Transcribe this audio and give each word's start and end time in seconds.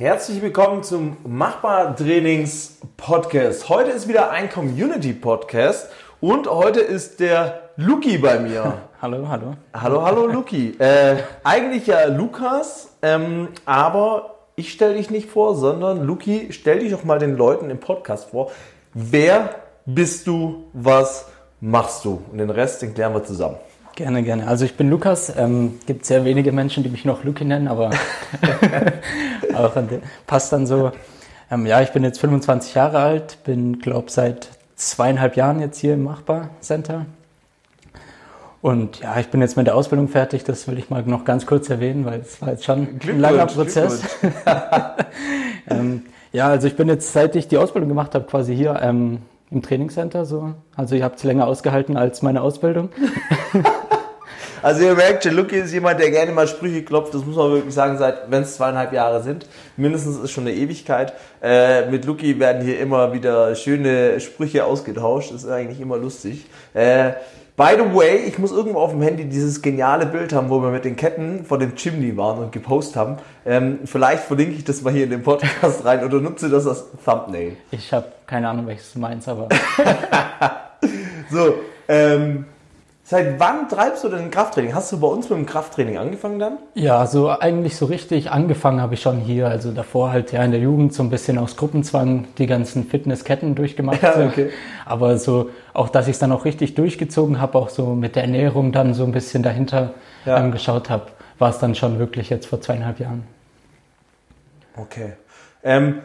Herzlich 0.00 0.40
willkommen 0.40 0.82
zum 0.82 1.18
Machbar 1.26 1.94
Trainings 1.94 2.78
Podcast. 2.96 3.68
Heute 3.68 3.90
ist 3.90 4.08
wieder 4.08 4.30
ein 4.30 4.48
Community 4.48 5.12
Podcast 5.12 5.90
und 6.22 6.48
heute 6.48 6.80
ist 6.80 7.20
der 7.20 7.68
Luki 7.76 8.16
bei 8.16 8.38
mir. 8.38 8.78
hallo, 9.02 9.28
hallo. 9.28 9.56
Hallo, 9.74 10.02
hallo 10.02 10.26
Luki. 10.26 10.70
Äh, 10.78 11.16
eigentlich 11.44 11.86
ja 11.86 12.06
Lukas, 12.06 12.96
ähm, 13.02 13.48
aber 13.66 14.38
ich 14.56 14.72
stelle 14.72 14.94
dich 14.94 15.10
nicht 15.10 15.28
vor, 15.28 15.54
sondern 15.54 16.02
Luki, 16.02 16.48
stell 16.50 16.78
dich 16.78 16.92
doch 16.92 17.04
mal 17.04 17.18
den 17.18 17.36
Leuten 17.36 17.68
im 17.68 17.78
Podcast 17.78 18.30
vor. 18.30 18.50
Wer 18.94 19.56
bist 19.84 20.26
du? 20.26 20.64
Was 20.72 21.26
machst 21.60 22.06
du? 22.06 22.22
Und 22.32 22.38
den 22.38 22.48
Rest, 22.48 22.80
den 22.80 22.94
klären 22.94 23.12
wir 23.12 23.24
zusammen. 23.24 23.56
Gerne, 24.00 24.22
gerne. 24.22 24.46
Also 24.46 24.64
ich 24.64 24.78
bin 24.78 24.88
Lukas. 24.88 25.30
Ähm, 25.36 25.78
gibt 25.84 26.06
sehr 26.06 26.24
wenige 26.24 26.52
Menschen, 26.52 26.82
die 26.82 26.88
mich 26.88 27.04
noch 27.04 27.22
Luki 27.22 27.44
nennen, 27.44 27.68
aber 27.68 27.90
auch 29.54 29.74
passt 30.26 30.54
dann 30.54 30.66
so. 30.66 30.92
Ähm, 31.50 31.66
ja, 31.66 31.82
ich 31.82 31.90
bin 31.90 32.02
jetzt 32.02 32.18
25 32.18 32.72
Jahre 32.74 33.00
alt, 33.00 33.44
bin 33.44 33.78
glaube 33.78 34.10
seit 34.10 34.48
zweieinhalb 34.74 35.36
Jahren 35.36 35.60
jetzt 35.60 35.78
hier 35.80 35.92
im 35.92 36.04
Machbar 36.04 36.48
Center. 36.62 37.04
Und 38.62 39.00
ja, 39.00 39.20
ich 39.20 39.28
bin 39.28 39.42
jetzt 39.42 39.58
mit 39.58 39.66
der 39.66 39.76
Ausbildung 39.76 40.08
fertig, 40.08 40.44
das 40.44 40.66
will 40.66 40.78
ich 40.78 40.88
mal 40.88 41.02
noch 41.02 41.26
ganz 41.26 41.44
kurz 41.44 41.68
erwähnen, 41.68 42.06
weil 42.06 42.20
es 42.20 42.40
war 42.40 42.52
jetzt 42.52 42.64
schon 42.64 42.98
ein 43.06 43.20
langer 43.20 43.44
Prozess. 43.44 44.02
ähm, 45.68 46.04
ja, 46.32 46.48
also 46.48 46.66
ich 46.66 46.74
bin 46.74 46.88
jetzt, 46.88 47.12
seit 47.12 47.36
ich 47.36 47.48
die 47.48 47.58
Ausbildung 47.58 47.90
gemacht 47.90 48.14
habe, 48.14 48.24
quasi 48.24 48.56
hier 48.56 48.80
ähm, 48.80 49.18
im 49.50 49.60
Trainingscenter 49.60 50.24
so. 50.24 50.54
Also 50.74 50.94
ihr 50.94 51.04
habt 51.04 51.18
es 51.18 51.24
länger 51.24 51.46
ausgehalten 51.46 51.98
als 51.98 52.22
meine 52.22 52.40
Ausbildung. 52.40 52.88
Also 54.62 54.82
ihr 54.82 54.94
merkt 54.94 55.24
schon, 55.24 55.34
Lucky 55.34 55.56
ist 55.56 55.72
jemand, 55.72 56.00
der 56.00 56.10
gerne 56.10 56.32
mal 56.32 56.46
Sprüche 56.46 56.82
klopft. 56.82 57.14
Das 57.14 57.24
muss 57.24 57.36
man 57.36 57.50
wirklich 57.50 57.74
sagen, 57.74 57.98
seit 57.98 58.30
wenn 58.30 58.42
es 58.42 58.56
zweieinhalb 58.56 58.92
Jahre 58.92 59.22
sind. 59.22 59.46
Mindestens 59.76 60.18
ist 60.18 60.30
schon 60.32 60.46
eine 60.46 60.54
Ewigkeit. 60.54 61.12
Äh, 61.42 61.90
mit 61.90 62.04
Lucky 62.04 62.38
werden 62.38 62.62
hier 62.62 62.78
immer 62.80 63.12
wieder 63.12 63.54
schöne 63.54 64.20
Sprüche 64.20 64.64
ausgetauscht. 64.64 65.32
Das 65.32 65.44
ist 65.44 65.50
eigentlich 65.50 65.80
immer 65.80 65.96
lustig. 65.96 66.46
Äh, 66.74 67.12
By 67.60 67.76
the 67.76 67.94
way, 67.94 68.16
ich 68.26 68.38
muss 68.38 68.52
irgendwo 68.52 68.78
auf 68.78 68.92
dem 68.92 69.02
Handy 69.02 69.26
dieses 69.26 69.60
geniale 69.60 70.06
Bild 70.06 70.32
haben, 70.32 70.48
wo 70.48 70.62
wir 70.62 70.70
mit 70.70 70.86
den 70.86 70.96
Ketten 70.96 71.44
vor 71.44 71.58
dem 71.58 71.74
Chimney 71.74 72.16
waren 72.16 72.38
und 72.38 72.52
gepostet 72.52 72.96
haben. 72.96 73.18
Ähm, 73.44 73.80
vielleicht 73.84 74.22
verlinke 74.22 74.54
ich 74.54 74.64
das 74.64 74.80
mal 74.80 74.94
hier 74.94 75.04
in 75.04 75.10
den 75.10 75.22
Podcast 75.22 75.84
rein 75.84 76.02
oder 76.02 76.22
nutze 76.22 76.48
das 76.48 76.66
als 76.66 76.84
Thumbnail. 77.04 77.58
Ich 77.70 77.92
habe 77.92 78.06
keine 78.26 78.48
Ahnung, 78.48 78.66
welches 78.66 78.94
du 78.94 79.00
meinst, 79.00 79.28
aber. 79.28 79.48
so, 81.30 81.56
ähm, 81.86 82.46
Seit 83.10 83.40
wann 83.40 83.68
treibst 83.68 84.04
du 84.04 84.08
denn 84.08 84.30
Krafttraining? 84.30 84.72
Hast 84.72 84.92
du 84.92 85.00
bei 85.00 85.08
uns 85.08 85.28
mit 85.28 85.36
dem 85.36 85.44
Krafttraining 85.44 85.98
angefangen 85.98 86.38
dann? 86.38 86.58
Ja, 86.74 87.08
so 87.08 87.28
eigentlich 87.28 87.74
so 87.74 87.86
richtig 87.86 88.30
angefangen 88.30 88.80
habe 88.80 88.94
ich 88.94 89.02
schon 89.02 89.18
hier. 89.18 89.48
Also 89.48 89.72
davor 89.72 90.12
halt 90.12 90.30
ja 90.30 90.44
in 90.44 90.52
der 90.52 90.60
Jugend 90.60 90.94
so 90.94 91.02
ein 91.02 91.10
bisschen 91.10 91.36
aus 91.36 91.56
Gruppenzwang 91.56 92.28
die 92.38 92.46
ganzen 92.46 92.84
Fitnessketten 92.84 93.56
durchgemacht. 93.56 94.00
Ja, 94.02 94.26
okay. 94.28 94.50
Aber 94.86 95.18
so 95.18 95.50
auch, 95.74 95.88
dass 95.88 96.06
ich 96.06 96.12
es 96.12 96.18
dann 96.20 96.30
auch 96.30 96.44
richtig 96.44 96.76
durchgezogen 96.76 97.40
habe, 97.40 97.58
auch 97.58 97.68
so 97.68 97.96
mit 97.96 98.14
der 98.14 98.22
Ernährung 98.22 98.70
dann 98.70 98.94
so 98.94 99.02
ein 99.02 99.10
bisschen 99.10 99.42
dahinter 99.42 99.94
ja. 100.24 100.38
ähm, 100.38 100.52
geschaut 100.52 100.88
habe, 100.88 101.06
war 101.40 101.50
es 101.50 101.58
dann 101.58 101.74
schon 101.74 101.98
wirklich 101.98 102.30
jetzt 102.30 102.46
vor 102.46 102.60
zweieinhalb 102.60 103.00
Jahren. 103.00 103.24
Okay. 104.76 105.14
Ähm, 105.64 105.98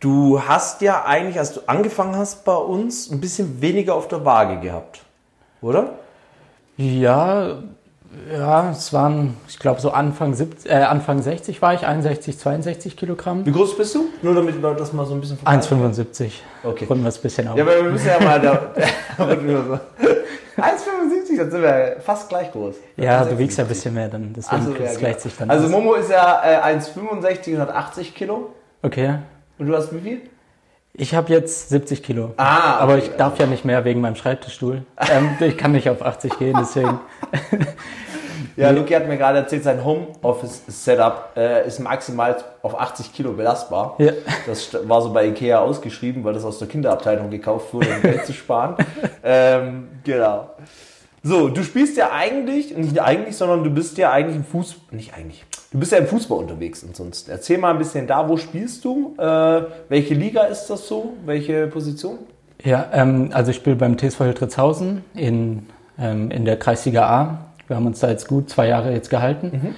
du 0.00 0.42
hast 0.42 0.80
ja 0.82 1.04
eigentlich, 1.04 1.38
als 1.38 1.54
du 1.54 1.60
angefangen 1.68 2.16
hast 2.16 2.44
bei 2.44 2.56
uns, 2.56 3.08
ein 3.08 3.20
bisschen 3.20 3.62
weniger 3.62 3.94
auf 3.94 4.08
der 4.08 4.24
Waage 4.24 4.58
gehabt 4.58 5.01
oder? 5.62 5.94
Ja, 6.76 7.62
ja, 8.30 8.70
es 8.70 8.92
waren, 8.92 9.36
ich 9.48 9.58
glaube, 9.58 9.80
so 9.80 9.90
Anfang, 9.90 10.34
70, 10.34 10.70
äh, 10.70 10.74
Anfang 10.74 11.22
60 11.22 11.62
war 11.62 11.72
ich, 11.72 11.86
61, 11.86 12.38
62 12.38 12.96
Kilogramm. 12.96 13.46
Wie 13.46 13.52
groß 13.52 13.76
bist 13.76 13.94
du? 13.94 14.04
Nur 14.20 14.34
damit 14.34 14.60
wir 14.60 14.74
das 14.74 14.92
mal 14.92 15.06
so 15.06 15.14
ein 15.14 15.20
bisschen 15.20 15.38
1,75. 15.38 16.32
Okay. 16.62 16.84
Runden 16.84 17.04
wir 17.04 17.08
es 17.08 17.18
ein 17.18 17.22
bisschen 17.22 17.48
auf. 17.48 17.56
Ja, 17.56 17.64
aber 17.64 17.76
wir 17.76 17.90
müssen 17.90 18.06
ja 18.08 18.20
mal 18.20 18.40
da. 18.40 18.74
1,75, 20.56 21.38
dann 21.38 21.50
sind 21.50 21.62
wir 21.62 21.96
fast 22.00 22.28
gleich 22.28 22.52
groß. 22.52 22.76
Ja, 22.96 23.24
du 23.24 23.38
wiegst 23.38 23.56
ja 23.56 23.64
ein 23.64 23.68
bisschen 23.68 23.94
mehr, 23.94 24.08
dann 24.08 24.32
deswegen 24.36 24.66
so, 24.66 24.74
ja, 24.74 24.94
gleicht 24.94 25.20
sich 25.20 25.36
dann 25.36 25.50
Also 25.50 25.64
aus. 25.64 25.70
Momo 25.70 25.94
ist 25.94 26.10
ja 26.10 26.42
äh, 26.44 26.76
1,65 26.76 27.54
und 27.54 27.60
hat 27.60 27.70
80 27.70 28.14
Kilo. 28.14 28.52
Okay. 28.82 29.18
Und 29.58 29.66
du 29.66 29.76
hast 29.76 29.94
wie 29.94 30.00
viel? 30.00 30.20
Ich 30.94 31.14
habe 31.14 31.32
jetzt 31.32 31.70
70 31.70 32.02
Kilo. 32.02 32.32
Ah, 32.36 32.74
okay. 32.74 32.82
aber 32.82 32.98
ich 32.98 33.08
darf 33.16 33.38
ja 33.38 33.46
nicht 33.46 33.64
mehr 33.64 33.84
wegen 33.84 34.02
meinem 34.02 34.14
Schreibtischstuhl. 34.14 34.82
ähm, 35.10 35.36
ich 35.40 35.56
kann 35.56 35.72
nicht 35.72 35.88
auf 35.88 36.02
80 36.02 36.38
gehen, 36.38 36.54
deswegen. 36.60 37.00
ja, 38.56 38.70
Luki 38.70 38.92
hat 38.92 39.08
mir 39.08 39.16
gerade 39.16 39.38
erzählt, 39.38 39.64
sein 39.64 39.82
Homeoffice-Setup 39.82 41.30
äh, 41.34 41.66
ist 41.66 41.78
maximal 41.78 42.36
auf 42.60 42.78
80 42.78 43.14
Kilo 43.14 43.32
belastbar. 43.32 43.94
Ja. 43.98 44.12
Das 44.46 44.76
war 44.86 45.00
so 45.00 45.14
bei 45.14 45.28
Ikea 45.28 45.60
ausgeschrieben, 45.60 46.24
weil 46.24 46.34
das 46.34 46.44
aus 46.44 46.58
der 46.58 46.68
Kinderabteilung 46.68 47.30
gekauft 47.30 47.72
wurde, 47.72 47.88
um 47.94 48.02
Geld 48.02 48.26
zu 48.26 48.32
sparen. 48.34 48.76
Ähm, 49.24 49.88
genau. 50.02 50.50
So, 51.24 51.48
du 51.48 51.62
spielst 51.62 51.96
ja 51.96 52.10
eigentlich, 52.10 52.76
nicht 52.76 53.00
eigentlich, 53.00 53.36
sondern 53.36 53.62
du 53.62 53.70
bist 53.70 53.96
ja 53.96 54.10
eigentlich 54.10 54.36
im 54.36 54.44
Fußball, 54.44 54.96
nicht 54.96 55.14
eigentlich, 55.14 55.44
du 55.70 55.78
bist 55.78 55.92
ja 55.92 55.98
im 55.98 56.08
Fußball 56.08 56.36
unterwegs 56.36 56.82
und 56.82 56.96
sonst. 56.96 57.28
Erzähl 57.28 57.58
mal 57.58 57.70
ein 57.70 57.78
bisschen 57.78 58.08
da, 58.08 58.28
wo 58.28 58.36
spielst 58.36 58.84
du? 58.84 59.14
Äh, 59.18 59.62
welche 59.88 60.14
Liga 60.14 60.42
ist 60.44 60.66
das 60.66 60.88
so? 60.88 61.12
Welche 61.24 61.68
Position? 61.68 62.18
Ja, 62.64 62.86
ähm, 62.92 63.30
also 63.32 63.52
ich 63.52 63.56
spiele 63.56 63.76
beim 63.76 63.96
TSV 63.96 64.18
Hildritzhausen 64.18 65.04
in, 65.14 65.66
ähm, 65.96 66.32
in 66.32 66.44
der 66.44 66.58
Kreisliga 66.58 67.08
A. 67.08 67.38
Wir 67.68 67.76
haben 67.76 67.86
uns 67.86 68.00
da 68.00 68.10
jetzt 68.10 68.26
gut 68.26 68.50
zwei 68.50 68.66
Jahre 68.66 68.92
jetzt 68.92 69.08
gehalten. 69.08 69.50
Mhm. 69.52 69.74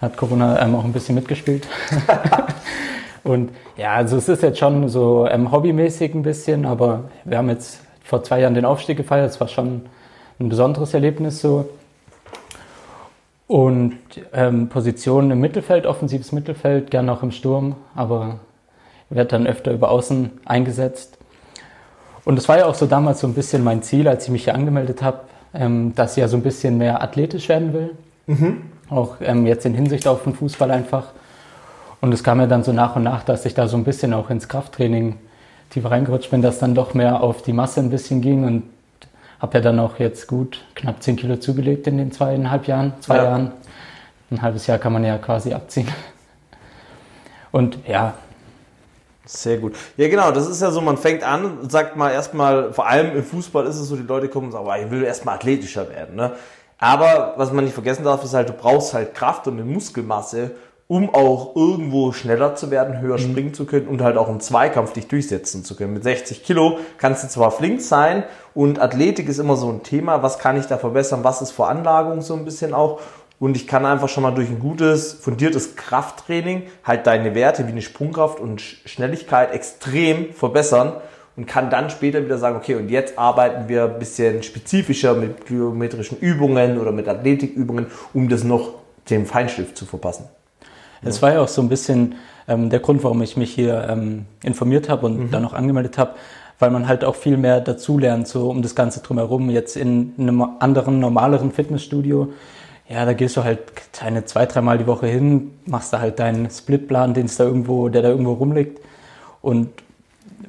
Hat 0.00 0.16
Corona 0.16 0.62
ähm, 0.62 0.76
auch 0.76 0.84
ein 0.84 0.92
bisschen 0.92 1.16
mitgespielt. 1.16 1.66
und 3.24 3.50
ja, 3.76 3.94
also 3.94 4.16
es 4.16 4.28
ist 4.28 4.44
jetzt 4.44 4.60
schon 4.60 4.88
so 4.88 5.26
ähm, 5.26 5.50
hobbymäßig 5.50 6.14
ein 6.14 6.22
bisschen, 6.22 6.66
aber 6.66 7.10
wir 7.24 7.38
haben 7.38 7.48
jetzt 7.48 7.80
vor 8.04 8.22
zwei 8.22 8.40
Jahren 8.40 8.54
den 8.54 8.64
Aufstieg 8.64 8.96
gefeiert. 8.96 9.30
Es 9.30 9.40
war 9.40 9.48
schon 9.48 9.86
ein 10.40 10.48
besonderes 10.48 10.94
Erlebnis 10.94 11.40
so. 11.40 11.68
Und 13.46 13.98
ähm, 14.32 14.68
Positionen 14.68 15.30
im 15.30 15.40
Mittelfeld, 15.40 15.86
offensives 15.86 16.32
Mittelfeld, 16.32 16.90
gerne 16.90 17.12
auch 17.12 17.22
im 17.22 17.30
Sturm, 17.30 17.76
aber 17.94 18.40
wird 19.10 19.32
dann 19.32 19.46
öfter 19.46 19.72
über 19.72 19.90
Außen 19.90 20.30
eingesetzt. 20.44 21.18
Und 22.24 22.36
das 22.36 22.48
war 22.48 22.58
ja 22.58 22.66
auch 22.66 22.74
so 22.74 22.86
damals 22.86 23.20
so 23.20 23.26
ein 23.26 23.34
bisschen 23.34 23.62
mein 23.62 23.82
Ziel, 23.82 24.08
als 24.08 24.24
ich 24.24 24.30
mich 24.30 24.44
hier 24.44 24.54
angemeldet 24.54 25.02
habe, 25.02 25.20
ähm, 25.52 25.94
dass 25.94 26.12
ich 26.12 26.22
ja 26.22 26.28
so 26.28 26.36
ein 26.36 26.42
bisschen 26.42 26.78
mehr 26.78 27.02
athletisch 27.02 27.48
werden 27.48 27.72
will. 27.74 27.90
Mhm. 28.26 28.62
Auch 28.88 29.16
ähm, 29.20 29.46
jetzt 29.46 29.66
in 29.66 29.74
Hinsicht 29.74 30.06
auf 30.06 30.24
den 30.24 30.34
Fußball 30.34 30.70
einfach. 30.70 31.08
Und 32.00 32.12
es 32.12 32.24
kam 32.24 32.40
ja 32.40 32.46
dann 32.46 32.64
so 32.64 32.72
nach 32.72 32.96
und 32.96 33.02
nach, 33.02 33.24
dass 33.24 33.44
ich 33.44 33.54
da 33.54 33.68
so 33.68 33.76
ein 33.76 33.84
bisschen 33.84 34.14
auch 34.14 34.30
ins 34.30 34.48
Krafttraining 34.48 35.16
tiefer 35.70 35.90
reingerutscht 35.90 36.30
bin, 36.30 36.42
dass 36.42 36.58
dann 36.58 36.74
doch 36.74 36.94
mehr 36.94 37.22
auf 37.22 37.42
die 37.42 37.52
Masse 37.52 37.80
ein 37.80 37.90
bisschen 37.90 38.20
ging 38.20 38.44
und 38.44 38.62
habe 39.44 39.58
ja 39.58 39.60
dann 39.60 39.78
auch 39.78 39.98
jetzt 39.98 40.26
gut 40.26 40.64
knapp 40.74 41.02
10 41.02 41.16
Kilo 41.16 41.36
zugelegt 41.36 41.86
in 41.86 41.98
den 41.98 42.10
zweieinhalb 42.10 42.66
Jahren, 42.66 42.94
zwei 43.02 43.16
ja. 43.16 43.24
Jahren. 43.24 43.52
Ein 44.30 44.40
halbes 44.40 44.66
Jahr 44.66 44.78
kann 44.78 44.94
man 44.94 45.04
ja 45.04 45.18
quasi 45.18 45.52
abziehen. 45.52 45.86
Und 47.52 47.78
ja. 47.86 48.14
Sehr 49.26 49.58
gut. 49.58 49.76
Ja, 49.98 50.08
genau, 50.08 50.32
das 50.32 50.48
ist 50.48 50.62
ja 50.62 50.70
so, 50.70 50.80
man 50.80 50.96
fängt 50.96 51.24
an 51.24 51.44
und 51.44 51.70
sagt 51.70 51.94
mal 51.94 52.10
erstmal, 52.10 52.72
vor 52.72 52.86
allem 52.86 53.14
im 53.14 53.22
Fußball 53.22 53.66
ist 53.66 53.76
es 53.76 53.86
so, 53.86 53.96
die 53.96 54.02
Leute 54.02 54.28
kommen 54.28 54.46
und 54.46 54.52
sagen, 54.52 54.66
ich 54.82 54.90
will 54.90 55.04
erstmal 55.04 55.34
athletischer 55.34 55.90
werden. 55.90 56.16
Ne? 56.16 56.32
Aber 56.78 57.34
was 57.36 57.52
man 57.52 57.64
nicht 57.64 57.74
vergessen 57.74 58.04
darf, 58.04 58.24
ist 58.24 58.32
halt, 58.32 58.48
du 58.48 58.54
brauchst 58.54 58.94
halt 58.94 59.14
Kraft 59.14 59.46
und 59.46 59.54
eine 59.60 59.64
Muskelmasse, 59.64 60.52
um 60.86 61.14
auch 61.14 61.56
irgendwo 61.56 62.12
schneller 62.12 62.56
zu 62.56 62.70
werden, 62.70 63.00
höher 63.00 63.18
mhm. 63.18 63.22
springen 63.22 63.54
zu 63.54 63.64
können 63.64 63.88
und 63.88 64.02
halt 64.02 64.16
auch 64.16 64.28
im 64.28 64.40
Zweikampf 64.40 64.92
dich 64.92 65.08
durchsetzen 65.08 65.64
zu 65.64 65.76
können. 65.76 65.94
Mit 65.94 66.04
60 66.04 66.44
Kilo 66.44 66.78
kannst 66.98 67.24
du 67.24 67.28
zwar 67.28 67.50
flink 67.50 67.80
sein 67.80 68.24
und 68.54 68.80
Athletik 68.80 69.28
ist 69.28 69.38
immer 69.38 69.56
so 69.56 69.70
ein 69.70 69.82
Thema, 69.82 70.22
was 70.22 70.38
kann 70.38 70.58
ich 70.58 70.66
da 70.66 70.76
verbessern, 70.76 71.24
was 71.24 71.40
ist 71.40 71.52
Veranlagung 71.52 72.20
so 72.20 72.34
ein 72.34 72.44
bisschen 72.44 72.74
auch 72.74 73.00
und 73.40 73.56
ich 73.56 73.66
kann 73.66 73.84
einfach 73.84 74.08
schon 74.08 74.22
mal 74.22 74.30
durch 74.30 74.48
ein 74.48 74.60
gutes, 74.60 75.12
fundiertes 75.12 75.76
Krafttraining 75.76 76.64
halt 76.84 77.06
deine 77.06 77.34
Werte 77.34 77.66
wie 77.66 77.72
eine 77.72 77.82
Sprungkraft 77.82 78.38
und 78.38 78.60
Schnelligkeit 78.60 79.52
extrem 79.52 80.32
verbessern 80.32 80.94
und 81.36 81.46
kann 81.46 81.68
dann 81.68 81.90
später 81.90 82.24
wieder 82.24 82.38
sagen, 82.38 82.56
okay, 82.56 82.76
und 82.76 82.90
jetzt 82.90 83.18
arbeiten 83.18 83.68
wir 83.68 83.84
ein 83.84 83.98
bisschen 83.98 84.42
spezifischer 84.42 85.14
mit 85.14 85.46
geometrischen 85.46 86.18
Übungen 86.18 86.78
oder 86.78 86.92
mit 86.92 87.08
Athletikübungen, 87.08 87.86
um 88.12 88.28
das 88.28 88.44
noch 88.44 88.74
dem 89.10 89.26
Feinstift 89.26 89.76
zu 89.76 89.84
verpassen. 89.84 90.26
Es 91.04 91.22
war 91.22 91.32
ja 91.32 91.40
auch 91.40 91.48
so 91.48 91.62
ein 91.62 91.68
bisschen 91.68 92.16
ähm, 92.48 92.70
der 92.70 92.80
Grund, 92.80 93.02
warum 93.04 93.22
ich 93.22 93.36
mich 93.36 93.52
hier 93.52 93.86
ähm, 93.88 94.26
informiert 94.42 94.88
habe 94.88 95.06
und 95.06 95.18
mhm. 95.18 95.30
dann 95.30 95.42
noch 95.42 95.52
angemeldet 95.52 95.98
habe, 95.98 96.12
weil 96.58 96.70
man 96.70 96.88
halt 96.88 97.04
auch 97.04 97.14
viel 97.14 97.36
mehr 97.36 97.60
dazulernt, 97.60 98.28
so 98.28 98.50
um 98.50 98.62
das 98.62 98.74
Ganze 98.74 99.00
drumherum. 99.00 99.50
Jetzt 99.50 99.76
in 99.76 100.14
einem 100.18 100.42
anderen, 100.60 101.00
normaleren 101.00 101.52
Fitnessstudio, 101.52 102.32
ja, 102.88 103.04
da 103.04 103.14
gehst 103.14 103.36
du 103.36 103.44
halt 103.44 103.60
deine 104.00 104.24
zwei, 104.24 104.46
dreimal 104.46 104.78
die 104.78 104.86
Woche 104.86 105.06
hin, 105.06 105.52
machst 105.64 105.92
da 105.92 106.00
halt 106.00 106.18
deinen 106.18 106.50
Splitplan, 106.50 107.14
den 107.14 107.26
es 107.26 107.36
da 107.36 107.44
irgendwo, 107.44 107.88
der 107.88 108.02
da 108.02 108.08
irgendwo 108.08 108.34
rumliegt. 108.34 108.80
Und 109.40 109.70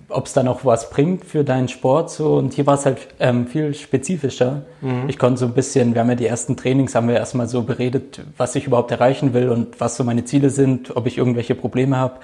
ob 0.10 0.26
es 0.26 0.34
dann 0.34 0.48
auch 0.48 0.66
was 0.66 0.90
bringt 0.90 1.26
für 1.26 1.44
deinen 1.44 1.68
Sport. 1.68 2.10
So. 2.10 2.36
Und 2.36 2.54
hier 2.54 2.66
war 2.66 2.76
es 2.76 2.86
halt 2.86 3.00
ähm, 3.20 3.48
viel 3.48 3.74
spezifischer. 3.74 4.64
Mhm. 4.82 5.06
Ich 5.08 5.18
konnte 5.18 5.40
so 5.40 5.46
ein 5.46 5.54
bisschen, 5.54 5.94
wir 5.94 6.02
haben 6.02 6.10
ja 6.10 6.16
die 6.16 6.28
ersten 6.28 6.56
Trainings, 6.56 6.96
haben 6.96 7.08
wir 7.08 7.16
erstmal 7.16 7.48
so 7.48 7.64
beredet, 7.64 8.22
was 8.38 8.56
ich 8.56 8.68
überhaupt 8.68 8.92
erreichen 8.92 9.34
will 9.34 9.50
und 9.50 9.80
was 9.80 9.96
so 9.96 10.04
meine 10.04 10.26
Ziele 10.26 10.50
sind, 10.50 10.96
ob 10.96 11.08
ich 11.08 11.18
irgendwelche 11.18 11.56
Probleme 11.56 11.98
habe. 11.98 12.20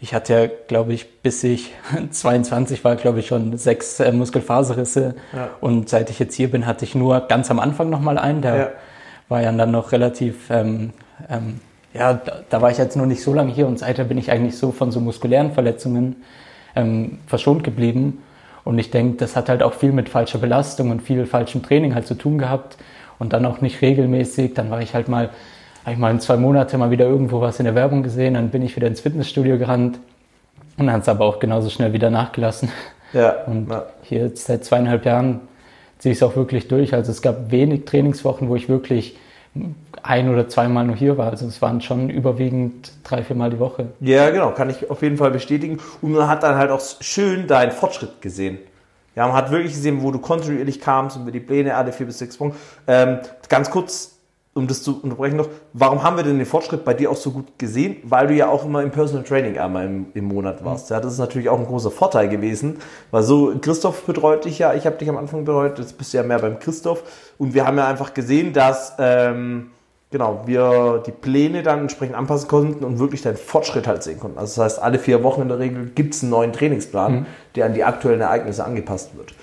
Ich 0.00 0.12
hatte 0.14 0.32
ja, 0.34 0.46
glaube 0.68 0.92
ich, 0.92 1.22
bis 1.22 1.42
ich 1.42 1.72
22 2.10 2.84
war, 2.84 2.96
glaube 2.96 3.20
ich, 3.20 3.26
schon 3.26 3.56
sechs 3.56 4.00
äh, 4.00 4.12
Muskelfaserrisse. 4.12 5.14
Ja. 5.32 5.50
Und 5.60 5.88
seit 5.88 6.10
ich 6.10 6.18
jetzt 6.18 6.34
hier 6.34 6.50
bin, 6.50 6.66
hatte 6.66 6.84
ich 6.84 6.94
nur 6.94 7.20
ganz 7.20 7.50
am 7.50 7.58
Anfang 7.58 7.90
nochmal 7.90 8.18
einen. 8.18 8.42
Der 8.42 8.56
ja. 8.56 8.68
war 9.28 9.42
ja 9.42 9.52
dann 9.52 9.70
noch 9.70 9.92
relativ, 9.92 10.50
ähm, 10.50 10.92
ähm, 11.30 11.60
ja, 11.94 12.14
da, 12.14 12.40
da, 12.48 12.60
war 12.60 12.70
ich 12.70 12.78
jetzt 12.78 12.96
nur 12.96 13.06
nicht 13.06 13.22
so 13.22 13.32
lange 13.32 13.52
hier 13.52 13.66
und 13.66 13.78
seither 13.78 14.04
bin 14.04 14.18
ich 14.18 14.30
eigentlich 14.30 14.58
so 14.58 14.70
von 14.70 14.92
so 14.92 15.00
muskulären 15.00 15.52
Verletzungen 15.52 16.16
ähm, 16.76 17.18
verschont 17.26 17.64
geblieben. 17.64 18.22
Und 18.64 18.78
ich 18.78 18.90
denke, 18.90 19.16
das 19.16 19.36
hat 19.36 19.48
halt 19.48 19.62
auch 19.62 19.74
viel 19.74 19.92
mit 19.92 20.08
falscher 20.08 20.38
Belastung 20.38 20.90
und 20.90 21.02
viel 21.02 21.26
falschem 21.26 21.62
Training 21.62 21.94
halt 21.94 22.06
zu 22.06 22.14
tun 22.14 22.38
gehabt. 22.38 22.76
Und 23.18 23.32
dann 23.32 23.46
auch 23.46 23.60
nicht 23.60 23.80
regelmäßig. 23.80 24.54
Dann 24.54 24.70
war 24.70 24.82
ich 24.82 24.94
halt 24.94 25.08
mal, 25.08 25.30
habe 25.84 25.92
ich 25.92 25.98
mal 25.98 26.10
in 26.10 26.20
zwei 26.20 26.36
Monate 26.36 26.76
mal 26.76 26.90
wieder 26.90 27.06
irgendwo 27.06 27.40
was 27.40 27.58
in 27.58 27.64
der 27.64 27.74
Werbung 27.74 28.02
gesehen. 28.02 28.34
Dann 28.34 28.50
bin 28.50 28.62
ich 28.62 28.76
wieder 28.76 28.86
ins 28.86 29.00
Fitnessstudio 29.00 29.58
gerannt. 29.58 29.98
Und 30.76 30.86
dann 30.86 30.92
hat 30.92 31.02
es 31.02 31.08
aber 31.08 31.24
auch 31.24 31.38
genauso 31.38 31.70
schnell 31.70 31.92
wieder 31.92 32.10
nachgelassen. 32.10 32.70
Ja. 33.12 33.30
Und 33.46 33.70
ja. 33.70 33.86
hier 34.02 34.22
jetzt 34.24 34.46
seit 34.46 34.64
zweieinhalb 34.64 35.04
Jahren 35.06 35.40
ziehe 35.98 36.12
ich 36.12 36.18
es 36.18 36.22
auch 36.22 36.36
wirklich 36.36 36.68
durch. 36.68 36.92
Also 36.92 37.10
es 37.10 37.22
gab 37.22 37.50
wenig 37.50 37.84
Trainingswochen, 37.84 38.48
wo 38.48 38.56
ich 38.56 38.68
wirklich 38.68 39.16
ein 40.02 40.28
oder 40.28 40.48
zweimal 40.48 40.84
nur 40.84 40.96
hier 40.96 41.18
war. 41.18 41.30
Also 41.30 41.46
es 41.46 41.60
waren 41.62 41.80
schon 41.80 42.10
überwiegend 42.10 42.92
drei, 43.04 43.22
viermal 43.22 43.50
die 43.50 43.58
Woche. 43.58 43.88
Ja, 44.00 44.30
genau, 44.30 44.52
kann 44.52 44.70
ich 44.70 44.90
auf 44.90 45.02
jeden 45.02 45.16
Fall 45.16 45.30
bestätigen. 45.30 45.78
Und 46.02 46.12
man 46.12 46.28
hat 46.28 46.42
dann 46.42 46.56
halt 46.56 46.70
auch 46.70 46.80
schön 47.00 47.46
deinen 47.46 47.72
Fortschritt 47.72 48.20
gesehen. 48.20 48.58
Ja, 49.14 49.26
man 49.26 49.36
hat 49.36 49.50
wirklich 49.50 49.72
gesehen, 49.72 50.02
wo 50.02 50.10
du 50.10 50.18
kontinuierlich 50.18 50.80
kamst 50.80 51.16
und 51.16 51.26
wie 51.26 51.32
die 51.32 51.40
Pläne 51.40 51.74
alle 51.74 51.92
vier 51.92 52.06
bis 52.06 52.18
sechs 52.18 52.38
Wochen. 52.38 52.54
Ähm, 52.86 53.18
ganz 53.48 53.70
kurz, 53.70 54.15
um 54.56 54.66
das 54.66 54.82
zu 54.82 55.00
unterbrechen 55.02 55.36
noch, 55.36 55.48
warum 55.72 56.02
haben 56.02 56.16
wir 56.16 56.24
denn 56.24 56.38
den 56.38 56.46
Fortschritt 56.46 56.84
bei 56.84 56.94
dir 56.94 57.10
auch 57.10 57.16
so 57.16 57.30
gut 57.30 57.58
gesehen? 57.58 57.96
Weil 58.04 58.26
du 58.28 58.34
ja 58.34 58.48
auch 58.48 58.64
immer 58.64 58.82
im 58.82 58.90
Personal 58.90 59.24
Training 59.24 59.58
einmal 59.58 59.86
im, 59.86 60.06
im 60.14 60.24
Monat 60.24 60.64
warst. 60.64 60.90
Ja, 60.90 61.00
das 61.00 61.12
ist 61.12 61.18
natürlich 61.18 61.48
auch 61.48 61.58
ein 61.58 61.66
großer 61.66 61.90
Vorteil 61.90 62.28
gewesen, 62.28 62.78
weil 63.10 63.22
so 63.22 63.54
Christoph 63.60 64.02
betreut 64.02 64.44
dich 64.44 64.58
ja, 64.58 64.74
ich 64.74 64.86
habe 64.86 64.96
dich 64.96 65.08
am 65.08 65.16
Anfang 65.16 65.44
betreut, 65.44 65.78
jetzt 65.78 65.98
bist 65.98 66.12
du 66.12 66.18
ja 66.18 66.22
mehr 66.22 66.38
beim 66.38 66.58
Christoph 66.58 67.02
und 67.38 67.54
wir 67.54 67.66
haben 67.66 67.76
ja 67.76 67.86
einfach 67.86 68.14
gesehen, 68.14 68.52
dass 68.52 68.94
ähm, 68.98 69.70
genau, 70.10 70.42
wir 70.46 71.02
die 71.04 71.12
Pläne 71.12 71.62
dann 71.62 71.80
entsprechend 71.80 72.16
anpassen 72.16 72.48
konnten 72.48 72.84
und 72.84 72.98
wirklich 72.98 73.22
deinen 73.22 73.36
Fortschritt 73.36 73.86
halt 73.86 74.02
sehen 74.02 74.18
konnten. 74.18 74.38
Also 74.38 74.62
das 74.62 74.72
heißt, 74.72 74.82
alle 74.82 74.98
vier 74.98 75.22
Wochen 75.22 75.42
in 75.42 75.48
der 75.48 75.58
Regel 75.58 75.90
gibt 75.94 76.14
es 76.14 76.22
einen 76.22 76.30
neuen 76.30 76.52
Trainingsplan, 76.52 77.12
mhm. 77.12 77.26
der 77.54 77.66
an 77.66 77.74
die 77.74 77.84
aktuellen 77.84 78.20
Ereignisse 78.20 78.64
angepasst 78.64 79.16
wird. 79.16 79.34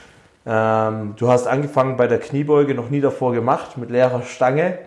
Ähm, 0.45 1.13
du 1.18 1.30
hast 1.30 1.48
angefangen 1.48 1.95
bei 1.95 2.07
der 2.07 2.19
Kniebeuge 2.19 2.75
noch 2.75 2.90
nie 2.90 3.01
davor 3.01 3.34
gemacht, 3.34 3.78
mit 3.78 3.90
leerer 3.90 4.24
Stange. 4.24 4.80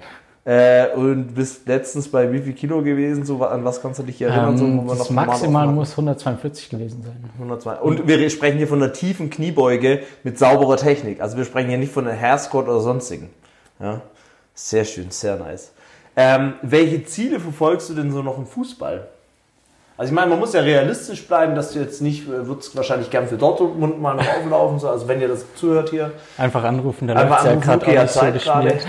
Äh, 0.45 0.95
und 0.95 1.35
bist 1.35 1.67
letztens 1.67 2.09
bei 2.09 2.33
wie 2.33 2.39
viel 2.39 2.53
Kilo 2.53 2.81
gewesen? 2.81 3.25
So, 3.25 3.43
an 3.45 3.65
was 3.65 3.83
kannst 3.83 3.99
du 3.99 4.05
dich 4.05 4.23
erinnern? 4.23 4.51
Ähm, 4.51 4.59
so, 4.59 4.91
wo 4.91 4.95
das 4.95 5.11
maximal 5.11 5.67
muss 5.67 5.91
142 5.91 6.69
gewesen 6.71 7.03
sein. 7.03 7.17
102. 7.35 7.81
Und 7.81 8.07
wir 8.07 8.31
sprechen 8.31 8.57
hier 8.57 8.69
von 8.69 8.81
einer 8.81 8.93
tiefen 8.93 9.29
Kniebeuge 9.29 10.03
mit 10.23 10.39
sauberer 10.39 10.77
Technik. 10.77 11.21
Also 11.21 11.37
wir 11.37 11.45
sprechen 11.45 11.69
hier 11.69 11.79
nicht 11.79 11.93
von 11.93 12.07
einem 12.07 12.21
Hair 12.21 12.39
Squat 12.39 12.69
oder 12.69 12.79
sonstigen. 12.79 13.31
Ja? 13.81 14.03
Sehr 14.55 14.85
schön, 14.85 15.11
sehr 15.11 15.37
nice. 15.37 15.73
Ähm, 16.15 16.55
welche 16.63 17.05
Ziele 17.05 17.41
verfolgst 17.41 17.91
du 17.91 17.95
denn 17.95 18.13
so 18.13 18.23
noch 18.23 18.39
im 18.39 18.47
Fußball? 18.47 19.09
Also 19.99 20.11
ich 20.11 20.15
meine, 20.15 20.29
man 20.29 20.39
muss 20.39 20.53
ja 20.53 20.61
realistisch 20.61 21.27
bleiben, 21.27 21.55
dass 21.55 21.73
du 21.73 21.79
jetzt 21.79 22.03
nicht, 22.03 22.29
äh, 22.29 22.47
würdest 22.47 22.77
wahrscheinlich 22.77 23.09
gern 23.11 23.27
für 23.27 23.37
Dortmund 23.37 24.01
mal 24.01 24.15
noch 24.15 24.29
auflaufen, 24.29 24.79
so, 24.79 24.89
also 24.89 25.09
wenn 25.09 25.21
ihr 25.23 25.29
das 25.29 25.47
zuhört 25.55 25.89
hier. 25.89 26.13
Einfach 26.37 26.65
anrufen, 26.65 27.07
der 27.07 27.17
läuft 27.17 27.45
ja 27.45 27.55
gerade 27.55 27.87
okay, 27.87 27.99
auch 27.99 28.09
so 28.09 28.27
geschmiert. 28.31 28.87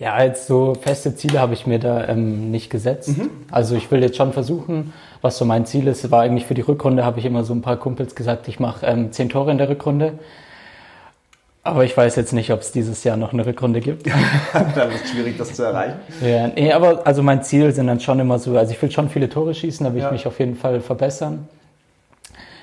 ja, 0.00 0.20
jetzt 0.24 0.48
so 0.48 0.74
feste 0.74 1.14
Ziele 1.14 1.38
habe 1.40 1.54
ich 1.54 1.68
mir 1.68 1.78
da 1.78 2.08
ähm, 2.08 2.50
nicht 2.50 2.68
gesetzt. 2.68 3.16
Mhm. 3.16 3.30
Also 3.52 3.76
ich 3.76 3.88
will 3.92 4.02
jetzt 4.02 4.16
schon 4.16 4.32
versuchen, 4.32 4.92
was 5.22 5.38
so 5.38 5.44
mein 5.44 5.66
Ziel 5.66 5.86
ist, 5.86 6.10
war 6.10 6.22
eigentlich 6.22 6.46
für 6.46 6.54
die 6.54 6.62
Rückrunde, 6.62 7.04
habe 7.04 7.20
ich 7.20 7.24
immer 7.24 7.44
so 7.44 7.54
ein 7.54 7.62
paar 7.62 7.76
Kumpels 7.76 8.16
gesagt, 8.16 8.48
ich 8.48 8.58
mache 8.58 8.84
ähm, 8.86 9.12
zehn 9.12 9.28
Tore 9.28 9.52
in 9.52 9.58
der 9.58 9.68
Rückrunde. 9.68 10.14
Aber 11.62 11.84
ich 11.84 11.94
weiß 11.94 12.16
jetzt 12.16 12.32
nicht, 12.32 12.50
ob 12.52 12.60
es 12.60 12.72
dieses 12.72 13.04
Jahr 13.04 13.18
noch 13.18 13.34
eine 13.34 13.44
Rückrunde 13.44 13.80
gibt. 13.80 14.06
dann 14.52 14.90
ist 14.90 15.04
es 15.04 15.10
schwierig, 15.10 15.36
das 15.36 15.52
zu 15.52 15.62
erreichen. 15.62 15.96
Ja, 16.22 16.48
nee, 16.48 16.72
aber 16.72 17.06
also 17.06 17.22
mein 17.22 17.42
Ziel 17.42 17.72
sind 17.72 17.86
dann 17.86 18.00
schon 18.00 18.18
immer 18.18 18.38
so, 18.38 18.56
also 18.56 18.72
ich 18.72 18.80
will 18.80 18.90
schon 18.90 19.10
viele 19.10 19.28
Tore 19.28 19.54
schießen, 19.54 19.84
da 19.84 19.92
will 19.92 20.00
ja. 20.00 20.06
ich 20.06 20.12
mich 20.12 20.26
auf 20.26 20.38
jeden 20.38 20.56
Fall 20.56 20.80
verbessern. 20.80 21.48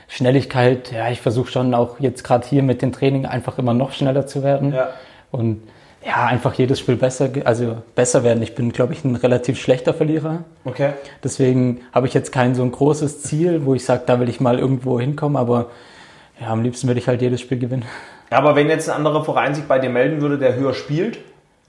Schnelligkeit, 0.07 0.91
ja, 0.91 1.09
ich 1.09 1.21
versuche 1.21 1.51
schon 1.51 1.73
auch 1.75 1.99
jetzt 1.99 2.23
gerade 2.23 2.47
hier 2.47 2.63
mit 2.63 2.81
dem 2.81 2.91
Training 2.91 3.25
einfach 3.25 3.59
immer 3.59 3.73
noch 3.73 3.91
schneller 3.91 4.25
zu 4.25 4.41
werden. 4.41 4.73
Ja. 4.73 4.89
Und 5.31 5.61
ja, 6.05 6.25
einfach 6.25 6.53
jedes 6.53 6.79
Spiel 6.79 6.95
besser, 6.95 7.29
also 7.43 7.77
besser 7.93 8.23
werden. 8.23 8.41
Ich 8.41 8.55
bin, 8.55 8.71
glaube 8.71 8.93
ich, 8.93 9.03
ein 9.03 9.15
relativ 9.15 9.59
schlechter 9.59 9.93
Verlierer. 9.93 10.43
Okay. 10.63 10.91
Deswegen 11.23 11.81
habe 11.91 12.07
ich 12.07 12.13
jetzt 12.13 12.31
kein 12.31 12.55
so 12.55 12.63
ein 12.63 12.71
großes 12.71 13.23
Ziel, 13.23 13.65
wo 13.65 13.75
ich 13.75 13.83
sage, 13.83 14.03
da 14.05 14.19
will 14.19 14.29
ich 14.29 14.39
mal 14.39 14.57
irgendwo 14.57 14.99
hinkommen, 14.99 15.35
aber 15.35 15.67
ja, 16.39 16.47
am 16.47 16.63
liebsten 16.63 16.87
würde 16.87 16.99
ich 16.99 17.07
halt 17.07 17.21
jedes 17.21 17.41
Spiel 17.41 17.59
gewinnen. 17.59 17.85
Aber 18.29 18.55
wenn 18.55 18.69
jetzt 18.69 18.89
ein 18.89 18.95
anderer 18.95 19.23
Verein 19.23 19.55
sich 19.55 19.65
bei 19.65 19.79
dir 19.79 19.89
melden 19.89 20.21
würde, 20.21 20.37
der 20.37 20.55
höher 20.55 20.73
spielt, 20.73 21.19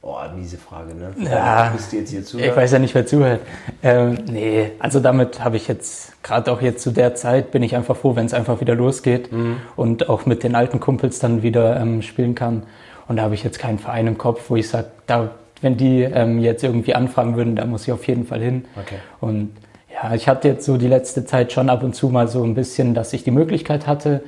Oh, 0.00 0.16
miese 0.36 0.58
Frage, 0.58 0.94
ne? 0.94 1.12
Ja, 1.28 1.70
bist 1.74 1.92
du 1.92 1.96
jetzt 1.96 2.10
hier 2.10 2.24
zuhört? 2.24 2.48
Ich 2.48 2.56
weiß 2.56 2.72
ja 2.72 2.78
nicht, 2.78 2.94
wer 2.94 3.04
zuhört. 3.04 3.40
Ähm, 3.82 4.16
nee, 4.30 4.70
also 4.78 5.00
damit 5.00 5.42
habe 5.42 5.56
ich 5.56 5.66
jetzt, 5.66 6.22
gerade 6.22 6.52
auch 6.52 6.62
jetzt 6.62 6.82
zu 6.84 6.92
der 6.92 7.16
Zeit, 7.16 7.50
bin 7.50 7.64
ich 7.64 7.74
einfach 7.74 7.96
froh, 7.96 8.14
wenn 8.14 8.24
es 8.24 8.32
einfach 8.32 8.60
wieder 8.60 8.76
losgeht 8.76 9.32
mhm. 9.32 9.56
und 9.74 10.08
auch 10.08 10.24
mit 10.24 10.44
den 10.44 10.54
alten 10.54 10.78
Kumpels 10.78 11.18
dann 11.18 11.42
wieder 11.42 11.80
ähm, 11.80 12.02
spielen 12.02 12.36
kann. 12.36 12.62
Und 13.08 13.16
da 13.16 13.24
habe 13.24 13.34
ich 13.34 13.42
jetzt 13.42 13.58
keinen 13.58 13.80
Verein 13.80 14.06
im 14.06 14.18
Kopf, 14.18 14.44
wo 14.48 14.56
ich 14.56 14.68
sage, 14.68 14.86
da, 15.08 15.30
wenn 15.62 15.76
die 15.76 16.02
ähm, 16.02 16.38
jetzt 16.38 16.62
irgendwie 16.62 16.94
anfragen 16.94 17.36
würden, 17.36 17.56
da 17.56 17.66
muss 17.66 17.82
ich 17.82 17.92
auf 17.92 18.06
jeden 18.06 18.24
Fall 18.24 18.40
hin. 18.40 18.66
Okay. 18.80 18.98
Und 19.20 19.56
ja, 19.92 20.14
ich 20.14 20.28
hatte 20.28 20.46
jetzt 20.46 20.64
so 20.64 20.76
die 20.76 20.86
letzte 20.86 21.26
Zeit 21.26 21.50
schon 21.50 21.68
ab 21.68 21.82
und 21.82 21.96
zu 21.96 22.08
mal 22.08 22.28
so 22.28 22.44
ein 22.44 22.54
bisschen, 22.54 22.94
dass 22.94 23.12
ich 23.12 23.24
die 23.24 23.32
Möglichkeit 23.32 23.88
hatte. 23.88 24.22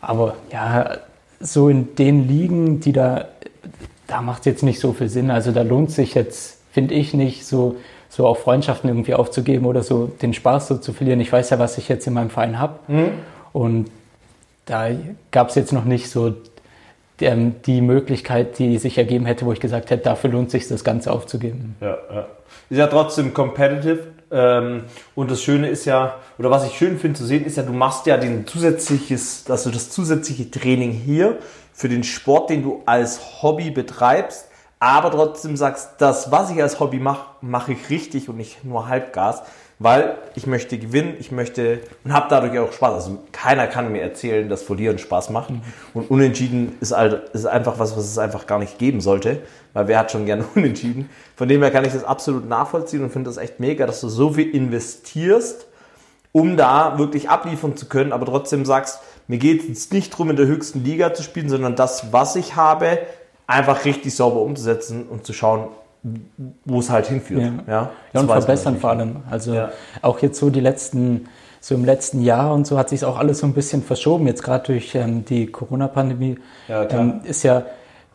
Aber 0.00 0.34
ja, 0.52 0.98
so 1.40 1.68
in 1.68 1.94
den 1.96 2.28
Ligen, 2.28 2.80
die 2.80 2.92
da, 2.92 3.26
da 4.06 4.22
macht 4.22 4.40
es 4.40 4.46
jetzt 4.46 4.62
nicht 4.62 4.80
so 4.80 4.92
viel 4.92 5.08
Sinn. 5.08 5.30
Also 5.30 5.52
da 5.52 5.62
lohnt 5.62 5.90
sich 5.90 6.14
jetzt, 6.14 6.58
finde 6.72 6.94
ich, 6.94 7.14
nicht 7.14 7.46
so, 7.46 7.76
so 8.08 8.26
auch 8.26 8.38
Freundschaften 8.38 8.88
irgendwie 8.88 9.14
aufzugeben 9.14 9.66
oder 9.66 9.82
so 9.82 10.06
den 10.06 10.34
Spaß 10.34 10.68
so 10.68 10.78
zu 10.78 10.92
verlieren. 10.92 11.20
Ich 11.20 11.32
weiß 11.32 11.50
ja, 11.50 11.58
was 11.58 11.78
ich 11.78 11.88
jetzt 11.88 12.06
in 12.06 12.14
meinem 12.14 12.30
Verein 12.30 12.58
habe. 12.58 12.78
Mhm. 12.88 13.10
Und 13.52 13.90
da 14.66 14.88
gab 15.30 15.50
es 15.50 15.54
jetzt 15.54 15.72
noch 15.72 15.84
nicht 15.84 16.10
so 16.10 16.34
ähm, 17.20 17.56
die 17.64 17.80
Möglichkeit, 17.80 18.58
die 18.58 18.78
sich 18.78 18.98
ergeben 18.98 19.26
hätte, 19.26 19.46
wo 19.46 19.52
ich 19.52 19.60
gesagt 19.60 19.90
hätte, 19.90 20.02
dafür 20.02 20.30
lohnt 20.30 20.50
sich 20.50 20.68
das 20.68 20.84
Ganze 20.84 21.12
aufzugeben. 21.12 21.76
Ja, 21.80 21.96
ja. 22.12 22.26
Ist 22.68 22.78
ja 22.78 22.86
trotzdem 22.88 23.32
competitive 23.32 24.15
und 25.14 25.30
das 25.30 25.42
Schöne 25.42 25.68
ist 25.68 25.86
ja, 25.86 26.16
oder 26.38 26.50
was 26.50 26.66
ich 26.66 26.76
schön 26.76 26.98
finde 26.98 27.18
zu 27.18 27.24
sehen, 27.24 27.46
ist 27.46 27.56
ja, 27.56 27.62
du 27.62 27.72
machst 27.72 28.06
ja 28.06 28.18
den 28.18 28.46
zusätzliches, 28.46 29.44
also 29.48 29.70
das 29.70 29.88
zusätzliche 29.90 30.50
Training 30.50 30.92
hier 30.92 31.38
für 31.72 31.88
den 31.88 32.04
Sport, 32.04 32.50
den 32.50 32.62
du 32.62 32.82
als 32.84 33.42
Hobby 33.42 33.70
betreibst, 33.70 34.48
aber 34.78 35.10
trotzdem 35.10 35.56
sagst, 35.56 35.92
das, 35.98 36.30
was 36.30 36.50
ich 36.50 36.60
als 36.60 36.80
Hobby 36.80 36.98
mache, 36.98 37.26
mache 37.40 37.72
ich 37.72 37.88
richtig 37.88 38.28
und 38.28 38.36
nicht 38.36 38.62
nur 38.62 38.88
Halbgas 38.88 39.42
weil 39.78 40.16
ich 40.34 40.46
möchte 40.46 40.78
gewinnen, 40.78 41.14
ich 41.18 41.30
möchte 41.30 41.80
und 42.04 42.12
habe 42.12 42.26
dadurch 42.30 42.58
auch 42.58 42.72
Spaß. 42.72 42.94
Also 42.94 43.18
keiner 43.32 43.66
kann 43.66 43.92
mir 43.92 44.00
erzählen, 44.00 44.48
dass 44.48 44.62
Verlieren 44.62 44.98
Spaß 44.98 45.30
macht. 45.30 45.50
Mhm. 45.50 45.60
Und 45.92 46.10
Unentschieden 46.10 46.76
ist, 46.80 46.96
halt, 46.96 47.28
ist 47.34 47.46
einfach 47.46 47.78
was, 47.78 47.96
was 47.96 48.04
es 48.04 48.18
einfach 48.18 48.46
gar 48.46 48.58
nicht 48.58 48.78
geben 48.78 49.00
sollte, 49.00 49.42
weil 49.74 49.88
wer 49.88 49.98
hat 49.98 50.10
schon 50.10 50.24
gerne 50.24 50.44
Unentschieden. 50.54 51.10
Von 51.36 51.48
dem 51.48 51.62
her 51.62 51.70
kann 51.70 51.84
ich 51.84 51.92
das 51.92 52.04
absolut 52.04 52.48
nachvollziehen 52.48 53.02
und 53.02 53.10
finde 53.10 53.28
das 53.28 53.36
echt 53.36 53.60
mega, 53.60 53.86
dass 53.86 54.00
du 54.00 54.08
so 54.08 54.30
viel 54.30 54.50
investierst, 54.50 55.66
um 56.32 56.56
da 56.56 56.98
wirklich 56.98 57.28
abliefern 57.28 57.76
zu 57.76 57.86
können, 57.86 58.12
aber 58.12 58.26
trotzdem 58.26 58.64
sagst, 58.64 59.00
mir 59.28 59.38
geht 59.38 59.68
es 59.68 59.90
nicht 59.90 60.12
darum, 60.12 60.30
in 60.30 60.36
der 60.36 60.46
höchsten 60.46 60.84
Liga 60.84 61.12
zu 61.12 61.22
spielen, 61.22 61.48
sondern 61.48 61.76
das, 61.76 62.12
was 62.12 62.36
ich 62.36 62.56
habe, 62.56 62.98
einfach 63.46 63.84
richtig 63.84 64.14
sauber 64.14 64.40
umzusetzen 64.40 65.06
und 65.08 65.26
zu 65.26 65.32
schauen, 65.32 65.68
wo 66.64 66.80
es 66.80 66.90
halt 66.90 67.06
hinführt. 67.06 67.42
Ja, 67.42 67.52
ja, 67.66 67.90
ja 68.12 68.20
und 68.20 68.26
verbessern 68.26 68.78
vor 68.78 68.90
allem. 68.90 69.16
Also 69.30 69.54
ja. 69.54 69.70
auch 70.02 70.20
jetzt 70.20 70.38
so 70.38 70.50
die 70.50 70.60
letzten, 70.60 71.28
so 71.60 71.74
im 71.74 71.84
letzten 71.84 72.22
Jahr 72.22 72.54
und 72.54 72.66
so 72.66 72.78
hat 72.78 72.88
sich 72.88 73.04
auch 73.04 73.18
alles 73.18 73.38
so 73.38 73.46
ein 73.46 73.54
bisschen 73.54 73.82
verschoben. 73.82 74.26
Jetzt 74.26 74.42
gerade 74.42 74.64
durch 74.64 74.94
ähm, 74.94 75.24
die 75.24 75.46
Corona-Pandemie 75.46 76.38
ja, 76.68 76.88
ähm, 76.90 77.20
ist 77.24 77.42
ja 77.42 77.64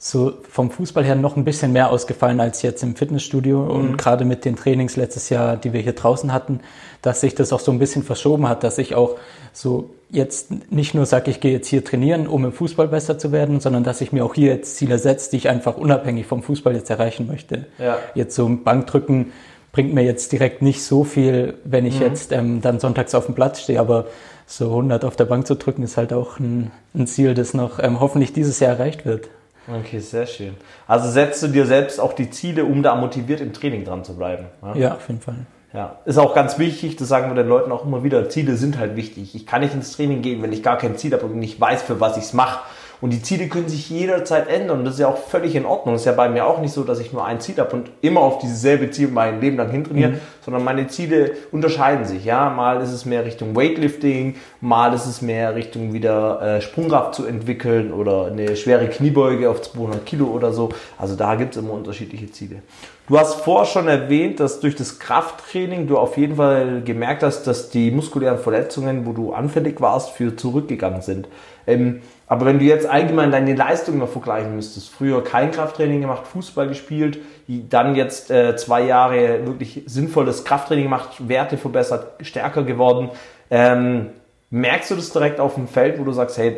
so 0.04 0.34
vom 0.50 0.72
Fußball 0.72 1.06
her 1.06 1.14
noch 1.14 1.38
ein 1.38 1.44
bisschen 1.44 1.74
mehr 1.74 1.92
ausgefallen 1.92 2.40
als 2.40 2.64
jetzt 2.64 2.82
im 2.82 2.96
Fitnessstudio 2.96 3.60
mhm. 3.60 3.70
und 3.70 3.98
gerade 4.00 4.26
mit 4.26 4.46
den 4.46 4.56
Trainings 4.56 4.96
letztes 4.96 5.30
Jahr, 5.30 5.58
die 5.58 5.74
wir 5.74 5.82
hier 5.82 5.94
draußen 5.94 6.34
hatten, 6.34 6.62
dass 7.04 7.22
sich 7.22 7.36
das 7.36 7.54
auch 7.54 7.60
so 7.60 7.72
ein 7.72 7.78
bisschen 7.78 8.02
verschoben 8.02 8.50
hat, 8.50 8.64
dass 8.64 8.80
ich 8.80 8.96
auch 8.96 9.18
so 9.54 9.92
jetzt 10.10 10.72
nicht 10.72 10.96
nur 10.96 11.06
sage, 11.06 11.30
ich 11.30 11.40
gehe 11.40 11.52
jetzt 11.52 11.68
hier 11.68 11.86
trainieren, 11.86 12.26
um 12.26 12.44
im 12.46 12.52
Fußball 12.52 12.88
besser 12.88 13.20
zu 13.20 13.32
werden, 13.32 13.60
sondern 13.60 13.84
dass 13.84 14.02
ich 14.02 14.12
mir 14.12 14.26
auch 14.26 14.34
hier 14.34 14.48
jetzt 14.48 14.76
Ziele 14.76 14.98
setze, 14.98 15.30
die 15.30 15.38
ich 15.38 15.50
einfach 15.50 15.78
unabhängig 15.78 16.26
vom 16.26 16.42
Fußball 16.42 16.74
jetzt 16.74 16.90
erreichen 16.90 17.28
möchte. 17.28 17.68
Ja. 17.78 18.00
Jetzt 18.16 18.36
so 18.36 18.50
Bankdrücken 18.50 19.32
bringt 19.72 19.94
mir 19.94 20.04
jetzt 20.04 20.32
direkt 20.32 20.64
nicht 20.64 20.84
so 20.84 21.04
viel, 21.04 21.54
wenn 21.64 21.86
ich 21.86 22.00
Mhm. 22.00 22.06
jetzt 22.08 22.32
ähm, 22.32 22.62
dann 22.62 22.80
sonntags 22.80 23.14
auf 23.14 23.28
dem 23.28 23.36
Platz 23.36 23.62
stehe, 23.62 23.80
aber 23.80 24.08
so 24.48 24.66
100 24.66 25.06
auf 25.06 25.16
der 25.16 25.26
Bank 25.26 25.46
zu 25.46 25.56
drücken 25.56 25.84
ist 25.84 25.96
halt 25.96 26.12
auch 26.12 26.40
ein, 26.40 26.72
ein 26.96 27.06
Ziel, 27.06 27.36
das 27.36 27.54
noch 27.54 27.78
ähm, 27.78 28.00
hoffentlich 28.00 28.34
dieses 28.34 28.60
Jahr 28.60 28.72
erreicht 28.72 29.06
wird. 29.06 29.30
Okay, 29.68 30.00
sehr 30.00 30.26
schön. 30.26 30.56
Also 30.88 31.10
setzt 31.10 31.44
du 31.44 31.48
dir 31.48 31.66
selbst 31.66 32.00
auch 32.00 32.14
die 32.14 32.30
Ziele, 32.30 32.66
um 32.66 32.82
da 32.84 32.96
motiviert 32.96 33.42
im 33.42 33.54
Training 33.54 33.86
dran 33.86 34.04
zu 34.04 34.16
bleiben. 34.16 34.46
Ja, 34.76 34.96
auf 34.96 35.08
jeden 35.08 35.22
Fall. 35.22 35.36
Ja, 35.74 36.00
ist 36.04 36.18
auch 36.18 36.36
ganz 36.36 36.60
wichtig, 36.60 36.98
das 36.98 37.08
sagen 37.08 37.30
wir 37.30 37.36
den 37.36 37.48
Leuten 37.48 37.72
auch 37.72 37.86
immer 37.86 38.04
wieder, 38.04 38.28
Ziele 38.28 38.58
sind 38.58 38.78
halt 38.78 38.98
wichtig. 38.98 39.36
Ich 39.36 39.48
kann 39.48 39.62
nicht 39.62 39.74
ins 39.74 39.94
Training 39.94 40.22
gehen, 40.22 40.42
wenn 40.42 40.52
ich 40.52 40.64
gar 40.64 40.78
kein 40.78 40.98
Ziel 40.98 41.14
habe 41.14 41.26
und 41.26 41.38
nicht 41.38 41.62
weiß, 41.62 41.84
für 41.84 42.02
was 42.02 42.18
ich 42.18 42.24
es 42.24 42.34
mache. 42.34 42.60
Und 43.02 43.10
die 43.12 43.22
Ziele 43.24 43.48
können 43.48 43.68
sich 43.68 43.90
jederzeit 43.90 44.48
ändern 44.48 44.80
und 44.80 44.86
das 44.86 44.94
ist 44.94 45.00
ja 45.00 45.08
auch 45.08 45.18
völlig 45.18 45.56
in 45.56 45.66
Ordnung. 45.66 45.96
Das 45.96 46.04
ist 46.04 46.06
ja 46.06 46.12
bei 46.12 46.30
mir 46.30 46.46
auch 46.46 46.62
nicht 46.62 46.72
so, 46.72 46.84
dass 46.84 47.00
ich 47.00 47.12
nur 47.12 47.26
ein 47.26 47.42
Ziel 47.42 47.58
habe 47.58 47.76
und 47.76 47.90
immer 48.02 48.22
auf 48.22 48.38
dieses 48.38 48.62
selbe 48.62 48.92
Ziel 48.92 49.08
mein 49.08 49.42
Leben 49.42 49.58
lang 49.58 49.72
hintrainiere, 49.72 50.20
sondern 50.46 50.64
meine 50.64 50.88
Ziele 50.88 51.32
unterscheiden 51.52 52.06
sich. 52.06 52.26
Ja, 52.26 52.52
mal 52.52 52.80
ist 52.82 52.92
es 52.92 53.06
mehr 53.06 53.26
Richtung 53.26 53.56
Weightlifting, 53.56 54.36
mal 54.62 54.94
ist 54.94 55.08
es 55.08 55.24
mehr 55.24 55.56
Richtung 55.56 55.94
wieder 55.94 56.42
äh, 56.42 56.62
Sprungkraft 56.62 57.16
zu 57.16 57.26
entwickeln 57.26 57.92
oder 57.92 58.28
eine 58.28 58.56
schwere 58.56 58.88
Kniebeuge 58.88 59.50
auf 59.50 59.64
200 59.64 60.06
Kilo 60.06 60.26
oder 60.26 60.54
so. 60.54 60.70
Also 61.00 61.16
da 61.16 61.34
gibt 61.34 61.56
es 61.56 61.62
immer 61.62 61.74
unterschiedliche 61.74 62.32
Ziele. 62.32 62.62
Du 63.08 63.20
hast 63.20 63.42
vorher 63.42 63.66
schon 63.66 63.88
erwähnt, 63.88 64.40
dass 64.40 64.62
durch 64.62 64.76
das 64.76 65.00
Krafttraining 65.00 65.88
du 65.88 65.98
auf 65.98 66.18
jeden 66.18 66.38
Fall 66.38 66.82
gemerkt 66.82 67.24
hast, 67.24 67.44
dass 67.44 67.70
die 67.70 67.92
muskulären 67.92 68.38
Verletzungen, 68.38 69.06
wo 69.06 69.12
du 69.12 69.34
anfällig 69.34 69.82
warst, 69.82 70.12
für 70.12 70.36
zurückgegangen 70.38 71.02
sind. 71.02 71.28
Ähm, 71.72 72.02
aber 72.28 72.46
wenn 72.46 72.60
du 72.60 72.66
jetzt 72.66 72.86
allgemein 72.86 73.32
deine 73.32 73.56
Leistung 73.56 73.98
noch 73.98 74.08
vergleichen 74.10 74.56
müsstest, 74.56 74.90
früher 74.90 75.24
kein 75.24 75.52
Krafttraining 75.52 76.02
gemacht, 76.02 76.26
Fußball 76.28 76.68
gespielt, 76.68 77.20
dann 77.48 77.96
jetzt 77.96 78.32
äh, 78.32 78.56
zwei 78.56 78.84
Jahre 78.84 79.46
wirklich 79.46 79.84
sinnvolles 79.86 80.46
Krafttraining 80.46 80.86
gemacht, 80.86 81.28
Werte 81.28 81.58
verbessert, 81.58 82.14
stärker 82.22 82.64
geworden, 82.64 83.10
ähm, 83.50 84.08
merkst 84.50 84.92
du 84.92 84.96
das 84.96 85.12
direkt 85.12 85.40
auf 85.40 85.56
dem 85.56 85.68
Feld, 85.68 86.00
wo 86.00 86.04
du 86.04 86.14
sagst, 86.14 86.38
hey, 86.38 86.58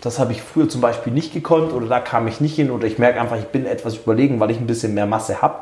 das 0.00 0.18
habe 0.18 0.32
ich 0.32 0.42
früher 0.42 0.68
zum 0.68 0.80
Beispiel 0.80 1.12
nicht 1.12 1.32
gekonnt 1.32 1.72
oder 1.72 1.86
da 1.86 2.00
kam 2.00 2.26
ich 2.26 2.40
nicht 2.40 2.56
hin 2.56 2.70
oder 2.70 2.86
ich 2.86 2.98
merke 2.98 3.20
einfach, 3.20 3.38
ich 3.38 3.46
bin 3.46 3.66
etwas 3.66 3.96
überlegen, 3.96 4.40
weil 4.40 4.50
ich 4.50 4.58
ein 4.58 4.66
bisschen 4.66 4.94
mehr 4.94 5.06
Masse 5.06 5.42
habe. 5.42 5.56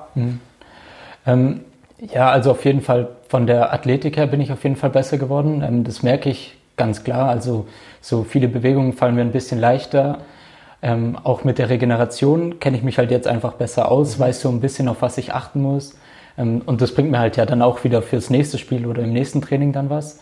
Ähm, 1.27 1.61
ja, 1.99 2.31
also 2.31 2.53
auf 2.53 2.65
jeden 2.65 2.81
Fall 2.81 3.09
von 3.29 3.47
der 3.47 3.73
Athletik 3.73 4.17
her 4.17 4.27
bin 4.27 4.41
ich 4.41 4.53
auf 4.53 4.63
jeden 4.63 4.77
Fall 4.77 4.91
besser 4.91 5.19
geworden. 5.19 5.63
Ähm, 5.67 5.85
das 5.85 6.03
merke 6.03 6.31
ich 6.31 6.57
ganz 6.81 7.05
klar. 7.05 7.29
Also 7.29 7.67
so 8.01 8.25
viele 8.25 8.49
Bewegungen 8.49 8.95
fallen 8.95 9.15
mir 9.15 9.21
ein 9.21 9.33
bisschen 9.33 9.61
leichter. 9.61 10.21
Ähm, 10.81 11.19
auch 11.23 11.45
mit 11.45 11.59
der 11.59 11.69
Regeneration 11.69 12.59
kenne 12.59 12.79
ich 12.79 12.83
mich 12.83 12.97
halt 12.97 13.11
jetzt 13.11 13.29
einfach 13.29 13.53
besser 13.53 13.93
aus, 13.93 14.19
weiß 14.19 14.41
so 14.41 14.49
ein 14.49 14.63
bisschen, 14.63 14.89
auf 14.89 15.03
was 15.03 15.19
ich 15.19 15.35
achten 15.35 15.61
muss. 15.61 15.95
Ähm, 16.39 16.63
und 16.65 16.81
das 16.81 16.95
bringt 16.95 17.11
mir 17.11 17.19
halt 17.19 17.37
ja 17.37 17.45
dann 17.45 17.61
auch 17.61 17.85
wieder 17.85 18.01
fürs 18.01 18.31
nächste 18.31 18.57
Spiel 18.57 18.87
oder 18.87 19.03
im 19.03 19.13
nächsten 19.13 19.43
Training 19.43 19.75
dann 19.75 19.91
was. 19.91 20.21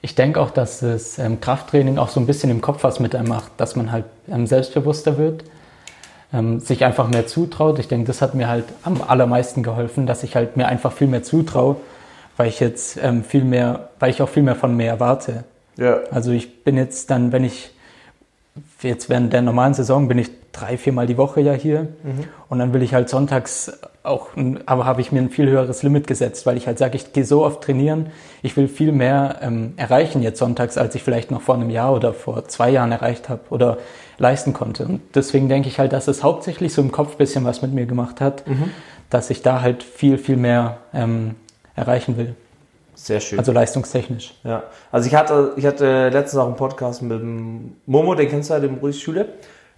Ich 0.00 0.16
denke 0.16 0.40
auch, 0.40 0.50
dass 0.50 0.80
das 0.80 1.20
ähm, 1.20 1.40
Krafttraining 1.40 1.96
auch 1.96 2.08
so 2.08 2.18
ein 2.18 2.26
bisschen 2.26 2.50
im 2.50 2.60
Kopf 2.60 2.82
was 2.82 2.98
mit 2.98 3.14
einem 3.14 3.28
macht, 3.28 3.52
dass 3.58 3.76
man 3.76 3.92
halt 3.92 4.06
ähm, 4.28 4.48
selbstbewusster 4.48 5.16
wird, 5.16 5.44
ähm, 6.32 6.58
sich 6.58 6.84
einfach 6.84 7.06
mehr 7.06 7.28
zutraut. 7.28 7.78
Ich 7.78 7.86
denke, 7.86 8.08
das 8.08 8.20
hat 8.20 8.34
mir 8.34 8.48
halt 8.48 8.64
am 8.82 9.00
allermeisten 9.00 9.62
geholfen, 9.62 10.06
dass 10.08 10.24
ich 10.24 10.34
halt 10.34 10.56
mir 10.56 10.66
einfach 10.66 10.90
viel 10.90 11.06
mehr 11.06 11.22
zutraue, 11.22 11.76
weil 12.36 12.48
ich 12.48 12.58
jetzt 12.58 12.98
ähm, 13.00 13.22
viel 13.22 13.44
mehr, 13.44 13.90
weil 14.00 14.10
ich 14.10 14.20
auch 14.22 14.28
viel 14.28 14.42
mehr 14.42 14.56
von 14.56 14.76
mir 14.76 14.88
erwarte. 14.88 15.44
Ja. 15.76 16.00
Also 16.10 16.32
ich 16.32 16.64
bin 16.64 16.76
jetzt 16.76 17.10
dann, 17.10 17.32
wenn 17.32 17.44
ich 17.44 17.70
jetzt 18.82 19.08
während 19.08 19.32
der 19.32 19.42
normalen 19.42 19.74
Saison 19.74 20.08
bin 20.08 20.18
ich 20.18 20.30
drei, 20.52 20.76
viermal 20.76 21.06
die 21.06 21.16
Woche 21.16 21.40
ja 21.40 21.52
hier 21.52 21.88
und 22.50 22.58
dann 22.58 22.74
will 22.74 22.82
ich 22.82 22.92
halt 22.92 23.08
sonntags 23.08 23.72
auch, 24.02 24.30
aber 24.66 24.84
habe 24.84 25.00
ich 25.00 25.12
mir 25.12 25.20
ein 25.20 25.30
viel 25.30 25.48
höheres 25.48 25.82
Limit 25.82 26.06
gesetzt, 26.06 26.44
weil 26.44 26.56
ich 26.56 26.66
halt 26.66 26.78
sage, 26.78 26.96
ich 26.96 27.12
gehe 27.12 27.24
so 27.24 27.44
oft 27.44 27.62
trainieren, 27.62 28.10
ich 28.42 28.56
will 28.56 28.68
viel 28.68 28.92
mehr 28.92 29.38
ähm, 29.40 29.74
erreichen 29.76 30.22
jetzt 30.22 30.38
sonntags, 30.38 30.76
als 30.76 30.94
ich 30.94 31.02
vielleicht 31.02 31.30
noch 31.30 31.40
vor 31.40 31.54
einem 31.54 31.70
Jahr 31.70 31.94
oder 31.94 32.12
vor 32.12 32.46
zwei 32.48 32.70
Jahren 32.70 32.92
erreicht 32.92 33.28
habe 33.28 33.40
oder 33.50 33.78
leisten 34.18 34.52
konnte. 34.52 34.84
Und 34.84 35.00
deswegen 35.14 35.48
denke 35.48 35.68
ich 35.68 35.78
halt, 35.78 35.92
dass 35.92 36.08
es 36.08 36.22
hauptsächlich 36.22 36.74
so 36.74 36.82
im 36.82 36.92
Kopf 36.92 37.12
ein 37.12 37.18
bisschen 37.18 37.44
was 37.44 37.62
mit 37.62 37.72
mir 37.72 37.86
gemacht 37.86 38.20
hat, 38.20 38.42
dass 39.08 39.30
ich 39.30 39.42
da 39.42 39.62
halt 39.62 39.82
viel, 39.82 40.18
viel 40.18 40.36
mehr 40.36 40.78
ähm, 40.92 41.36
erreichen 41.74 42.16
will. 42.16 42.34
Sehr 43.02 43.18
schön. 43.18 43.40
Also 43.40 43.50
leistungstechnisch. 43.50 44.32
Ja, 44.44 44.62
also 44.92 45.08
ich 45.08 45.14
hatte, 45.16 45.54
ich 45.56 45.66
hatte 45.66 46.08
letztens 46.10 46.40
auch 46.40 46.46
einen 46.46 46.54
Podcast 46.54 47.02
mit 47.02 47.20
dem 47.20 47.76
Momo, 47.84 48.14
den 48.14 48.28
kennst 48.28 48.48
du 48.48 48.54
ja, 48.54 48.60
dem 48.60 48.76
Ruiz 48.76 49.00
Schule. 49.00 49.30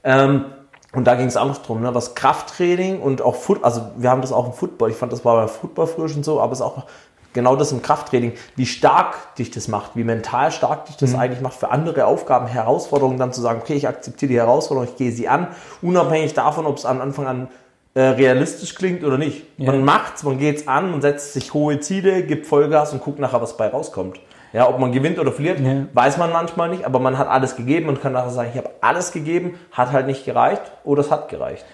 Ähm, 0.03 0.45
und 0.93 1.07
da 1.07 1.15
ging 1.15 1.27
es 1.27 1.39
auch 1.39 1.47
noch 1.47 1.57
drum, 1.57 1.81
ne, 1.81 1.95
was 1.95 2.15
Krafttraining 2.15 3.01
und 3.01 3.23
auch 3.23 3.37
Foot, 3.37 3.65
also 3.65 3.81
wir 3.97 4.11
haben 4.11 4.21
das 4.21 4.31
auch 4.31 4.45
im 4.45 4.53
Football, 4.53 4.91
ich 4.91 4.97
fand 4.97 5.11
das 5.11 5.25
war 5.25 5.37
beim 5.37 5.49
Football 5.49 5.87
früher 5.87 6.11
schon 6.11 6.23
so, 6.23 6.39
aber 6.39 6.53
es 6.53 6.59
ist 6.59 6.65
auch 6.67 6.85
genau 7.33 7.57
das 7.57 7.73
im 7.73 7.81
Krafttraining, 7.81 8.35
wie 8.57 8.67
stark 8.67 9.35
dich 9.37 9.51
das 9.51 9.69
macht, 9.69 9.97
wie 9.97 10.05
mental 10.05 10.53
stark 10.53 10.85
dich 10.85 10.97
das 10.97 11.15
eigentlich 11.15 11.41
macht 11.41 11.55
für 11.55 11.71
andere 11.71 12.05
Aufgaben, 12.05 12.47
Herausforderungen, 12.47 13.17
dann 13.17 13.33
zu 13.33 13.41
sagen, 13.41 13.61
okay, 13.63 13.75
ich 13.75 13.89
akzeptiere 13.89 14.29
die 14.29 14.39
Herausforderung, 14.39 14.87
ich 14.91 14.97
gehe 14.97 15.13
sie 15.13 15.29
an, 15.29 15.49
unabhängig 15.81 16.35
davon, 16.35 16.67
ob 16.67 16.77
es 16.77 16.85
am 16.85 17.01
Anfang 17.01 17.27
an 17.27 17.49
äh, 17.95 18.01
realistisch 18.01 18.75
klingt 18.75 19.05
oder 19.05 19.19
nicht. 19.19 19.45
Ja. 19.57 19.71
Man 19.73 19.85
macht's, 19.85 20.23
man 20.25 20.39
geht's 20.39 20.67
an, 20.67 20.91
man 20.91 21.01
setzt 21.01 21.33
sich 21.33 21.55
hohe 21.55 21.79
Ziele, 21.81 22.23
gibt 22.25 22.47
Vollgas 22.47 22.93
und 22.93 23.03
guckt 23.03 23.19
nachher, 23.21 23.41
was 23.41 23.57
bei 23.57 23.69
rauskommt. 23.69 24.19
Ja, 24.53 24.69
ob 24.69 24.79
man 24.79 24.93
gewinnt 24.93 25.19
oder 25.19 25.33
verliert, 25.33 25.59
Ja. 25.61 25.87
weiß 25.95 26.17
man 26.19 26.33
manchmal 26.33 26.69
nicht, 26.69 26.85
aber 26.85 27.01
man 27.01 27.19
hat 27.19 27.29
alles 27.29 27.57
gegeben 27.57 27.89
und 27.89 28.01
kann 28.01 28.13
nachher 28.13 28.31
sagen, 28.31 28.51
ich 28.53 28.59
habe 28.59 28.71
alles 28.81 29.11
gegeben, 29.13 29.59
hat 29.73 29.91
halt 29.93 30.07
nicht 30.07 30.25
gereicht 30.25 30.63
oder 30.85 31.01
es 31.01 31.11
hat 31.11 31.29
gereicht. 31.29 31.65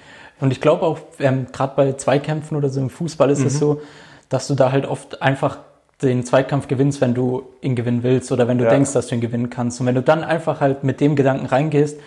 Und 0.41 0.50
ich 0.53 0.61
glaube 0.62 0.87
auch, 0.87 0.99
ähm, 1.19 1.47
gerade 1.53 1.75
bei 1.77 1.93
Zweikämpfen 1.93 2.57
oder 2.57 2.71
so 2.71 2.81
im 2.81 2.89
Fußball 2.89 3.29
ist 3.31 3.45
es 3.45 3.59
so, 3.59 3.83
dass 4.31 4.47
du 4.47 4.55
da 4.55 4.73
halt 4.73 4.87
oft 4.87 5.21
einfach 5.21 5.59
den 6.00 6.25
Zweikampf 6.25 6.69
gewinnst, 6.69 7.03
wenn 7.03 7.12
du 7.12 7.43
ihn 7.61 7.77
gewinnen 7.77 8.03
willst 8.03 8.33
oder 8.33 8.49
wenn 8.49 8.57
du 8.57 8.65
Ja. 8.65 8.71
denkst, 8.71 8.95
dass 8.95 9.09
du 9.09 9.15
ihn 9.15 9.21
gewinnen 9.21 9.50
kannst. 9.50 9.79
Und 9.81 9.87
wenn 9.87 9.95
du 9.95 10.00
dann 10.03 10.25
einfach 10.25 10.62
halt 10.62 10.83
mit 10.83 11.00
dem 11.03 11.15
Gedanken 11.17 11.45
reingehst, 11.45 11.99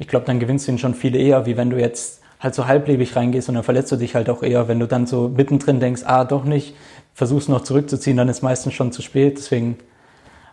ich 0.00 0.08
glaube, 0.08 0.26
dann 0.26 0.40
gewinnst 0.40 0.66
du 0.66 0.72
ihn 0.72 0.78
schon 0.78 0.94
viel 0.94 1.14
eher, 1.14 1.46
wie 1.46 1.56
wenn 1.56 1.70
du 1.70 1.78
jetzt 1.78 2.22
halt 2.40 2.54
so 2.54 2.66
halblebig 2.66 3.16
reingehst 3.16 3.48
und 3.48 3.54
dann 3.54 3.64
verletzt 3.64 3.92
du 3.92 3.96
dich 3.96 4.14
halt 4.14 4.28
auch 4.30 4.42
eher. 4.42 4.68
Wenn 4.68 4.80
du 4.80 4.86
dann 4.86 5.06
so 5.06 5.28
mittendrin 5.28 5.80
denkst, 5.80 6.02
ah, 6.04 6.24
doch 6.24 6.44
nicht, 6.44 6.74
versuchst 7.14 7.48
noch 7.48 7.62
zurückzuziehen, 7.62 8.16
dann 8.16 8.28
ist 8.28 8.42
meistens 8.42 8.74
schon 8.74 8.92
zu 8.92 9.02
spät. 9.02 9.38
Deswegen 9.38 9.78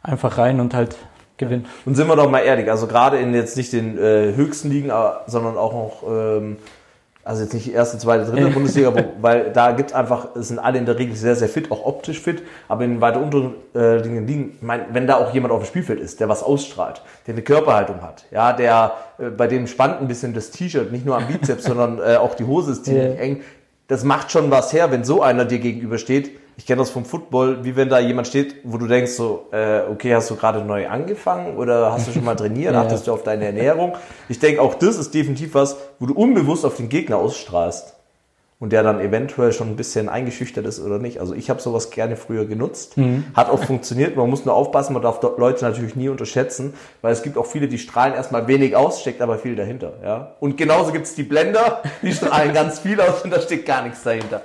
einfach 0.02 0.38
rein 0.38 0.60
und 0.60 0.74
halt 0.74 0.96
gewinnen. 1.38 1.66
Und 1.86 1.96
sind 1.96 2.08
wir 2.08 2.16
doch 2.16 2.30
mal 2.30 2.40
ehrlich, 2.40 2.70
also 2.70 2.88
gerade 2.88 3.18
in 3.18 3.34
jetzt 3.34 3.58
nicht 3.58 3.74
den 3.74 3.98
äh, 3.98 4.34
höchsten 4.36 4.70
Ligen, 4.70 4.92
sondern 5.28 5.58
auch 5.58 5.74
noch, 5.74 6.04
ähm, 6.08 6.58
also 7.26 7.44
jetzt 7.44 7.54
nicht 7.54 7.74
erste, 7.74 7.98
zweite, 7.98 8.30
dritte 8.30 8.50
Bundesliga, 8.50 8.94
weil 9.22 9.52
da 9.52 9.72
gibt's 9.72 9.94
einfach, 9.94 10.36
es 10.36 10.50
sind 10.50 10.60
alle 10.60 10.78
in 10.78 10.86
der 10.86 11.00
Regel 11.00 11.16
sehr, 11.16 11.36
sehr 11.36 11.48
fit, 11.48 11.72
auch 11.72 11.86
optisch 11.86 12.20
fit, 12.20 12.44
aber 12.68 12.84
in 12.84 13.00
weiter 13.00 13.22
unteren 13.22 13.56
äh, 13.74 13.98
Ligen, 13.98 14.28
ich 14.56 14.62
mein, 14.62 14.86
wenn 14.92 15.08
da 15.08 15.18
auch 15.18 15.34
jemand 15.34 15.54
auf 15.54 15.62
dem 15.64 15.68
Spielfeld 15.68 16.00
ist, 16.00 16.20
der 16.20 16.28
was 16.30 16.44
ausstrahlt, 16.44 17.02
der 17.26 17.36
eine 17.36 17.42
Körperhaltung 17.44 18.02
hat, 18.02 18.26
ja, 18.32 18.52
der, 18.54 18.94
äh, 19.18 19.30
bei 19.30 19.48
dem 19.48 19.68
spannt 19.68 20.02
ein 20.02 20.08
bisschen 20.08 20.34
das 20.34 20.52
T-Shirt, 20.52 20.92
nicht 20.92 21.06
nur 21.06 21.16
am 21.16 21.28
Bizeps, 21.28 21.64
sondern 21.66 22.00
äh, 22.00 22.18
auch 22.18 22.36
die 22.36 22.44
Hose 22.46 22.74
ist 22.74 22.86
ziemlich 22.86 23.16
Ja. 23.16 23.22
eng, 23.22 23.42
das 23.88 24.04
macht 24.04 24.32
schon 24.32 24.50
was 24.52 24.74
her, 24.74 24.92
wenn 24.92 25.04
so 25.04 25.22
einer 25.22 25.46
dir 25.46 25.60
gegenübersteht. 25.60 26.32
Ich 26.56 26.66
kenne 26.68 26.80
das 26.80 26.92
vom 26.92 27.04
Football, 27.06 27.64
wie 27.64 27.76
wenn 27.76 27.90
da 27.90 28.00
jemand 28.00 28.28
steht, 28.28 28.56
wo 28.64 28.78
du 28.78 28.86
denkst 28.88 29.12
so, 29.14 29.48
äh, 29.52 29.82
okay, 29.92 30.14
hast 30.14 30.30
du 30.30 30.36
gerade 30.36 30.62
neu 30.64 30.88
angefangen 30.88 31.58
oder 31.58 31.92
hast 31.92 32.08
du 32.08 32.12
schon 32.12 32.24
mal 32.24 32.36
trainiert, 32.36 32.74
Ja. 32.74 32.82
achtest 32.82 33.08
du 33.08 33.14
auf 33.14 33.24
deine 33.24 33.46
Ernährung? 33.46 33.94
Ich 34.30 34.40
denke, 34.40 34.62
auch 34.62 34.76
das 34.76 34.98
ist 34.98 35.14
definitiv 35.14 35.56
was, 35.56 35.78
wo 36.00 36.06
du 36.06 36.14
unbewusst 36.14 36.64
auf 36.66 36.78
den 36.78 36.90
Gegner 36.90 37.18
ausstrahlst 37.18 37.96
und 38.60 38.72
der 38.72 38.82
dann 38.84 39.02
eventuell 39.02 39.52
schon 39.52 39.68
ein 39.70 39.76
bisschen 39.76 40.08
eingeschüchtert 40.08 40.66
ist 40.66 40.80
oder 40.80 40.98
nicht. 41.00 41.20
Also 41.20 41.34
ich 41.34 41.50
habe 41.50 41.60
sowas 41.60 41.90
gerne 41.90 42.16
früher 42.16 42.46
genutzt, 42.46 42.96
hat 43.34 43.50
auch 43.50 43.62
funktioniert. 43.64 44.16
Man 44.16 44.30
muss 44.30 44.46
nur 44.46 44.54
aufpassen, 44.56 44.94
man 44.94 45.02
darf 45.02 45.20
dort 45.20 45.38
Leute 45.40 45.66
natürlich 45.66 45.96
nie 45.98 46.08
unterschätzen, 46.08 46.74
weil 47.02 47.12
es 47.12 47.24
gibt 47.24 47.36
auch 47.38 47.46
viele, 47.48 47.68
die 47.68 47.78
strahlen 47.80 48.14
erstmal 48.14 48.48
wenig 48.48 48.76
aus, 48.76 49.02
steckt 49.02 49.22
aber 49.22 49.38
viel 49.38 49.56
dahinter. 49.58 49.94
Ja? 50.04 50.36
Und 50.40 50.56
genauso 50.56 50.92
gibt 50.94 51.08
es 51.08 51.16
die 51.16 51.24
Blender, 51.24 51.82
die 52.04 52.14
strahlen 52.14 52.54
ganz 52.54 52.80
viel 52.80 53.02
aus 53.02 53.24
und 53.24 53.32
da 53.34 53.42
steckt 53.42 53.66
gar 53.66 53.82
nichts 53.84 54.04
dahinter. 54.04 54.44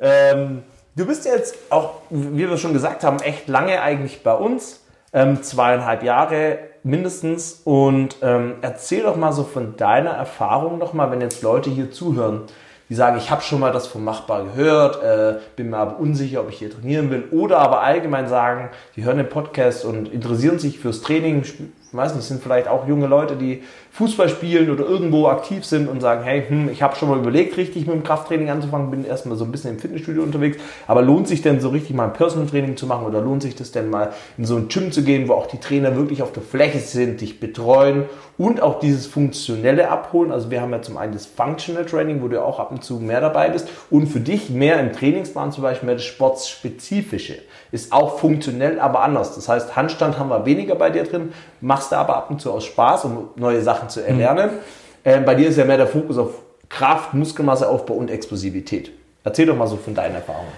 Ähm, 0.00 0.62
du 0.96 1.06
bist 1.06 1.24
jetzt 1.24 1.56
auch, 1.70 2.02
wie 2.10 2.48
wir 2.48 2.56
schon 2.56 2.72
gesagt 2.72 3.04
haben, 3.04 3.20
echt 3.20 3.48
lange 3.48 3.80
eigentlich 3.80 4.22
bei 4.22 4.34
uns. 4.34 4.84
Ähm, 5.12 5.42
zweieinhalb 5.42 6.02
Jahre 6.02 6.58
mindestens. 6.82 7.62
Und 7.64 8.16
ähm, 8.22 8.56
erzähl 8.60 9.02
doch 9.02 9.16
mal 9.16 9.32
so 9.32 9.44
von 9.44 9.76
deiner 9.76 10.10
Erfahrung 10.10 10.78
noch 10.78 10.92
mal, 10.92 11.10
wenn 11.10 11.20
jetzt 11.20 11.42
Leute 11.42 11.70
hier 11.70 11.90
zuhören, 11.90 12.42
die 12.88 12.94
sagen, 12.94 13.18
ich 13.18 13.30
habe 13.30 13.42
schon 13.42 13.60
mal 13.60 13.72
das 13.72 13.86
vom 13.86 14.02
Machbar 14.02 14.44
gehört, 14.44 15.02
äh, 15.02 15.40
bin 15.56 15.70
mir 15.70 15.76
aber 15.76 15.98
unsicher, 15.98 16.40
ob 16.40 16.48
ich 16.48 16.58
hier 16.58 16.70
trainieren 16.70 17.10
will. 17.10 17.24
Oder 17.32 17.58
aber 17.58 17.82
allgemein 17.82 18.28
sagen, 18.28 18.70
die 18.96 19.04
hören 19.04 19.18
den 19.18 19.28
Podcast 19.28 19.84
und 19.84 20.08
interessieren 20.12 20.58
sich 20.58 20.78
fürs 20.78 21.02
Training, 21.02 21.44
weiß 21.92 22.14
nicht, 22.14 22.24
sind 22.24 22.42
vielleicht 22.42 22.68
auch 22.68 22.86
junge 22.86 23.06
Leute, 23.06 23.36
die 23.36 23.62
Fußball 23.92 24.28
spielen 24.28 24.70
oder 24.70 24.84
irgendwo 24.84 25.26
aktiv 25.26 25.64
sind 25.64 25.88
und 25.88 26.00
sagen, 26.00 26.22
hey, 26.22 26.44
hm, 26.46 26.68
ich 26.68 26.82
habe 26.82 26.94
schon 26.96 27.08
mal 27.08 27.18
überlegt, 27.18 27.56
richtig 27.56 27.86
mit 27.86 27.94
dem 27.94 28.04
Krafttraining 28.04 28.50
anzufangen, 28.50 28.90
bin 28.90 29.04
erstmal 29.04 29.36
so 29.36 29.44
ein 29.44 29.50
bisschen 29.50 29.74
im 29.74 29.78
Fitnessstudio 29.80 30.22
unterwegs, 30.22 30.58
aber 30.86 31.02
lohnt 31.02 31.26
sich 31.26 31.42
denn 31.42 31.60
so 31.60 31.70
richtig 31.70 31.96
mal 31.96 32.04
ein 32.04 32.12
Personal 32.12 32.46
Training 32.46 32.76
zu 32.76 32.86
machen 32.86 33.06
oder 33.06 33.20
lohnt 33.20 33.42
sich 33.42 33.56
das 33.56 33.72
denn 33.72 33.90
mal 33.90 34.12
in 34.36 34.44
so 34.44 34.56
ein 34.56 34.68
Gym 34.68 34.92
zu 34.92 35.02
gehen, 35.02 35.28
wo 35.28 35.32
auch 35.32 35.46
die 35.46 35.58
Trainer 35.58 35.96
wirklich 35.96 36.22
auf 36.22 36.32
der 36.32 36.42
Fläche 36.42 36.78
sind, 36.78 37.20
dich 37.20 37.40
betreuen 37.40 38.04
und 38.36 38.62
auch 38.62 38.78
dieses 38.78 39.06
Funktionelle 39.06 39.90
abholen. 39.90 40.30
Also 40.30 40.50
wir 40.50 40.60
haben 40.60 40.70
ja 40.72 40.80
zum 40.80 40.96
einen 40.96 41.12
das 41.12 41.26
Functional 41.26 41.84
Training, 41.84 42.22
wo 42.22 42.28
du 42.28 42.42
auch 42.42 42.60
ab 42.60 42.70
und 42.70 42.84
zu 42.84 43.00
mehr 43.00 43.20
dabei 43.20 43.48
bist 43.50 43.68
und 43.90 44.06
für 44.06 44.20
dich 44.20 44.48
mehr 44.50 44.78
im 44.78 44.92
Trainingsplan 44.92 45.52
zum 45.52 45.62
Beispiel 45.62 45.86
mehr 45.86 45.96
das 45.96 46.04
Sportspezifische. 46.04 47.38
Ist 47.72 47.92
auch 47.92 48.18
funktionell, 48.18 48.78
aber 48.78 49.02
anders. 49.02 49.34
Das 49.34 49.48
heißt, 49.48 49.76
Handstand 49.76 50.18
haben 50.18 50.30
wir 50.30 50.46
weniger 50.46 50.76
bei 50.76 50.90
dir 50.90 51.02
drin, 51.02 51.32
machst 51.78 51.92
du 51.92 51.96
aber 51.96 52.16
ab 52.16 52.30
und 52.30 52.40
zu 52.40 52.52
aus 52.52 52.64
Spaß, 52.64 53.04
um 53.04 53.28
neue 53.36 53.62
Sachen 53.62 53.88
zu 53.88 54.04
erlernen. 54.04 54.50
Mhm. 54.50 54.58
Ähm, 55.04 55.24
bei 55.24 55.36
dir 55.36 55.48
ist 55.48 55.56
ja 55.56 55.64
mehr 55.64 55.76
der 55.76 55.86
Fokus 55.86 56.18
auf 56.18 56.30
Kraft, 56.68 57.14
Muskelmasseaufbau 57.14 57.94
und 57.94 58.10
Explosivität. 58.10 58.90
Erzähl 59.22 59.46
doch 59.46 59.56
mal 59.56 59.68
so 59.68 59.76
von 59.76 59.94
deinen 59.94 60.16
Erfahrungen. 60.16 60.48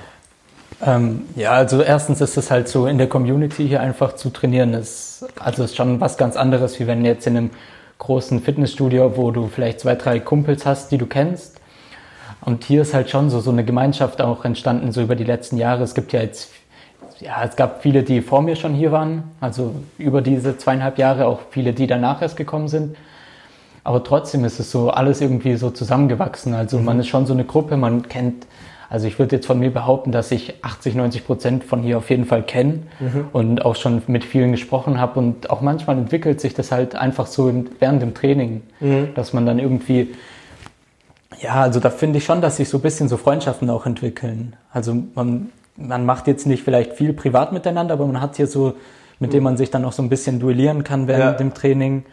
Ähm, 0.82 1.24
ja, 1.36 1.52
also 1.52 1.82
erstens 1.82 2.22
ist 2.22 2.38
es 2.38 2.50
halt 2.50 2.68
so 2.68 2.86
in 2.86 2.96
der 2.96 3.06
Community 3.06 3.68
hier 3.68 3.82
einfach 3.82 4.14
zu 4.14 4.30
trainieren, 4.30 4.72
ist, 4.72 5.26
also 5.38 5.64
ist 5.64 5.76
schon 5.76 6.00
was 6.00 6.16
ganz 6.16 6.36
anderes, 6.36 6.80
wie 6.80 6.86
wenn 6.86 7.04
jetzt 7.04 7.26
in 7.26 7.36
einem 7.36 7.50
großen 7.98 8.40
Fitnessstudio, 8.40 9.18
wo 9.18 9.30
du 9.30 9.48
vielleicht 9.48 9.80
zwei, 9.80 9.96
drei 9.96 10.20
Kumpels 10.20 10.64
hast, 10.64 10.90
die 10.90 10.96
du 10.96 11.04
kennst. 11.04 11.60
Und 12.40 12.64
hier 12.64 12.80
ist 12.80 12.94
halt 12.94 13.10
schon 13.10 13.28
so, 13.28 13.40
so 13.40 13.50
eine 13.50 13.62
Gemeinschaft 13.62 14.22
auch 14.22 14.46
entstanden, 14.46 14.90
so 14.92 15.02
über 15.02 15.16
die 15.16 15.24
letzten 15.24 15.58
Jahre. 15.58 15.82
Es 15.82 15.94
gibt 15.94 16.14
ja 16.14 16.22
jetzt, 16.22 16.50
ja, 17.20 17.44
es 17.44 17.56
gab 17.56 17.82
viele, 17.82 18.02
die 18.02 18.20
vor 18.22 18.42
mir 18.42 18.56
schon 18.56 18.74
hier 18.74 18.92
waren, 18.92 19.24
also 19.40 19.74
über 19.98 20.22
diese 20.22 20.56
zweieinhalb 20.56 20.98
Jahre 20.98 21.26
auch 21.26 21.40
viele, 21.50 21.72
die 21.72 21.86
danach 21.86 22.22
erst 22.22 22.36
gekommen 22.36 22.68
sind. 22.68 22.96
Aber 23.84 24.04
trotzdem 24.04 24.44
ist 24.44 24.60
es 24.60 24.70
so 24.70 24.90
alles 24.90 25.20
irgendwie 25.20 25.56
so 25.56 25.70
zusammengewachsen. 25.70 26.54
Also 26.54 26.78
mhm. 26.78 26.84
man 26.84 27.00
ist 27.00 27.08
schon 27.08 27.26
so 27.26 27.32
eine 27.32 27.44
Gruppe, 27.44 27.76
man 27.76 28.08
kennt 28.08 28.46
also 28.90 29.06
ich 29.06 29.20
würde 29.20 29.36
jetzt 29.36 29.46
von 29.46 29.60
mir 29.60 29.72
behaupten, 29.72 30.10
dass 30.10 30.32
ich 30.32 30.64
80, 30.64 30.96
90 30.96 31.24
Prozent 31.24 31.64
von 31.64 31.80
hier 31.80 31.96
auf 31.96 32.10
jeden 32.10 32.24
Fall 32.24 32.42
kenne 32.42 32.80
mhm. 32.98 33.28
und 33.32 33.64
auch 33.64 33.76
schon 33.76 34.02
mit 34.08 34.24
vielen 34.24 34.50
gesprochen 34.50 35.00
habe. 35.00 35.20
Und 35.20 35.48
auch 35.48 35.60
manchmal 35.60 35.96
entwickelt 35.96 36.40
sich 36.40 36.54
das 36.54 36.72
halt 36.72 36.96
einfach 36.96 37.28
so 37.28 37.52
während 37.78 38.02
dem 38.02 38.14
Training, 38.14 38.62
mhm. 38.80 39.14
dass 39.14 39.32
man 39.32 39.46
dann 39.46 39.60
irgendwie, 39.60 40.16
ja, 41.40 41.62
also 41.62 41.78
da 41.78 41.88
finde 41.88 42.18
ich 42.18 42.24
schon, 42.24 42.40
dass 42.40 42.56
sich 42.56 42.68
so 42.68 42.78
ein 42.78 42.82
bisschen 42.82 43.08
so 43.08 43.16
Freundschaften 43.16 43.70
auch 43.70 43.86
entwickeln. 43.86 44.56
Also 44.72 44.96
man, 45.14 45.52
man 45.76 46.04
macht 46.04 46.26
jetzt 46.26 46.46
nicht 46.46 46.62
vielleicht 46.62 46.94
viel 46.94 47.12
privat 47.12 47.52
miteinander, 47.52 47.94
aber 47.94 48.06
man 48.06 48.20
hat 48.20 48.36
hier 48.36 48.46
so, 48.46 48.74
mit 49.18 49.32
dem 49.32 49.42
man 49.42 49.56
sich 49.56 49.70
dann 49.70 49.84
auch 49.84 49.92
so 49.92 50.02
ein 50.02 50.08
bisschen 50.08 50.40
duellieren 50.40 50.84
kann 50.84 51.08
während 51.08 51.24
ja. 51.24 51.32
dem 51.32 51.54
Training. 51.54 52.04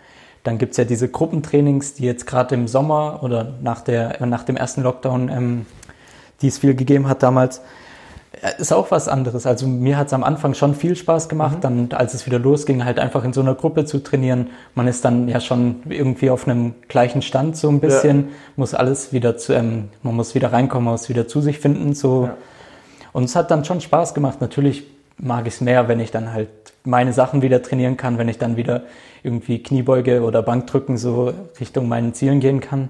Dann 0.44 0.58
gibt's 0.58 0.78
ja 0.78 0.86
diese 0.86 1.10
Gruppentrainings, 1.10 1.96
die 1.96 2.06
jetzt 2.06 2.26
gerade 2.26 2.56
im 2.56 2.68
Sommer 2.68 3.20
oder 3.24 3.54
nach, 3.62 3.82
der, 3.82 4.26
nach 4.26 4.44
dem 4.44 4.56
ersten 4.56 4.82
Lockdown 4.84 5.30
ähm, 5.30 5.66
die 6.42 6.48
es 6.48 6.60
viel 6.60 6.76
gegeben 6.76 7.08
hat 7.08 7.24
damals, 7.24 7.62
äh, 8.42 8.62
ist 8.62 8.72
auch 8.72 8.92
was 8.92 9.08
anderes. 9.08 9.46
Also 9.46 9.68
mir 9.68 9.98
hat 9.98 10.08
es 10.08 10.14
am 10.14 10.24
Anfang 10.24 10.54
schon 10.54 10.76
viel 10.76 10.96
Spaß 10.96 11.30
gemacht, 11.30 11.58
mhm. 11.58 11.62
dann 11.62 11.90
als 11.94 12.14
es 12.14 12.26
wieder 12.26 12.40
losging, 12.40 12.86
halt 12.86 13.00
einfach 13.00 13.24
in 13.24 13.34
so 13.34 13.42
einer 13.42 13.56
Gruppe 13.56 13.86
zu 13.86 14.00
trainieren. 14.00 14.50
Man 14.76 14.88
ist 14.88 15.04
dann 15.06 15.28
ja 15.28 15.40
schon 15.40 15.78
irgendwie 15.90 16.30
auf 16.30 16.48
einem 16.48 16.76
gleichen 16.88 17.22
Stand 17.22 17.58
so 17.58 17.70
ein 17.70 17.80
bisschen, 17.80 18.18
ja. 18.18 18.36
muss 18.56 18.74
alles 18.74 19.14
wieder 19.14 19.38
zu, 19.38 19.54
ähm, 19.54 19.90
man 20.04 20.16
muss 20.16 20.36
wieder 20.36 20.54
reinkommen, 20.54 20.92
muss 20.92 21.10
wieder 21.10 21.28
zu 21.28 21.42
sich 21.42 21.60
finden. 21.60 21.94
So. 21.94 22.26
Ja. 22.26 22.38
Und 23.14 23.24
es 23.24 23.36
hat 23.36 23.52
dann 23.52 23.66
schon 23.66 23.82
Spaß 23.82 24.14
gemacht. 24.14 24.42
Natürlich 24.42 24.86
mag 25.18 25.48
ich 25.48 25.56
es 25.56 25.62
mehr, 25.62 25.88
wenn 25.88 26.00
ich 26.00 26.12
dann 26.12 26.34
halt 26.34 26.50
meine 26.84 27.14
Sachen 27.14 27.42
wieder 27.42 27.62
trainieren 27.62 27.98
kann, 27.98 28.18
wenn 28.18 28.30
ich 28.30 28.38
dann 28.38 28.56
wieder 28.58 28.84
irgendwie 29.24 29.62
Kniebeuge 29.62 30.22
oder 30.22 30.42
Bankdrücken 30.42 30.98
so 30.98 31.34
Richtung 31.60 31.88
meinen 31.88 32.14
Zielen 32.14 32.40
gehen 32.40 32.62
kann. 32.62 32.90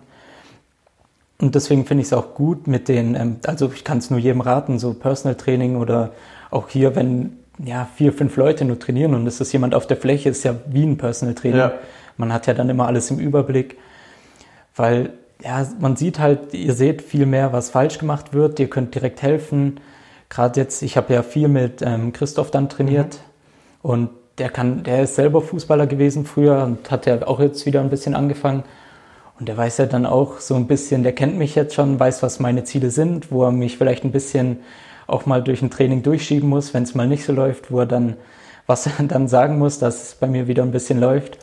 Und 1.40 1.56
deswegen 1.56 1.86
finde 1.86 2.02
ich 2.02 2.08
es 2.08 2.14
auch 2.14 2.34
gut 2.34 2.68
mit 2.68 2.88
den, 2.88 3.16
ähm, 3.16 3.36
also 3.46 3.72
ich 3.74 3.84
kann 3.84 4.00
es 4.00 4.10
nur 4.10 4.20
jedem 4.20 4.42
raten, 4.42 4.80
so 4.80 4.94
Personal 4.94 5.36
Training 5.36 5.76
oder 5.78 6.12
auch 6.50 6.70
hier, 6.70 6.96
wenn 6.96 7.38
ja 7.64 7.88
vier, 7.96 8.14
fünf 8.14 8.36
Leute 8.38 8.66
nur 8.66 8.80
trainieren 8.80 9.14
und 9.14 9.26
es 9.28 9.40
ist 9.42 9.52
jemand 9.52 9.76
auf 9.76 9.88
der 9.88 9.98
Fläche, 9.98 10.30
ist 10.30 10.44
ja 10.44 10.56
wie 10.68 10.84
ein 10.84 10.98
Personal 10.98 11.36
Training. 11.36 11.60
Ja. 11.60 11.74
Man 12.18 12.34
hat 12.34 12.48
ja 12.48 12.54
dann 12.54 12.70
immer 12.70 12.88
alles 12.88 13.12
im 13.12 13.20
Überblick, 13.20 13.78
weil 14.76 15.12
ja, 15.44 15.68
man 15.80 15.96
sieht 15.96 16.18
halt, 16.18 16.54
ihr 16.54 16.74
seht 16.74 17.04
viel 17.04 17.28
mehr, 17.28 17.54
was 17.54 17.70
falsch 17.70 18.00
gemacht 18.00 18.34
wird, 18.34 18.60
ihr 18.60 18.70
könnt 18.70 18.96
direkt 18.96 19.22
helfen. 19.22 19.80
Gerade 20.30 20.60
jetzt, 20.60 20.82
ich 20.82 20.98
habe 20.98 21.14
ja 21.14 21.24
viel 21.24 21.48
mit 21.48 21.82
ähm, 21.82 22.14
Christoph 22.14 22.52
dann 22.52 22.70
trainiert 22.70 23.20
mhm. 23.84 23.90
und 23.90 24.10
der 24.38 24.50
kann, 24.50 24.84
der 24.84 25.04
ist 25.04 25.16
selber 25.16 25.42
Fußballer 25.42 25.88
gewesen 25.88 26.26
früher 26.26 26.64
und 26.64 26.92
hat 26.92 27.06
ja 27.06 27.26
auch 27.28 27.40
jetzt 27.40 27.66
wieder 27.66 27.82
ein 27.82 27.90
bisschen 27.90 28.14
angefangen. 28.14 28.64
Und 29.40 29.48
der 29.48 29.58
weiß 29.58 29.78
ja 29.78 29.86
dann 29.86 30.06
auch 30.06 30.40
so 30.40 30.56
ein 30.56 30.68
bisschen, 30.68 31.04
der 31.04 31.14
kennt 31.14 31.38
mich 31.38 31.56
jetzt 31.56 31.76
schon, 31.76 32.00
weiß, 32.00 32.24
was 32.24 32.40
meine 32.40 32.64
Ziele 32.64 32.90
sind, 32.90 33.32
wo 33.32 33.44
er 33.44 33.52
mich 33.52 33.78
vielleicht 33.78 34.04
ein 34.04 34.12
bisschen 34.12 34.60
auch 35.06 35.26
mal 35.26 35.44
durch 35.44 35.62
ein 35.62 35.70
Training 35.70 36.04
durchschieben 36.04 36.50
muss, 36.50 36.74
wenn 36.74 36.84
es 36.84 36.96
mal 36.96 37.08
nicht 37.08 37.24
so 37.24 37.34
läuft, 37.34 37.72
wo 37.72 37.80
er 37.80 37.86
dann, 37.86 38.18
was 38.66 38.88
er 38.88 39.04
dann 39.08 39.28
sagen 39.28 39.58
muss, 39.58 39.80
dass 39.80 40.04
es 40.04 40.16
bei 40.16 40.28
mir 40.28 40.48
wieder 40.48 40.64
ein 40.64 40.72
bisschen 40.72 41.00
läuft. 41.00 41.40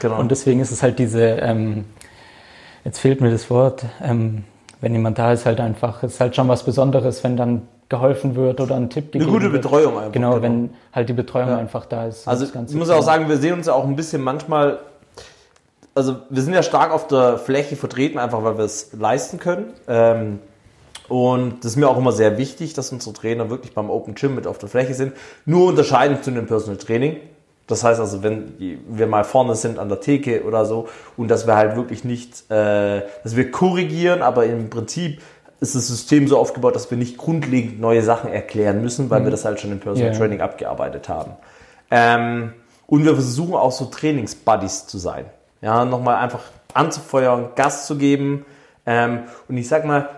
Genau. 0.00 0.18
Und 0.18 0.30
deswegen 0.30 0.60
ist 0.60 0.72
es 0.72 0.82
halt 0.82 0.98
diese, 0.98 1.22
ähm, 1.22 1.86
jetzt 2.84 2.98
fehlt 2.98 3.20
mir 3.20 3.30
das 3.30 3.50
Wort, 3.50 3.84
ähm, 4.02 4.44
wenn 4.80 4.92
jemand 4.92 5.18
da 5.18 5.32
ist, 5.32 5.46
halt 5.46 5.58
einfach, 5.60 6.02
ist 6.02 6.20
halt 6.20 6.36
schon 6.36 6.48
was 6.48 6.64
Besonderes, 6.64 7.24
wenn 7.24 7.36
dann 7.36 7.62
geholfen 7.88 8.34
wird 8.34 8.60
oder 8.60 8.74
ein 8.74 8.90
Tipp 8.90 9.12
gegeben 9.12 9.32
wird. 9.32 9.42
Eine 9.42 9.50
gute 9.50 9.62
Betreuung 9.62 9.98
einfach. 9.98 10.12
Genau, 10.12 10.30
genau, 10.34 10.42
wenn 10.42 10.70
halt 10.92 11.08
die 11.08 11.12
Betreuung 11.12 11.48
ja. 11.50 11.58
einfach 11.58 11.86
da 11.86 12.06
ist. 12.06 12.26
Also 12.26 12.44
ich 12.44 12.74
muss 12.74 12.90
auch 12.90 13.02
sagen, 13.02 13.28
wir 13.28 13.36
sehen 13.36 13.54
uns 13.54 13.66
ja 13.66 13.74
auch 13.74 13.84
ein 13.84 13.96
bisschen 13.96 14.22
manchmal 14.22 14.78
also 15.96 16.16
wir 16.28 16.42
sind 16.42 16.52
ja 16.52 16.62
stark 16.62 16.92
auf 16.92 17.08
der 17.08 17.38
Fläche 17.38 17.74
vertreten, 17.74 18.18
einfach 18.18 18.44
weil 18.44 18.58
wir 18.58 18.64
es 18.64 18.92
leisten 18.92 19.38
können. 19.38 19.72
Ähm, 19.88 20.40
und 21.08 21.64
das 21.64 21.72
ist 21.72 21.76
mir 21.76 21.88
auch 21.88 21.96
immer 21.96 22.12
sehr 22.12 22.36
wichtig, 22.36 22.74
dass 22.74 22.92
unsere 22.92 23.14
Trainer 23.14 23.48
wirklich 23.48 23.72
beim 23.72 23.88
Open 23.90 24.14
Gym 24.14 24.34
mit 24.34 24.46
auf 24.46 24.58
der 24.58 24.68
Fläche 24.68 24.92
sind. 24.92 25.14
Nur 25.46 25.68
unterscheiden 25.68 26.22
zu 26.22 26.30
dem 26.30 26.46
Personal 26.46 26.76
Training. 26.76 27.16
Das 27.66 27.82
heißt 27.82 27.98
also, 27.98 28.22
wenn 28.22 28.52
wir 28.88 29.06
mal 29.06 29.24
vorne 29.24 29.54
sind 29.56 29.78
an 29.78 29.88
der 29.88 30.00
Theke 30.00 30.44
oder 30.44 30.66
so 30.66 30.88
und 31.16 31.28
dass 31.28 31.46
wir 31.46 31.56
halt 31.56 31.76
wirklich 31.76 32.04
nicht, 32.04 32.48
äh, 32.50 33.02
dass 33.24 33.34
wir 33.34 33.50
korrigieren, 33.50 34.22
aber 34.22 34.44
im 34.44 34.70
Prinzip 34.70 35.20
ist 35.60 35.74
das 35.74 35.88
System 35.88 36.28
so 36.28 36.38
aufgebaut, 36.38 36.74
dass 36.74 36.90
wir 36.90 36.98
nicht 36.98 37.16
grundlegend 37.16 37.80
neue 37.80 38.02
Sachen 38.02 38.32
erklären 38.32 38.82
müssen, 38.82 39.10
weil 39.10 39.20
mhm. 39.20 39.24
wir 39.24 39.30
das 39.30 39.44
halt 39.44 39.60
schon 39.60 39.72
im 39.72 39.80
Personal 39.80 40.10
yeah. 40.10 40.18
Training 40.18 40.40
abgearbeitet 40.40 41.08
haben. 41.08 41.32
Ähm, 41.90 42.52
und 42.86 43.04
wir 43.04 43.14
versuchen 43.14 43.54
auch 43.54 43.72
so 43.72 43.86
Trainingsbuddies 43.86 44.86
zu 44.86 44.98
sein 44.98 45.26
ja, 45.60 45.84
nochmal 45.84 46.16
einfach 46.16 46.42
anzufeuern, 46.74 47.50
Gas 47.54 47.86
zu 47.86 47.96
geben. 47.96 48.44
Ähm, 48.84 49.24
und 49.48 49.56
ich 49.56 49.68
sag 49.68 49.84
mal, 49.84 50.08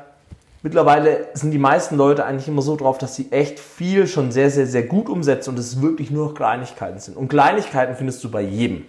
mittlerweile 0.63 1.29
sind 1.35 1.53
die 1.53 1.59
meisten 1.59 1.97
Leute 1.97 2.25
eigentlich 2.25 2.49
immer 2.49 2.63
so 2.63 2.77
drauf, 2.77 2.99
dass 2.99 3.15
sie 3.17 3.31
echt 3.31 3.59
viel 3.59 4.07
schon 4.07 4.33
sehr, 4.33 4.51
sehr, 4.51 4.67
sehr 4.67 4.83
gut 4.83 5.09
umsetzen 5.09 5.51
und 5.51 5.59
es 5.59 5.81
wirklich 5.81 6.11
nur 6.11 6.27
noch 6.29 6.35
Kleinigkeiten 6.35 6.99
sind. 6.99 7.17
Und 7.17 7.29
Kleinigkeiten 7.29 7.97
findest 7.97 8.23
du 8.25 8.31
bei 8.31 8.43
jedem. 8.43 8.85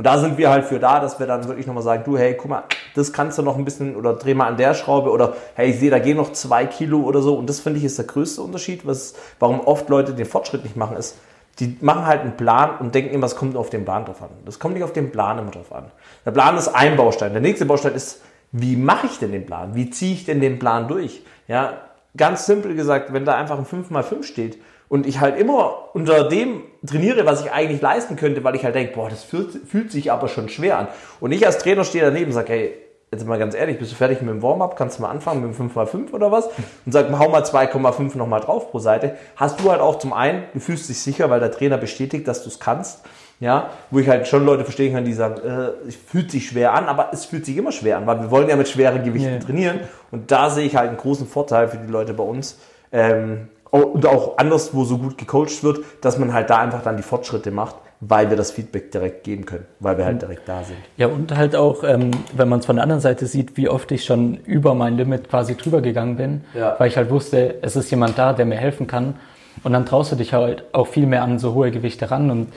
Und 0.00 0.04
da 0.04 0.16
sind 0.16 0.38
wir 0.38 0.48
halt 0.48 0.64
für 0.64 0.78
da, 0.78 0.98
dass 0.98 1.18
wir 1.20 1.26
dann 1.26 1.46
wirklich 1.46 1.66
nochmal 1.66 1.82
sagen, 1.82 2.04
du, 2.06 2.16
hey, 2.16 2.34
guck 2.34 2.48
mal, 2.48 2.62
das 2.94 3.12
kannst 3.12 3.36
du 3.36 3.42
noch 3.42 3.58
ein 3.58 3.66
bisschen 3.66 3.96
oder 3.96 4.14
dreh 4.14 4.32
mal 4.32 4.46
an 4.46 4.56
der 4.56 4.72
Schraube 4.72 5.10
oder 5.10 5.34
hey, 5.56 5.68
ich 5.68 5.78
sehe, 5.78 5.90
da 5.90 5.98
gehen 5.98 6.16
noch 6.16 6.32
zwei 6.32 6.64
Kilo 6.64 7.00
oder 7.00 7.20
so. 7.20 7.34
Und 7.34 7.50
das 7.50 7.60
finde 7.60 7.80
ich 7.80 7.84
ist 7.84 7.98
der 7.98 8.06
größte 8.06 8.40
Unterschied, 8.40 8.86
was, 8.86 9.12
warum 9.40 9.60
oft 9.60 9.90
Leute 9.90 10.14
den 10.14 10.24
Fortschritt 10.24 10.64
nicht 10.64 10.74
machen, 10.74 10.96
ist, 10.96 11.18
die 11.58 11.76
machen 11.82 12.06
halt 12.06 12.22
einen 12.22 12.34
Plan 12.34 12.78
und 12.78 12.94
denken 12.94 13.12
immer, 13.12 13.26
es 13.26 13.36
kommt 13.36 13.58
auf 13.58 13.68
den 13.68 13.84
Plan 13.84 14.06
drauf 14.06 14.22
an. 14.22 14.30
Das 14.46 14.58
kommt 14.58 14.72
nicht 14.72 14.84
auf 14.84 14.94
den 14.94 15.12
Plan 15.12 15.38
immer 15.38 15.50
drauf 15.50 15.70
an. 15.70 15.90
Der 16.24 16.30
Plan 16.30 16.56
ist 16.56 16.68
ein 16.68 16.96
Baustein. 16.96 17.32
Der 17.32 17.42
nächste 17.42 17.66
Baustein 17.66 17.92
ist, 17.92 18.22
wie 18.52 18.76
mache 18.76 19.06
ich 19.06 19.18
denn 19.18 19.32
den 19.32 19.44
Plan? 19.44 19.74
Wie 19.74 19.90
ziehe 19.90 20.14
ich 20.14 20.24
denn 20.24 20.40
den 20.40 20.58
Plan 20.58 20.88
durch? 20.88 21.22
Ja, 21.46 21.74
ganz 22.16 22.46
simpel 22.46 22.74
gesagt, 22.74 23.12
wenn 23.12 23.26
da 23.26 23.34
einfach 23.34 23.58
ein 23.58 23.66
5x5 23.66 24.22
steht 24.22 24.56
und 24.90 25.06
ich 25.06 25.20
halt 25.20 25.38
immer 25.38 25.94
unter 25.94 26.28
dem 26.28 26.62
trainiere, 26.84 27.24
was 27.24 27.42
ich 27.44 27.52
eigentlich 27.52 27.80
leisten 27.80 28.16
könnte, 28.16 28.42
weil 28.42 28.56
ich 28.56 28.64
halt 28.64 28.74
denke, 28.74 28.92
boah, 28.94 29.08
das 29.08 29.22
fühlt, 29.22 29.52
fühlt 29.68 29.92
sich 29.92 30.10
aber 30.10 30.26
schon 30.26 30.48
schwer 30.48 30.78
an. 30.78 30.88
Und 31.20 31.30
ich 31.30 31.46
als 31.46 31.58
Trainer 31.58 31.84
stehe 31.84 32.04
daneben 32.04 32.26
und 32.26 32.32
sage, 32.32 32.52
hey, 32.52 32.74
jetzt 33.12 33.24
mal 33.24 33.38
ganz 33.38 33.54
ehrlich, 33.54 33.78
bist 33.78 33.92
du 33.92 33.96
fertig 33.96 34.20
mit 34.20 34.30
dem 34.30 34.42
Warm-up? 34.42 34.76
Kannst 34.76 34.98
du 34.98 35.02
mal 35.02 35.10
anfangen 35.10 35.46
mit 35.46 35.56
dem 35.56 35.70
5x5 35.70 36.12
oder 36.12 36.32
was? 36.32 36.46
Und 36.86 36.92
sag, 36.92 37.08
hau 37.16 37.28
mal 37.28 37.42
2,5 37.42 38.16
nochmal 38.18 38.40
drauf 38.40 38.72
pro 38.72 38.80
Seite. 38.80 39.16
Hast 39.36 39.60
du 39.60 39.70
halt 39.70 39.80
auch 39.80 39.98
zum 39.98 40.12
einen, 40.12 40.42
du 40.54 40.60
fühlst 40.60 40.88
dich 40.88 41.00
sicher, 41.00 41.30
weil 41.30 41.38
der 41.38 41.52
Trainer 41.52 41.78
bestätigt, 41.78 42.26
dass 42.26 42.42
du 42.42 42.48
es 42.48 42.58
kannst. 42.58 43.04
Ja, 43.38 43.70
wo 43.90 44.00
ich 44.00 44.08
halt 44.08 44.28
schon 44.28 44.44
Leute 44.44 44.64
verstehen 44.64 44.92
kann, 44.92 45.06
die 45.06 45.14
sagen, 45.14 45.40
äh, 45.40 45.88
es 45.88 45.96
fühlt 45.96 46.30
sich 46.30 46.46
schwer 46.48 46.74
an, 46.74 46.86
aber 46.86 47.08
es 47.12 47.24
fühlt 47.24 47.46
sich 47.46 47.56
immer 47.56 47.72
schwer 47.72 47.96
an, 47.96 48.06
weil 48.06 48.20
wir 48.20 48.30
wollen 48.30 48.50
ja 48.50 48.56
mit 48.56 48.68
schweren 48.68 49.02
Gewichten 49.02 49.30
yeah. 49.30 49.40
trainieren. 49.40 49.80
Und 50.10 50.30
da 50.30 50.50
sehe 50.50 50.66
ich 50.66 50.76
halt 50.76 50.88
einen 50.88 50.98
großen 50.98 51.26
Vorteil 51.26 51.68
für 51.68 51.78
die 51.78 51.90
Leute 51.90 52.12
bei 52.12 52.22
uns. 52.22 52.58
Ähm, 52.92 53.48
und 53.70 54.06
auch 54.06 54.38
anderswo 54.38 54.84
so 54.84 54.98
gut 54.98 55.18
gecoacht 55.18 55.62
wird, 55.62 55.80
dass 56.00 56.18
man 56.18 56.32
halt 56.32 56.50
da 56.50 56.58
einfach 56.58 56.82
dann 56.82 56.96
die 56.96 57.02
Fortschritte 57.02 57.50
macht 57.50 57.76
weil 58.00 58.30
wir 58.30 58.36
das 58.36 58.50
Feedback 58.50 58.90
direkt 58.90 59.24
geben 59.24 59.44
können, 59.44 59.66
weil 59.78 59.98
wir 59.98 60.06
halt 60.06 60.16
mhm. 60.16 60.20
direkt 60.20 60.48
da 60.48 60.64
sind. 60.64 60.78
Ja, 60.96 61.08
und 61.08 61.36
halt 61.36 61.54
auch, 61.54 61.84
ähm, 61.84 62.10
wenn 62.34 62.48
man 62.48 62.60
es 62.60 62.66
von 62.66 62.76
der 62.76 62.82
anderen 62.82 63.02
Seite 63.02 63.26
sieht, 63.26 63.56
wie 63.58 63.68
oft 63.68 63.92
ich 63.92 64.04
schon 64.04 64.38
über 64.46 64.74
mein 64.74 64.96
Limit 64.96 65.28
quasi 65.28 65.54
drüber 65.54 65.82
gegangen 65.82 66.16
bin, 66.16 66.44
ja. 66.54 66.76
weil 66.78 66.88
ich 66.88 66.96
halt 66.96 67.10
wusste, 67.10 67.56
es 67.60 67.76
ist 67.76 67.90
jemand 67.90 68.18
da, 68.18 68.32
der 68.32 68.46
mir 68.46 68.56
helfen 68.56 68.86
kann. 68.86 69.16
Und 69.62 69.74
dann 69.74 69.84
traust 69.84 70.12
du 70.12 70.16
dich 70.16 70.32
halt 70.32 70.64
auch 70.72 70.86
viel 70.86 71.06
mehr 71.06 71.22
an 71.22 71.38
so 71.38 71.52
hohe 71.52 71.70
Gewichte 71.70 72.10
ran 72.10 72.30
und 72.30 72.52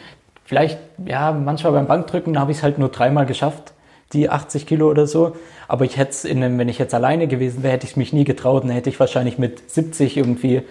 vielleicht, 0.46 0.80
ja, 1.06 1.34
manchmal 1.34 1.74
beim 1.74 1.88
Bankdrücken 1.88 2.40
habe 2.40 2.52
ich 2.52 2.58
es 2.58 2.64
halt 2.64 2.78
nur 2.78 2.90
dreimal 2.90 3.26
geschafft, 3.26 3.74
die 4.14 4.30
80 4.30 4.66
Kilo 4.66 4.90
oder 4.90 5.08
so. 5.08 5.36
Aber 5.68 5.84
ich 5.84 5.98
hätte 5.98 6.12
es, 6.12 6.24
wenn 6.24 6.70
ich 6.70 6.80
jetzt 6.80 6.94
alleine 6.94 7.28
gewesen 7.28 7.64
wäre, 7.64 7.74
hätte 7.74 7.88
ich 7.88 7.98
mich 7.98 8.14
nie 8.14 8.24
getraut. 8.24 8.64
Dann 8.64 8.70
hätte 8.70 8.90
ich 8.90 9.00
wahrscheinlich 9.00 9.38
mit 9.40 9.70
70 9.70 10.16
irgendwie, 10.16 10.62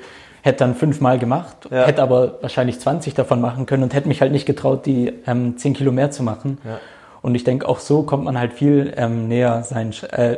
hätte 0.42 0.58
dann 0.58 0.74
fünfmal 0.74 1.18
gemacht, 1.18 1.68
Ja. 1.70 1.86
hätte 1.86 2.02
aber 2.02 2.38
wahrscheinlich 2.42 2.78
20 2.80 3.14
davon 3.14 3.40
machen 3.40 3.64
können 3.66 3.82
und 3.84 3.94
hätte 3.94 4.08
mich 4.08 4.20
halt 4.20 4.32
nicht 4.32 4.44
getraut, 4.46 4.84
die 4.86 5.12
ähm, 5.26 5.56
10 5.56 5.74
Kilo 5.74 5.92
mehr 5.92 6.10
zu 6.10 6.22
machen. 6.22 6.58
Ja. 6.64 6.78
Und 7.22 7.34
ich 7.34 7.44
denke, 7.44 7.68
auch 7.68 7.78
so 7.78 8.02
kommt 8.02 8.24
man 8.24 8.38
halt 8.38 8.52
viel 8.52 8.92
ähm, 8.96 9.28
näher, 9.28 9.62
sein, 9.62 9.94
äh, 10.10 10.36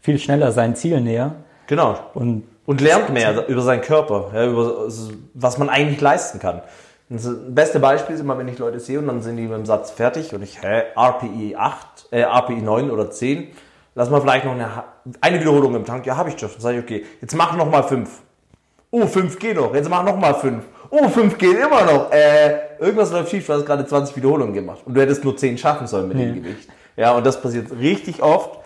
viel 0.00 0.18
schneller 0.18 0.52
sein 0.52 0.76
Ziel 0.76 1.00
näher. 1.00 1.34
Genau. 1.66 1.96
Und 2.14 2.44
Und 2.66 2.80
lernt 2.80 3.10
mehr 3.10 3.48
über 3.48 3.62
seinen 3.62 3.80
Körper, 3.82 4.30
ja, 4.32 4.46
über 4.46 4.86
was 5.34 5.58
man 5.58 5.68
eigentlich 5.68 6.00
leisten 6.00 6.38
kann. 6.38 6.62
Das 7.08 7.28
beste 7.48 7.80
Beispiel 7.80 8.14
ist 8.14 8.20
immer, 8.20 8.38
wenn 8.38 8.46
ich 8.46 8.58
Leute 8.60 8.78
sehe 8.78 9.00
und 9.00 9.08
dann 9.08 9.20
sind 9.20 9.36
die 9.36 9.42
mit 9.42 9.54
dem 9.54 9.66
Satz 9.66 9.90
fertig 9.90 10.32
und 10.32 10.42
ich, 10.42 10.62
hä, 10.62 10.82
RPI 10.96 11.56
8, 11.58 12.06
äh, 12.12 12.20
RPI 12.22 12.62
9 12.62 12.88
oder 12.92 13.10
10, 13.10 13.48
lass 13.96 14.10
mal 14.10 14.20
vielleicht 14.20 14.44
noch 14.44 14.52
eine, 14.52 14.68
eine 15.20 15.40
Wiederholung 15.40 15.74
im 15.74 15.84
Tank, 15.84 16.06
ja, 16.06 16.16
habe 16.16 16.28
ich 16.28 16.38
schon. 16.38 16.48
Dann 16.52 16.60
sage 16.60 16.78
ich, 16.78 16.84
okay, 16.84 17.04
jetzt 17.20 17.34
mach 17.34 17.56
noch 17.56 17.68
mal 17.68 17.82
5. 17.82 18.08
Oh, 18.92 19.06
5 19.06 19.38
geht 19.38 19.56
noch, 19.56 19.74
jetzt 19.74 19.88
mach 19.88 20.02
noch 20.04 20.16
mal 20.16 20.34
5. 20.34 20.64
Oh, 20.90 21.08
5 21.08 21.38
geht 21.38 21.56
immer 21.58 21.84
noch. 21.84 22.10
Äh, 22.12 22.58
irgendwas 22.80 23.12
läuft 23.12 23.30
schief, 23.30 23.46
du 23.46 23.52
hast 23.52 23.64
gerade 23.66 23.86
20 23.86 24.16
Wiederholungen 24.16 24.52
gemacht 24.52 24.80
und 24.84 24.94
du 24.94 25.00
hättest 25.00 25.22
nur 25.24 25.36
10 25.36 25.58
schaffen 25.58 25.86
sollen 25.86 26.08
mit 26.08 26.18
dem 26.18 26.28
Ja. 26.28 26.34
Gewicht. 26.34 26.68
Ja, 26.96 27.12
und 27.12 27.24
das 27.24 27.40
passiert 27.40 27.70
richtig 27.78 28.22
oft. 28.22 28.58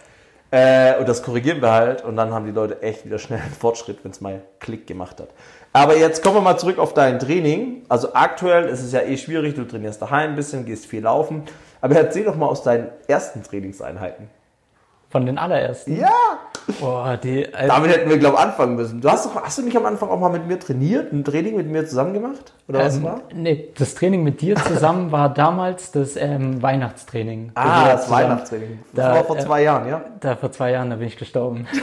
Äh, 0.51 0.99
und 0.99 1.09
das 1.09 1.23
korrigieren 1.23 1.61
wir 1.61 1.73
halt 1.73 2.05
und 2.05 2.17
dann 2.17 2.33
haben 2.33 2.47
die 2.47 2.53
Leute 2.53 2.81
echt 2.81 3.05
wieder 3.05 3.19
schnell 3.19 3.41
einen 3.41 3.53
Fortschritt, 3.53 3.99
wenn 4.05 4.13
es 4.13 4.21
mal 4.21 4.41
Klick 4.61 4.87
gemacht 4.87 5.21
hat. 5.21 5.29
Aber 5.73 5.97
jetzt 5.97 6.23
kommen 6.23 6.37
wir 6.37 6.41
mal 6.43 6.57
zurück 6.57 6.79
auf 6.79 6.95
dein 6.95 7.19
Training. 7.19 7.83
Also 7.89 8.15
aktuell 8.15 8.67
ist 8.69 8.81
es 8.83 8.93
ja 8.93 9.01
eh 9.01 9.17
schwierig, 9.17 9.55
du 9.57 9.65
trainierst 9.65 10.01
daheim 10.01 10.31
ein 10.31 10.37
bisschen, 10.37 10.65
gehst 10.65 10.87
viel 10.87 11.03
laufen. 11.03 11.43
Aber 11.81 11.97
erzähl 11.97 12.25
doch 12.25 12.37
mal 12.37 12.47
aus 12.47 12.63
deinen 12.63 12.89
ersten 13.09 13.43
Trainingseinheiten. 13.43 14.31
Von 15.15 15.27
den 15.27 15.39
allerersten. 15.39 15.97
Ja! 15.97 16.11
Boah, 16.81 17.17
die, 17.17 17.45
äh, 17.45 17.69
Damit 17.69 17.93
hätten 17.93 18.11
wir, 18.11 18.19
glaube 18.19 18.35
ich, 18.37 18.43
anfangen 18.43 18.75
müssen. 18.75 19.01
Du 19.01 19.09
hast 19.09 19.27
doch, 19.27 19.41
hast 19.41 19.59
du 19.59 19.63
nicht 19.63 19.77
am 19.77 19.87
Anfang 19.87 20.09
auch 20.09 20.19
mal 20.19 20.29
mit 20.31 20.49
mir 20.49 20.59
trainiert, 20.59 21.13
ein 21.13 21.23
Training 21.23 21.55
mit 21.57 21.69
mir 21.71 21.87
zusammen 21.87 22.15
gemacht? 22.15 22.53
Oder 22.67 22.81
was 22.81 22.97
ähm, 22.97 23.05
war? 23.05 23.21
nee, 23.33 23.69
das 23.79 23.95
Training 23.95 24.25
mit 24.25 24.41
dir 24.41 24.57
zusammen 24.57 25.13
war 25.13 25.33
damals 25.33 25.93
das 25.93 26.17
ähm, 26.17 26.61
Weihnachtstraining. 26.61 27.53
Ah, 27.55 27.85
das 27.93 28.05
zusammen- 28.07 28.23
Weihnachtstraining. 28.25 28.79
Das 28.93 29.05
Da, 29.05 29.15
war 29.15 29.25
vor 29.25 29.37
äh, 29.37 29.41
zwei 29.41 29.63
Jahren, 29.63 29.89
ja? 29.89 30.01
Da 30.19 30.35
vor 30.35 30.51
zwei 30.51 30.73
Jahren, 30.73 30.91
da 30.91 30.97
bin 30.97 31.07
ich 31.07 31.17
gestorben. 31.17 31.67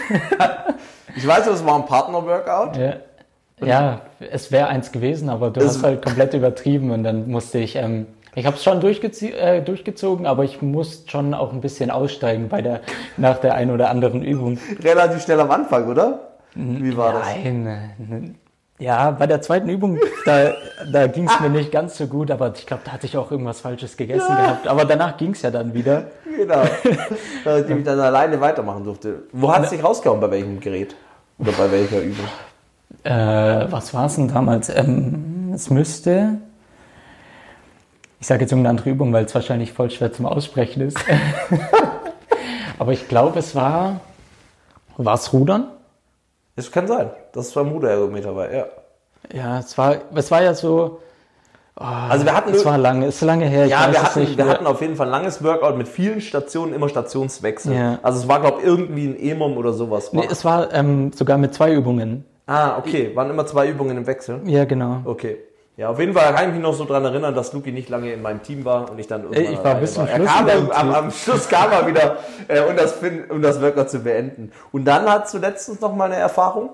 Ich 1.15 1.27
weiß, 1.27 1.43
das 1.45 1.65
war 1.65 1.75
ein 1.75 1.85
Partner-Workout. 1.85 2.77
ja, 2.77 2.93
ja, 3.61 4.01
es 4.31 4.49
wäre 4.51 4.67
eins 4.67 4.91
gewesen, 4.93 5.29
aber 5.29 5.51
du 5.51 5.59
Es- 5.59 5.67
hast 5.75 5.83
halt 5.83 6.01
komplett 6.03 6.33
übertrieben 6.33 6.89
und 6.91 7.03
dann 7.03 7.29
musste 7.29 7.59
ich, 7.59 7.75
ähm, 7.75 8.07
ich 8.35 8.45
habe 8.45 8.55
es 8.55 8.63
schon 8.63 8.81
äh, 8.81 9.61
durchgezogen, 9.61 10.25
aber 10.25 10.43
ich 10.43 10.61
musste 10.61 11.09
schon 11.09 11.33
auch 11.33 11.51
ein 11.51 11.61
bisschen 11.61 11.91
aussteigen 11.91 12.47
bei 12.49 12.61
der, 12.61 12.81
nach 13.17 13.39
der 13.39 13.55
einen 13.55 13.71
oder 13.71 13.89
anderen 13.89 14.23
Übung. 14.23 14.57
Relativ 14.81 15.23
schnell 15.23 15.39
am 15.39 15.51
Anfang, 15.51 15.87
oder? 15.89 16.31
Wie 16.55 16.95
war 16.95 17.13
das? 17.13 17.27
Nein, 17.27 17.67
äh, 17.67 18.83
ja, 18.83 19.11
bei 19.11 19.27
der 19.27 19.41
zweiten 19.41 19.69
Übung, 19.69 19.99
da, 20.25 20.53
da 20.91 21.05
ging 21.05 21.29
es 21.29 21.39
mir 21.39 21.49
nicht 21.49 21.71
ganz 21.71 21.97
so 21.97 22.07
gut, 22.07 22.31
aber 22.31 22.51
ich 22.55 22.65
glaube, 22.65 22.81
da 22.83 22.93
hatte 22.93 23.05
ich 23.05 23.15
auch 23.15 23.29
irgendwas 23.29 23.61
Falsches 23.61 23.95
gegessen 23.95 24.35
gehabt. 24.35 24.67
Aber 24.67 24.85
danach 24.85 25.17
ging 25.17 25.33
es 25.33 25.43
ja 25.43 25.51
dann 25.51 25.73
wieder. 25.75 26.05
Genau. 26.35 26.63
Dass 27.43 27.69
ich 27.69 27.83
dann 27.83 27.99
alleine 27.99 28.41
weitermachen 28.41 28.83
durfte. 28.83 29.23
Wo 29.33 29.53
hat 29.53 29.63
es 29.65 29.69
dich 29.69 29.83
rausgehauen? 29.83 30.19
Bei 30.19 30.31
welchem 30.31 30.59
Gerät? 30.59 30.95
Oder 31.37 31.51
bei 31.51 31.71
welcher 31.71 32.01
Übung? 32.01 32.25
Äh, 33.03 33.71
was 33.71 33.93
war 33.93 34.07
es 34.07 34.15
denn 34.15 34.29
damals? 34.29 34.69
Ähm, 34.69 35.51
es 35.53 35.69
müsste. 35.69 36.39
Ich 38.21 38.27
sage 38.27 38.41
jetzt 38.41 38.51
irgendeine 38.51 38.77
andere 38.77 38.91
Übung, 38.91 39.11
weil 39.13 39.25
es 39.25 39.33
wahrscheinlich 39.33 39.73
voll 39.73 39.89
schwer 39.89 40.13
zum 40.13 40.27
Aussprechen 40.27 40.81
ist. 40.81 40.97
Aber 42.79 42.91
ich 42.93 43.07
glaube, 43.07 43.39
es 43.39 43.55
war. 43.55 43.99
War 44.97 45.15
es 45.15 45.33
Rudern? 45.33 45.67
Es 46.55 46.71
kann 46.71 46.85
sein, 46.87 47.09
dass 47.33 47.47
es 47.47 47.53
beim 47.53 47.69
Ruderergometer 47.69 48.35
war, 48.35 48.53
ja. 48.53 48.65
Ja, 49.33 49.59
es 49.59 49.75
war, 49.75 49.95
es 50.13 50.29
war 50.29 50.43
ja 50.43 50.53
so. 50.53 50.99
Oh, 51.79 51.83
Also 51.83 52.25
wir 52.25 52.35
hatten 52.35 52.53
es 52.53 52.63
war 52.63 52.77
lange, 52.77 53.07
ist 53.07 53.21
lange 53.21 53.45
her. 53.47 53.65
Ja, 53.65 53.91
wir 53.91 54.03
hatten, 54.03 54.37
wir 54.37 54.47
hatten 54.47 54.67
auf 54.67 54.81
jeden 54.81 54.95
Fall 54.95 55.07
ein 55.07 55.11
langes 55.11 55.43
Workout 55.43 55.77
mit 55.77 55.87
vielen 55.87 56.21
Stationen, 56.21 56.73
immer 56.73 56.89
Stationswechsel. 56.89 57.73
Ja. 57.73 57.99
Also 58.03 58.19
es 58.19 58.27
war, 58.27 58.39
glaube 58.41 58.59
ich, 58.59 58.67
irgendwie 58.67 59.07
ein 59.07 59.17
EMOM 59.17 59.57
oder 59.57 59.73
sowas. 59.73 60.13
Nee, 60.13 60.27
es 60.29 60.45
war 60.45 60.71
ähm, 60.73 61.11
sogar 61.13 61.39
mit 61.39 61.55
zwei 61.55 61.73
Übungen. 61.73 62.25
ah, 62.45 62.77
okay. 62.77 63.15
Waren 63.15 63.31
immer 63.31 63.47
zwei 63.47 63.67
Übungen 63.67 63.97
im 63.97 64.05
Wechsel. 64.05 64.41
Ja, 64.45 64.65
genau. 64.65 64.99
Okay. 65.05 65.37
Ja, 65.77 65.89
auf 65.89 65.99
jeden 65.99 66.13
Fall 66.13 66.33
kann 66.35 66.49
ich 66.49 66.53
mich 66.55 66.61
noch 66.61 66.73
so 66.73 66.85
dran 66.85 67.03
erinnern, 67.05 67.33
dass 67.33 67.53
Luki 67.53 67.71
nicht 67.71 67.89
lange 67.89 68.11
in 68.11 68.21
meinem 68.21 68.43
Team 68.43 68.65
war 68.65 68.91
und 68.91 68.99
ich 68.99 69.07
dann 69.07 69.23
irgendwann 69.23 69.53
ich 69.53 69.63
war 69.63 69.75
bis 69.75 69.93
zum 69.93 70.05
Schluss 70.07 70.27
kam 70.27 70.47
im 70.49 70.71
am, 70.71 70.93
am, 70.93 71.11
Schluss 71.11 71.47
kam 71.49 71.71
er 71.71 71.87
wieder, 71.87 72.17
äh, 72.47 72.59
um, 72.61 72.75
das, 72.75 72.95
um 73.29 73.41
das 73.41 73.61
Workout 73.61 73.89
zu 73.89 73.99
beenden. 73.99 74.51
Und 74.71 74.85
dann 74.85 75.09
hast 75.09 75.33
du 75.33 75.37
letztens 75.39 75.79
noch 75.81 75.95
mal 75.95 76.05
eine 76.05 76.17
Erfahrung 76.17 76.69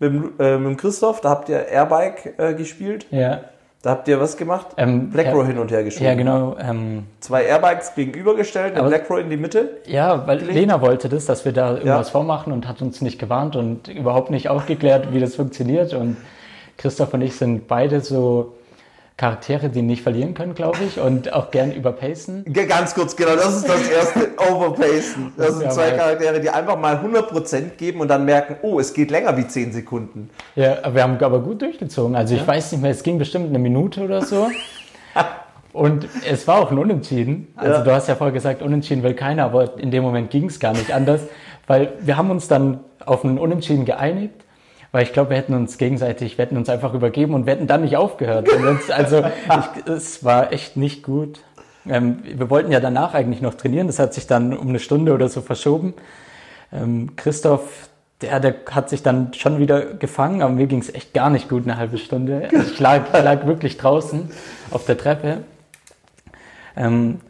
mit, 0.00 0.12
äh, 0.40 0.56
mit 0.58 0.78
Christoph, 0.78 1.20
da 1.20 1.30
habt 1.30 1.48
ihr 1.50 1.68
Airbike 1.68 2.34
äh, 2.38 2.54
gespielt. 2.54 3.06
Ja, 3.10 3.40
Da 3.82 3.90
habt 3.90 4.08
ihr 4.08 4.18
was 4.18 4.36
gemacht? 4.36 4.68
Ähm, 4.76 5.10
Black 5.10 5.26
ja- 5.26 5.44
hin 5.44 5.58
und 5.58 5.70
her 5.70 5.84
geschoben. 5.84 6.06
ja 6.06 6.14
genau. 6.14 6.56
Ähm, 6.58 7.04
Zwei 7.20 7.44
Airbikes 7.44 7.94
gegenübergestellt, 7.94 8.76
Aber- 8.76 8.88
Black 8.88 9.08
Row 9.10 9.18
in 9.20 9.28
die 9.30 9.36
Mitte. 9.36 9.76
Ja, 9.86 10.26
weil 10.26 10.38
gelegt? 10.38 10.56
Lena 10.58 10.80
wollte 10.80 11.08
das, 11.08 11.26
dass 11.26 11.44
wir 11.44 11.52
da 11.52 11.72
irgendwas 11.74 12.08
Ja. 12.08 12.12
vormachen 12.12 12.52
und 12.52 12.66
hat 12.66 12.80
uns 12.82 13.02
nicht 13.02 13.18
gewarnt 13.20 13.54
und 13.56 13.86
überhaupt 13.88 14.30
nicht 14.30 14.48
aufgeklärt, 14.48 15.12
wie 15.12 15.20
das 15.20 15.36
funktioniert. 15.36 15.94
Und 15.94 16.16
Christoph 16.78 17.12
und 17.12 17.20
ich 17.20 17.36
sind 17.36 17.68
beide 17.68 18.00
so 18.00 18.54
Charaktere, 19.18 19.68
die 19.68 19.82
nicht 19.82 20.02
verlieren 20.02 20.32
können, 20.32 20.54
glaube 20.54 20.78
ich, 20.86 21.00
und 21.00 21.32
auch 21.32 21.50
gern 21.50 21.72
überpacen. 21.72 22.44
Ganz 22.52 22.94
kurz, 22.94 23.16
genau, 23.16 23.34
das 23.34 23.56
ist 23.56 23.68
das 23.68 23.88
erste 23.88 24.28
Overpacen. 24.52 25.32
Das 25.36 25.54
sind 25.54 25.64
Ja, 25.64 25.70
zwei 25.70 25.90
Charaktere, 25.90 26.40
die 26.40 26.48
einfach 26.48 26.78
mal 26.78 26.94
100% 27.04 27.70
geben 27.76 28.00
und 28.00 28.06
dann 28.06 28.24
merken, 28.24 28.56
oh, 28.62 28.78
es 28.78 28.94
geht 28.94 29.10
länger 29.10 29.36
wie 29.36 29.46
10 29.46 29.72
Sekunden. 29.72 30.30
Ja, 30.54 30.94
wir 30.94 31.02
haben 31.02 31.18
aber 31.20 31.40
gut 31.40 31.60
durchgezogen. 31.60 32.14
Also 32.14 32.36
ich 32.36 32.46
weiß 32.46 32.70
nicht 32.70 32.80
mehr, 32.80 32.92
es 32.92 33.02
ging 33.02 33.18
bestimmt 33.18 33.48
eine 33.48 33.58
Minute 33.58 34.02
oder 34.02 34.22
so. 34.22 34.48
Und 35.72 36.08
es 36.28 36.48
war 36.48 36.60
auch 36.60 36.70
ein 36.70 36.78
Unentschieden. 36.78 37.48
Also 37.54 37.78
Ja. 37.78 37.84
du 37.84 37.92
hast 37.92 38.08
ja 38.08 38.14
vorher 38.16 38.32
gesagt, 38.32 38.62
Unentschieden 38.62 39.02
will 39.02 39.14
keiner, 39.14 39.44
aber 39.44 39.78
in 39.78 39.90
dem 39.90 40.02
Moment 40.02 40.30
ging 40.30 40.46
es 40.46 40.58
gar 40.58 40.72
nicht 40.72 40.92
anders, 40.92 41.20
weil 41.66 41.92
wir 42.00 42.16
haben 42.16 42.30
uns 42.30 42.48
dann 42.48 42.80
auf 43.04 43.22
ein 43.22 43.38
Unentschieden 43.38 43.84
geeinigt, 43.84 44.44
weil 44.92 45.02
ich 45.02 45.12
glaube, 45.12 45.30
wir 45.30 45.36
hätten 45.36 45.54
uns 45.54 45.78
gegenseitig, 45.78 46.38
wir 46.38 46.44
hätten 46.44 46.56
uns 46.56 46.68
einfach 46.68 46.94
übergeben 46.94 47.34
und 47.34 47.46
wir 47.46 47.54
hätten 47.54 47.66
dann 47.66 47.82
nicht 47.82 47.96
aufgehört. 47.96 48.48
Uns, 48.48 48.90
also 48.90 49.22
ich, 49.24 49.86
es 49.86 50.24
war 50.24 50.52
echt 50.52 50.76
nicht 50.76 51.02
gut. 51.02 51.40
Ähm, 51.86 52.22
wir 52.24 52.50
wollten 52.50 52.72
ja 52.72 52.80
danach 52.80 53.14
eigentlich 53.14 53.42
noch 53.42 53.54
trainieren, 53.54 53.86
das 53.86 53.98
hat 53.98 54.14
sich 54.14 54.26
dann 54.26 54.56
um 54.56 54.68
eine 54.68 54.78
Stunde 54.78 55.12
oder 55.12 55.28
so 55.28 55.40
verschoben. 55.40 55.94
Ähm, 56.72 57.16
Christoph, 57.16 57.88
der, 58.20 58.40
der 58.40 58.54
hat 58.70 58.90
sich 58.90 59.02
dann 59.02 59.32
schon 59.34 59.58
wieder 59.58 59.82
gefangen, 59.82 60.42
aber 60.42 60.52
mir 60.52 60.66
ging 60.66 60.80
es 60.80 60.92
echt 60.92 61.14
gar 61.14 61.30
nicht 61.30 61.48
gut 61.48 61.64
eine 61.64 61.76
halbe 61.76 61.98
Stunde. 61.98 62.48
Also 62.52 62.72
ich 62.72 62.80
lag, 62.80 63.12
lag 63.12 63.46
wirklich 63.46 63.76
draußen 63.76 64.30
auf 64.70 64.84
der 64.84 64.98
Treppe. 64.98 65.44
Ähm, 66.76 67.20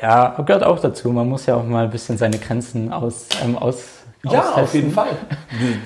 ja, 0.00 0.40
gehört 0.42 0.64
auch 0.64 0.78
dazu. 0.78 1.10
Man 1.10 1.28
muss 1.28 1.46
ja 1.46 1.56
auch 1.56 1.64
mal 1.64 1.84
ein 1.84 1.90
bisschen 1.90 2.18
seine 2.18 2.38
Grenzen 2.38 2.92
aus, 2.92 3.28
ähm, 3.42 3.56
aus 3.56 4.02
austesten. 4.24 4.92
Fall. 4.92 5.16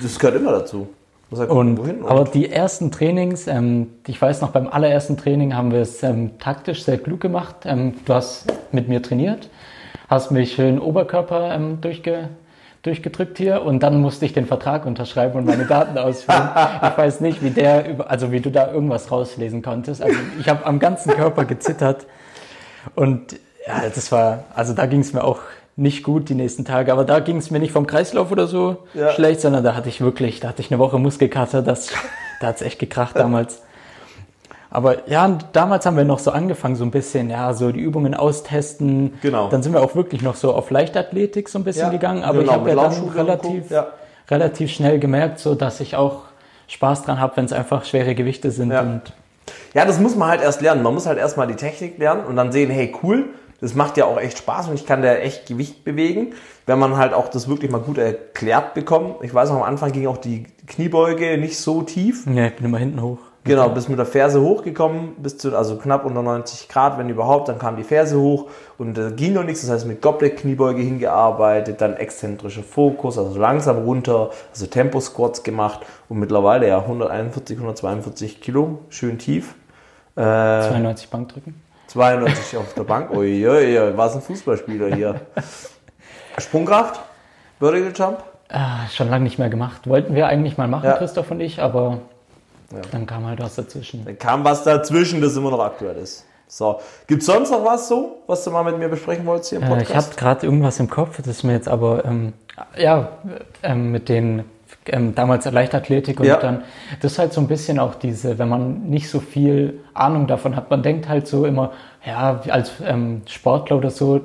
Das 0.02 0.18
gehört 0.18 0.36
immer 0.36 0.52
dazu. 0.52 0.88
Halt 1.36 1.50
Und, 1.50 1.78
wohin. 1.78 2.04
aber 2.04 2.24
die 2.24 2.50
ersten 2.50 2.90
Trainings, 2.90 3.46
ähm, 3.46 3.90
ich 4.06 4.20
weiß 4.20 4.40
noch, 4.40 4.50
beim 4.50 4.66
allerersten 4.66 5.16
Training 5.16 5.54
haben 5.54 5.70
wir 5.70 5.80
es 5.80 6.02
ähm, 6.02 6.38
taktisch 6.38 6.82
sehr 6.84 6.98
klug 6.98 7.20
gemacht. 7.20 7.56
Ähm, 7.64 7.94
du 8.04 8.14
hast 8.14 8.52
mit 8.72 8.88
mir 8.88 9.00
trainiert, 9.00 9.48
hast 10.08 10.32
mich 10.32 10.54
schön 10.54 10.80
Oberkörper 10.80 11.54
ähm, 11.54 11.80
durchge, 11.80 12.30
durchgedrückt 12.82 13.38
hier 13.38 13.62
und 13.62 13.82
dann 13.82 14.00
musste 14.00 14.24
ich 14.24 14.32
den 14.32 14.46
Vertrag 14.46 14.86
unterschreiben 14.86 15.38
und 15.38 15.44
meine 15.44 15.66
Daten 15.66 15.98
ausfüllen. 15.98 16.48
ich 16.82 16.98
weiß 16.98 17.20
nicht, 17.20 17.44
wie 17.44 17.50
der, 17.50 18.10
also 18.10 18.32
wie 18.32 18.40
du 18.40 18.50
da 18.50 18.72
irgendwas 18.72 19.12
rauslesen 19.12 19.62
konntest. 19.62 20.02
Also 20.02 20.16
ich 20.40 20.48
habe 20.48 20.66
am 20.66 20.80
ganzen 20.80 21.12
Körper 21.12 21.44
gezittert 21.44 22.06
und 22.96 23.34
ja, 23.66 23.82
das 23.94 24.10
war, 24.10 24.44
also 24.54 24.72
da 24.72 24.86
ging 24.86 25.00
es 25.00 25.12
mir 25.12 25.22
auch 25.22 25.38
nicht 25.80 26.02
gut 26.02 26.28
die 26.28 26.34
nächsten 26.34 26.64
Tage, 26.64 26.92
aber 26.92 27.04
da 27.04 27.20
ging 27.20 27.38
es 27.38 27.50
mir 27.50 27.58
nicht 27.58 27.72
vom 27.72 27.86
Kreislauf 27.86 28.30
oder 28.30 28.46
so 28.46 28.76
Ja. 28.94 29.10
schlecht, 29.10 29.40
sondern 29.40 29.64
da 29.64 29.74
hatte 29.74 29.88
ich 29.88 30.00
wirklich, 30.00 30.38
da 30.40 30.48
hatte 30.48 30.60
ich 30.60 30.70
eine 30.70 30.78
Woche 30.78 30.98
Muskelkater, 30.98 31.62
das, 31.62 31.90
da 32.40 32.48
hat's 32.48 32.60
echt 32.62 32.78
gekracht 32.78 33.16
damals. 33.16 33.62
Aber 34.70 35.08
ja, 35.08 35.38
damals 35.52 35.84
haben 35.86 35.96
wir 35.96 36.04
noch 36.04 36.20
so 36.20 36.30
angefangen, 36.30 36.76
so 36.76 36.84
ein 36.84 36.90
bisschen, 36.92 37.28
ja, 37.30 37.54
so 37.54 37.72
die 37.72 37.80
Übungen 37.80 38.14
austesten. 38.14 39.14
Genau. 39.20 39.48
Dann 39.48 39.62
sind 39.64 39.72
wir 39.72 39.82
auch 39.82 39.96
wirklich 39.96 40.22
noch 40.22 40.36
so 40.36 40.54
auf 40.54 40.70
Leichtathletik 40.70 41.48
so 41.48 41.58
ein 41.58 41.64
bisschen 41.64 41.86
Ja, 41.86 41.90
gegangen, 41.90 42.22
aber 42.22 42.38
genau, 42.40 42.52
ich 42.52 42.58
habe 42.58 42.68
ja 42.70 42.76
dann 42.76 43.08
relativ. 43.08 43.70
Ja. 43.70 43.88
relativ 44.30 44.70
schnell 44.70 45.00
gemerkt, 45.00 45.40
so 45.40 45.54
dass 45.56 45.80
ich 45.80 45.96
auch 45.96 46.22
Spaß 46.68 47.02
dran 47.02 47.20
habe, 47.20 47.36
wenn 47.36 47.46
es 47.46 47.52
einfach 47.52 47.84
schwere 47.84 48.14
Gewichte 48.14 48.52
sind 48.52 48.70
Ja. 48.70 48.82
und 48.82 49.00
Ja, 49.74 49.84
das 49.84 49.98
muss 49.98 50.14
man 50.14 50.28
halt 50.28 50.42
erst 50.42 50.60
lernen. 50.60 50.82
Man 50.84 50.94
muss 50.94 51.06
halt 51.06 51.18
erstmal 51.18 51.48
die 51.48 51.56
Technik 51.56 51.98
lernen 51.98 52.24
und 52.24 52.36
dann 52.36 52.52
sehen, 52.52 52.70
hey, 52.70 52.94
cool, 53.02 53.30
das 53.60 53.74
macht 53.74 53.96
ja 53.96 54.06
auch 54.06 54.18
echt 54.18 54.38
Spaß 54.38 54.68
und 54.68 54.74
ich 54.74 54.86
kann 54.86 55.02
da 55.02 55.14
echt 55.14 55.46
Gewicht 55.46 55.84
bewegen, 55.84 56.34
wenn 56.66 56.78
man 56.78 56.96
halt 56.96 57.12
auch 57.12 57.28
das 57.28 57.48
wirklich 57.48 57.70
mal 57.70 57.80
gut 57.80 57.98
erklärt 57.98 58.74
bekommt. 58.74 59.16
Ich 59.22 59.34
weiß 59.34 59.50
noch, 59.50 59.56
am 59.56 59.62
Anfang 59.62 59.92
ging 59.92 60.06
auch 60.06 60.18
die 60.18 60.44
Kniebeuge 60.66 61.38
nicht 61.38 61.58
so 61.58 61.82
tief. 61.82 62.26
ja, 62.26 62.46
ich 62.46 62.56
bin 62.56 62.66
immer 62.66 62.78
hinten 62.78 63.02
hoch. 63.02 63.18
Genau, 63.42 63.70
bis 63.70 63.88
mit 63.88 63.98
der 63.98 64.04
Ferse 64.04 64.42
hochgekommen, 64.42 65.14
bis 65.16 65.38
zu, 65.38 65.56
also 65.56 65.76
knapp 65.76 66.04
unter 66.04 66.22
90 66.22 66.68
Grad, 66.68 66.98
wenn 66.98 67.08
überhaupt, 67.08 67.48
dann 67.48 67.58
kam 67.58 67.76
die 67.76 67.84
Ferse 67.84 68.20
hoch 68.20 68.50
und 68.76 68.98
da 68.98 69.08
ging 69.10 69.32
noch 69.32 69.44
nichts, 69.44 69.62
das 69.62 69.70
heißt 69.70 69.86
mit 69.86 70.02
Goblet-Kniebeuge 70.02 70.82
hingearbeitet, 70.82 71.80
dann 71.80 71.94
exzentrischer 71.94 72.62
Fokus, 72.62 73.16
also 73.16 73.38
langsam 73.38 73.78
runter, 73.78 74.28
also 74.52 74.66
Tempo-Squats 74.66 75.42
gemacht 75.42 75.80
und 76.10 76.18
mittlerweile 76.18 76.68
ja 76.68 76.80
141, 76.80 77.56
142 77.56 78.42
Kilo, 78.42 78.80
schön 78.90 79.18
tief. 79.18 79.54
Äh, 80.16 80.20
92 80.20 81.08
Bankdrücken. 81.08 81.69
92 81.92 82.56
auf 82.56 82.72
der 82.74 82.84
Bank, 82.84 83.10
uiuiui, 83.10 83.96
war 83.96 84.06
es 84.08 84.14
ein 84.14 84.22
Fußballspieler 84.22 84.94
hier. 84.94 85.20
Sprungkraft, 86.38 87.00
Vertical 87.58 87.92
Jump? 87.94 88.24
Ah, 88.48 88.86
schon 88.92 89.08
lange 89.10 89.24
nicht 89.24 89.38
mehr 89.38 89.48
gemacht. 89.48 89.88
Wollten 89.88 90.14
wir 90.14 90.26
eigentlich 90.26 90.56
mal 90.58 90.68
machen, 90.68 90.86
Ja. 90.86 90.96
Christoph 90.96 91.30
und 91.30 91.40
ich, 91.40 91.60
aber 91.60 91.98
Ja. 92.72 92.80
dann 92.92 93.06
kam 93.06 93.26
halt 93.26 93.40
was 93.40 93.56
dazwischen. 93.56 94.04
Dann 94.04 94.18
kam 94.18 94.44
was 94.44 94.62
dazwischen, 94.64 95.20
das 95.20 95.36
immer 95.36 95.50
noch 95.50 95.60
aktuell 95.64 95.96
ist. 95.96 96.24
So, 96.46 96.80
gibt's 97.06 97.26
sonst 97.26 97.50
noch 97.50 97.64
was 97.64 97.86
so, 97.88 98.18
was 98.26 98.42
du 98.44 98.50
mal 98.50 98.64
mit 98.64 98.78
mir 98.78 98.88
besprechen 98.88 99.24
wolltest 99.26 99.50
hier 99.50 99.58
im 99.58 99.64
Äh, 99.64 99.68
Podcast? 99.68 99.90
ich 99.90 99.96
habe 99.96 100.14
gerade 100.16 100.46
irgendwas 100.46 100.80
im 100.80 100.90
Kopf, 100.90 101.20
das 101.24 101.44
mir 101.44 101.52
jetzt 101.52 101.68
aber, 101.68 102.04
ähm, 102.04 102.32
ja, 102.76 103.08
ähm, 103.62 103.92
mit 103.92 104.08
den 104.08 104.44
ähm, 104.92 105.14
damals 105.14 105.50
Leichtathletik 105.50 106.20
und 106.20 106.26
Ja. 106.26 106.36
dann, 106.36 106.62
das 107.00 107.12
ist 107.12 107.18
halt 107.18 107.32
so 107.32 107.40
ein 107.40 107.48
bisschen 107.48 107.78
auch 107.78 107.94
diese, 107.94 108.38
wenn 108.38 108.48
man 108.48 108.88
nicht 108.88 109.08
so 109.08 109.20
viel 109.20 109.80
Ahnung 109.94 110.26
davon 110.26 110.56
hat, 110.56 110.70
man 110.70 110.82
denkt 110.82 111.08
halt 111.08 111.26
so 111.26 111.44
immer, 111.46 111.72
ja, 112.06 112.40
als 112.48 112.72
ähm, 112.84 113.22
Sportler 113.26 113.76
oder 113.78 113.90
so, 113.90 114.20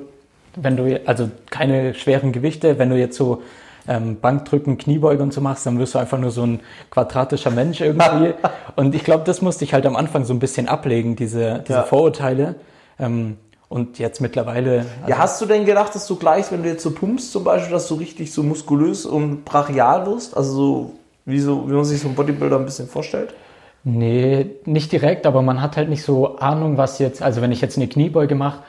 wenn 0.56 0.78
du, 0.78 1.02
also 1.06 1.30
keine 1.50 1.94
schweren 1.94 2.32
Gewichte, 2.32 2.80
wenn 2.80 2.90
du 2.90 2.98
jetzt 2.98 3.18
so 3.18 3.42
ähm, 3.88 4.20
Bankdrücken, 4.20 4.78
Kniebeuge 4.78 5.22
und 5.22 5.34
so 5.34 5.42
machst, 5.42 5.66
dann 5.66 5.78
wirst 5.80 5.94
du 5.96 6.00
einfach 6.00 6.18
nur 6.18 6.32
so 6.32 6.44
ein 6.44 6.60
quadratischer 6.90 7.52
Mensch 7.52 7.82
irgendwie. 7.82 8.34
und 8.76 8.96
ich 8.96 9.04
glaube, 9.04 9.24
das 9.26 9.42
musste 9.42 9.64
ich 9.66 9.74
halt 9.74 9.86
am 9.86 9.96
Anfang 9.96 10.24
so 10.26 10.34
ein 10.34 10.40
bisschen 10.40 10.68
ablegen, 10.68 11.16
diese, 11.16 11.64
diese 11.68 11.80
Ja. 11.80 11.84
Vorurteile. 11.84 12.56
Ähm, 12.98 13.38
und 13.70 14.00
jetzt 14.00 14.22
mittlerweile. 14.22 14.86
ja, 15.08 15.18
hast 15.18 15.42
du 15.42 15.46
denn 15.46 15.66
gedacht, 15.66 15.96
dass 15.96 16.08
du 16.08 16.16
gleich, 16.16 16.52
wenn 16.52 16.64
du 16.64 16.70
jetzt 16.70 16.84
so 16.84 16.92
pumpst 16.92 17.32
zum 17.32 17.44
Beispiel, 17.44 17.72
dass 17.72 17.88
du 17.88 17.96
richtig 17.96 18.32
so 18.32 18.44
muskulös 18.44 19.06
und 19.06 19.44
brachial 19.46 20.06
wirst? 20.06 20.38
Also 20.38 20.52
so, 20.54 20.92
wie, 21.26 21.40
so, 21.40 21.68
wie 21.68 21.74
man 21.74 21.86
sich 21.86 22.02
so 22.02 22.08
einen 22.08 22.16
Bodybuilder 22.16 22.58
ein 22.58 22.66
bisschen 22.66 22.88
vorstellt? 22.88 23.34
Nee, 23.84 24.48
nicht 24.66 24.92
direkt, 24.92 25.26
aber 25.28 25.42
man 25.42 25.62
hat 25.62 25.78
halt 25.78 25.90
nicht 25.90 26.04
so 26.04 26.38
Ahnung, 26.38 26.78
was 26.78 26.98
jetzt, 27.00 27.22
also 27.22 27.42
wenn 27.42 27.52
ich 27.52 27.62
jetzt 27.62 27.78
eine 27.78 27.88
Kniebeuge 27.88 28.34
mache, 28.36 28.64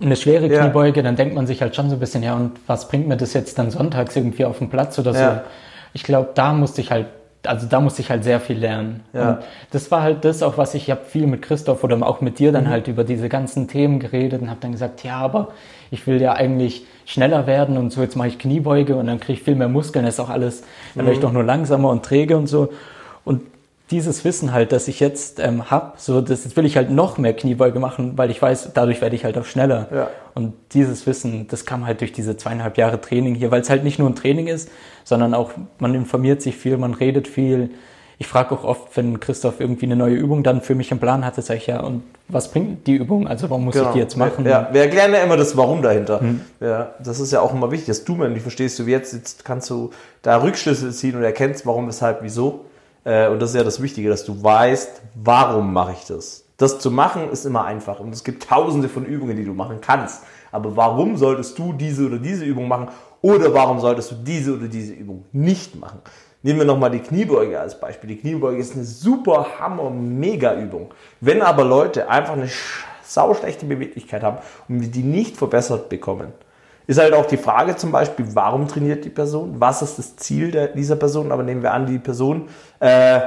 eine 0.00 0.16
schwere 0.16 0.46
Ja. 0.46 0.60
Kniebeuge, 0.62 1.02
dann 1.02 1.16
denkt 1.16 1.34
man 1.34 1.46
sich 1.46 1.62
halt 1.62 1.74
schon 1.74 1.88
so 1.88 1.96
ein 1.96 2.00
bisschen, 2.00 2.22
ja, 2.22 2.34
und 2.34 2.52
was 2.66 2.88
bringt 2.88 3.08
mir 3.08 3.16
das 3.16 3.32
jetzt 3.34 3.58
dann 3.58 3.70
sonntags 3.70 4.14
irgendwie 4.16 4.44
auf 4.44 4.58
dem 4.58 4.68
Platz 4.68 4.98
oder 4.98 5.12
so? 5.12 5.20
Ja. 5.20 5.44
Ich 5.94 6.02
glaube, 6.02 6.30
da 6.34 6.52
musste 6.52 6.80
ich 6.80 6.90
halt, 6.90 7.06
also 7.46 7.66
da 7.66 7.80
musste 7.80 8.02
ich 8.02 8.10
halt 8.10 8.24
sehr 8.24 8.40
viel 8.40 8.58
lernen. 8.58 9.02
Ja. 9.12 9.30
Und 9.30 9.38
das 9.70 9.90
war 9.90 10.02
halt 10.02 10.24
das, 10.24 10.42
auch 10.42 10.58
was 10.58 10.74
ich, 10.74 10.84
ich 10.84 10.90
habe 10.90 11.02
viel 11.06 11.26
mit 11.26 11.42
Christoph 11.42 11.82
oder 11.84 11.96
auch 12.06 12.20
mit 12.20 12.38
dir 12.38 12.52
dann 12.52 12.64
Mhm. 12.64 12.68
halt 12.70 12.88
über 12.88 13.04
diese 13.04 13.28
ganzen 13.28 13.68
Themen 13.68 13.98
geredet 14.00 14.42
und 14.42 14.48
habe 14.50 14.60
dann 14.60 14.72
gesagt, 14.72 15.04
ja, 15.04 15.16
aber 15.18 15.48
ich 15.90 16.06
will 16.06 16.20
ja 16.20 16.32
eigentlich 16.34 16.84
schneller 17.04 17.46
werden 17.46 17.76
und 17.78 17.92
so, 17.92 18.02
jetzt 18.02 18.16
mache 18.16 18.28
ich 18.28 18.38
Kniebeuge 18.38 18.96
und 18.96 19.06
dann 19.06 19.20
kriege 19.20 19.34
ich 19.38 19.42
viel 19.44 19.54
mehr 19.54 19.68
Muskeln, 19.68 20.04
das 20.04 20.14
ist 20.14 20.20
auch 20.20 20.30
alles, 20.30 20.62
dann 20.94 21.04
Mhm. 21.04 21.06
werde 21.06 21.12
ich 21.12 21.20
doch 21.20 21.32
nur 21.32 21.44
langsamer 21.44 21.90
und 21.90 22.04
träge 22.04 22.36
und 22.36 22.46
so. 22.48 22.70
Und 23.24 23.42
dieses 23.90 24.24
Wissen 24.24 24.52
halt, 24.52 24.72
das 24.72 24.88
ich 24.88 24.98
jetzt 24.98 25.38
ähm, 25.38 25.70
hab, 25.70 26.00
so 26.00 26.20
das 26.20 26.44
jetzt 26.44 26.56
will 26.56 26.66
ich 26.66 26.76
halt 26.76 26.90
noch 26.90 27.18
mehr 27.18 27.34
Kniebeuge 27.34 27.78
machen, 27.78 28.12
weil 28.16 28.30
ich 28.30 28.42
weiß, 28.42 28.70
dadurch 28.74 29.00
werde 29.00 29.14
ich 29.14 29.24
halt 29.24 29.38
auch 29.38 29.44
schneller. 29.44 29.88
Ja. 29.94 30.10
Und 30.34 30.54
dieses 30.72 31.06
Wissen, 31.06 31.46
das 31.48 31.64
kam 31.64 31.86
halt 31.86 32.00
durch 32.00 32.12
diese 32.12 32.36
zweieinhalb 32.36 32.78
Jahre 32.78 33.00
Training 33.00 33.34
hier, 33.36 33.50
weil 33.50 33.60
es 33.60 33.70
halt 33.70 33.84
nicht 33.84 33.98
nur 33.98 34.10
ein 34.10 34.16
Training 34.16 34.48
ist, 34.48 34.70
sondern 35.04 35.34
auch 35.34 35.52
man 35.78 35.94
informiert 35.94 36.42
sich 36.42 36.56
viel, 36.56 36.76
man 36.78 36.94
redet 36.94 37.28
viel. 37.28 37.70
Ich 38.18 38.26
frage 38.26 38.54
auch 38.54 38.64
oft, 38.64 38.96
wenn 38.96 39.20
Christoph 39.20 39.60
irgendwie 39.60 39.86
eine 39.86 39.94
neue 39.94 40.14
Übung 40.14 40.42
dann 40.42 40.62
für 40.62 40.74
mich 40.74 40.90
im 40.90 40.98
Plan 40.98 41.24
hatte, 41.24 41.42
sage 41.42 41.58
ich 41.58 41.66
ja, 41.66 41.80
und 41.80 42.02
was 42.28 42.50
bringt 42.50 42.86
die 42.88 42.96
Übung? 42.96 43.28
Also 43.28 43.50
warum 43.50 43.66
muss 43.66 43.76
ich 43.76 43.86
die 43.88 43.98
jetzt 43.98 44.16
machen? 44.16 44.42
Genau. 44.42 44.56
Ja, 44.56 44.68
wir 44.72 44.80
erklären 44.80 45.12
ja 45.12 45.18
immer 45.22 45.36
das 45.36 45.56
Warum 45.56 45.80
dahinter. 45.82 46.20
Ja, 46.60 46.94
das 46.98 47.20
ist 47.20 47.30
ja 47.30 47.40
auch 47.40 47.54
immer 47.54 47.70
wichtig, 47.70 47.86
dass 47.88 48.04
du, 48.04 48.18
wenn 48.18 48.34
du 48.34 48.40
verstehst, 48.40 48.84
wie 48.84 48.90
jetzt, 48.90 49.12
jetzt 49.12 49.44
kannst 49.44 49.70
du 49.70 49.90
da 50.22 50.42
Rückschlüsse 50.42 50.90
ziehen 50.90 51.14
und 51.14 51.22
erkennst, 51.22 51.66
warum, 51.66 51.86
weshalb, 51.86 52.22
wieso. 52.22 52.64
Äh, 53.06 53.28
Und 53.28 53.40
das 53.40 53.50
ist 53.50 53.56
ja 53.56 53.62
das 53.64 53.80
Wichtige, 53.80 54.08
dass 54.10 54.24
du 54.24 54.42
weißt, 54.42 55.00
warum 55.14 55.72
mache 55.72 55.92
ich 55.92 56.04
das. 56.06 56.44
Das 56.56 56.78
zu 56.78 56.90
machen 56.90 57.30
ist 57.30 57.44
immer 57.46 57.64
einfach 57.64 58.00
und 58.00 58.12
es 58.12 58.24
gibt 58.24 58.48
tausende 58.48 58.88
von 58.88 59.04
Übungen, 59.04 59.36
die 59.36 59.44
du 59.44 59.52
machen 59.52 59.78
kannst. 59.80 60.22
Aber 60.52 60.74
warum 60.74 61.16
solltest 61.16 61.58
du 61.58 61.72
diese 61.72 62.06
oder 62.06 62.18
diese 62.18 62.44
Übung 62.44 62.66
machen 62.66 62.88
oder 63.22 63.52
warum 63.54 63.78
solltest 63.78 64.10
du 64.10 64.14
diese 64.16 64.54
oder 64.56 64.66
diese 64.66 64.92
Übung 64.94 65.24
nicht 65.32 65.76
machen? 65.78 66.00
Nehmen 66.42 66.60
wir 66.60 66.66
nochmal 66.66 66.90
die 66.90 67.00
Kniebeuge 67.00 67.60
als 67.60 67.78
Beispiel. 67.78 68.08
Die 68.08 68.16
Kniebeuge 68.16 68.58
ist 68.58 68.74
eine 68.74 68.84
super 68.84 69.46
Hammer, 69.58 69.90
mega 69.90 70.54
Übung. 70.54 70.94
Wenn 71.20 71.42
aber 71.42 71.64
Leute 71.64 72.08
einfach 72.08 72.32
eine 72.34 72.46
sch- 72.46 72.84
sauschlechte 73.04 73.66
Beweglichkeit 73.66 74.22
haben 74.22 74.38
und 74.68 74.90
die 74.92 75.02
nicht 75.02 75.36
verbessert 75.36 75.88
bekommen, 75.90 76.32
ist 76.86 76.98
halt 76.98 77.14
auch 77.14 77.26
die 77.26 77.36
Frage 77.36 77.76
zum 77.76 77.92
Beispiel, 77.92 78.26
warum 78.34 78.68
trainiert 78.68 79.04
die 79.04 79.10
Person? 79.10 79.56
Was 79.58 79.82
ist 79.82 79.98
das 79.98 80.16
Ziel 80.16 80.50
der, 80.50 80.68
dieser 80.68 80.96
Person? 80.96 81.32
Aber 81.32 81.42
nehmen 81.42 81.62
wir 81.62 81.72
an, 81.72 81.86
die 81.86 81.98
Person 81.98 82.48
äh, 82.80 83.20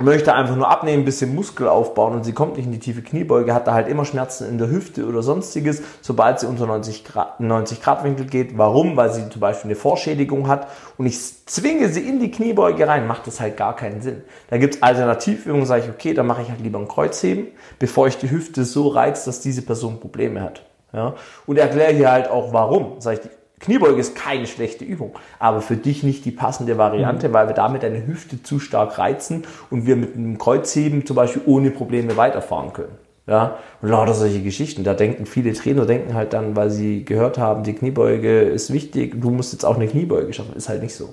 möchte 0.00 0.32
einfach 0.34 0.54
nur 0.54 0.68
abnehmen, 0.68 1.02
ein 1.02 1.04
bisschen 1.04 1.34
Muskel 1.34 1.66
aufbauen 1.66 2.14
und 2.14 2.24
sie 2.24 2.32
kommt 2.32 2.56
nicht 2.56 2.66
in 2.66 2.72
die 2.72 2.78
tiefe 2.78 3.02
Kniebeuge, 3.02 3.52
hat 3.52 3.66
da 3.66 3.74
halt 3.74 3.88
immer 3.88 4.04
Schmerzen 4.04 4.48
in 4.48 4.58
der 4.58 4.70
Hüfte 4.70 5.06
oder 5.06 5.22
sonstiges, 5.22 5.82
sobald 6.02 6.38
sie 6.40 6.46
unter 6.46 6.66
90 6.66 7.04
Grad, 7.04 7.40
90 7.40 7.82
Grad 7.82 8.04
Winkel 8.04 8.26
geht. 8.26 8.56
Warum? 8.56 8.96
Weil 8.96 9.12
sie 9.12 9.28
zum 9.28 9.40
Beispiel 9.40 9.70
eine 9.70 9.76
Vorschädigung 9.76 10.46
hat 10.46 10.68
und 10.98 11.06
ich 11.06 11.18
zwinge 11.46 11.88
sie 11.88 12.08
in 12.08 12.20
die 12.20 12.30
Kniebeuge 12.30 12.86
rein, 12.86 13.06
macht 13.06 13.26
das 13.26 13.40
halt 13.40 13.56
gar 13.56 13.74
keinen 13.74 14.00
Sinn. 14.00 14.22
Da 14.50 14.58
gibt's 14.58 14.82
Alternativübungen, 14.82 15.66
sage 15.66 15.84
ich, 15.84 15.90
okay, 15.90 16.14
dann 16.14 16.26
mache 16.26 16.42
ich 16.42 16.50
halt 16.50 16.60
lieber 16.60 16.78
ein 16.78 16.88
Kreuzheben, 16.88 17.48
bevor 17.78 18.06
ich 18.06 18.18
die 18.18 18.30
Hüfte 18.30 18.64
so 18.64 18.88
reizt, 18.88 19.26
dass 19.26 19.40
diese 19.40 19.62
Person 19.62 19.98
Probleme 19.98 20.42
hat. 20.42 20.67
Ja? 20.92 21.14
Und 21.46 21.58
erkläre 21.58 21.92
hier 21.92 22.10
halt 22.10 22.28
auch, 22.30 22.52
warum. 22.52 23.00
Sag 23.00 23.14
ich, 23.14 23.20
die 23.20 23.28
Kniebeuge 23.60 24.00
ist 24.00 24.14
keine 24.14 24.46
schlechte 24.46 24.84
Übung, 24.84 25.12
aber 25.38 25.60
für 25.60 25.76
dich 25.76 26.02
nicht 26.02 26.24
die 26.24 26.30
passende 26.30 26.78
Variante, 26.78 27.32
weil 27.32 27.48
wir 27.48 27.54
damit 27.54 27.82
deine 27.82 28.06
Hüfte 28.06 28.42
zu 28.42 28.60
stark 28.60 28.98
reizen 28.98 29.44
und 29.70 29.86
wir 29.86 29.96
mit 29.96 30.14
einem 30.14 30.38
Kreuzheben 30.38 31.04
zum 31.04 31.16
Beispiel 31.16 31.42
ohne 31.44 31.70
Probleme 31.70 32.16
weiterfahren 32.16 32.72
können. 32.72 32.96
Ja, 33.26 33.58
und 33.82 33.90
lauter 33.90 34.14
solche 34.14 34.40
Geschichten. 34.42 34.84
Da 34.84 34.94
denken 34.94 35.26
viele 35.26 35.52
Trainer 35.52 35.84
denken 35.84 36.14
halt 36.14 36.32
dann, 36.32 36.56
weil 36.56 36.70
sie 36.70 37.04
gehört 37.04 37.36
haben, 37.36 37.62
die 37.62 37.74
Kniebeuge 37.74 38.40
ist 38.40 38.72
wichtig, 38.72 39.20
du 39.20 39.28
musst 39.30 39.52
jetzt 39.52 39.64
auch 39.64 39.76
eine 39.76 39.86
Kniebeuge 39.86 40.32
schaffen. 40.32 40.54
Ist 40.56 40.70
halt 40.70 40.82
nicht 40.82 40.94
so. 40.94 41.12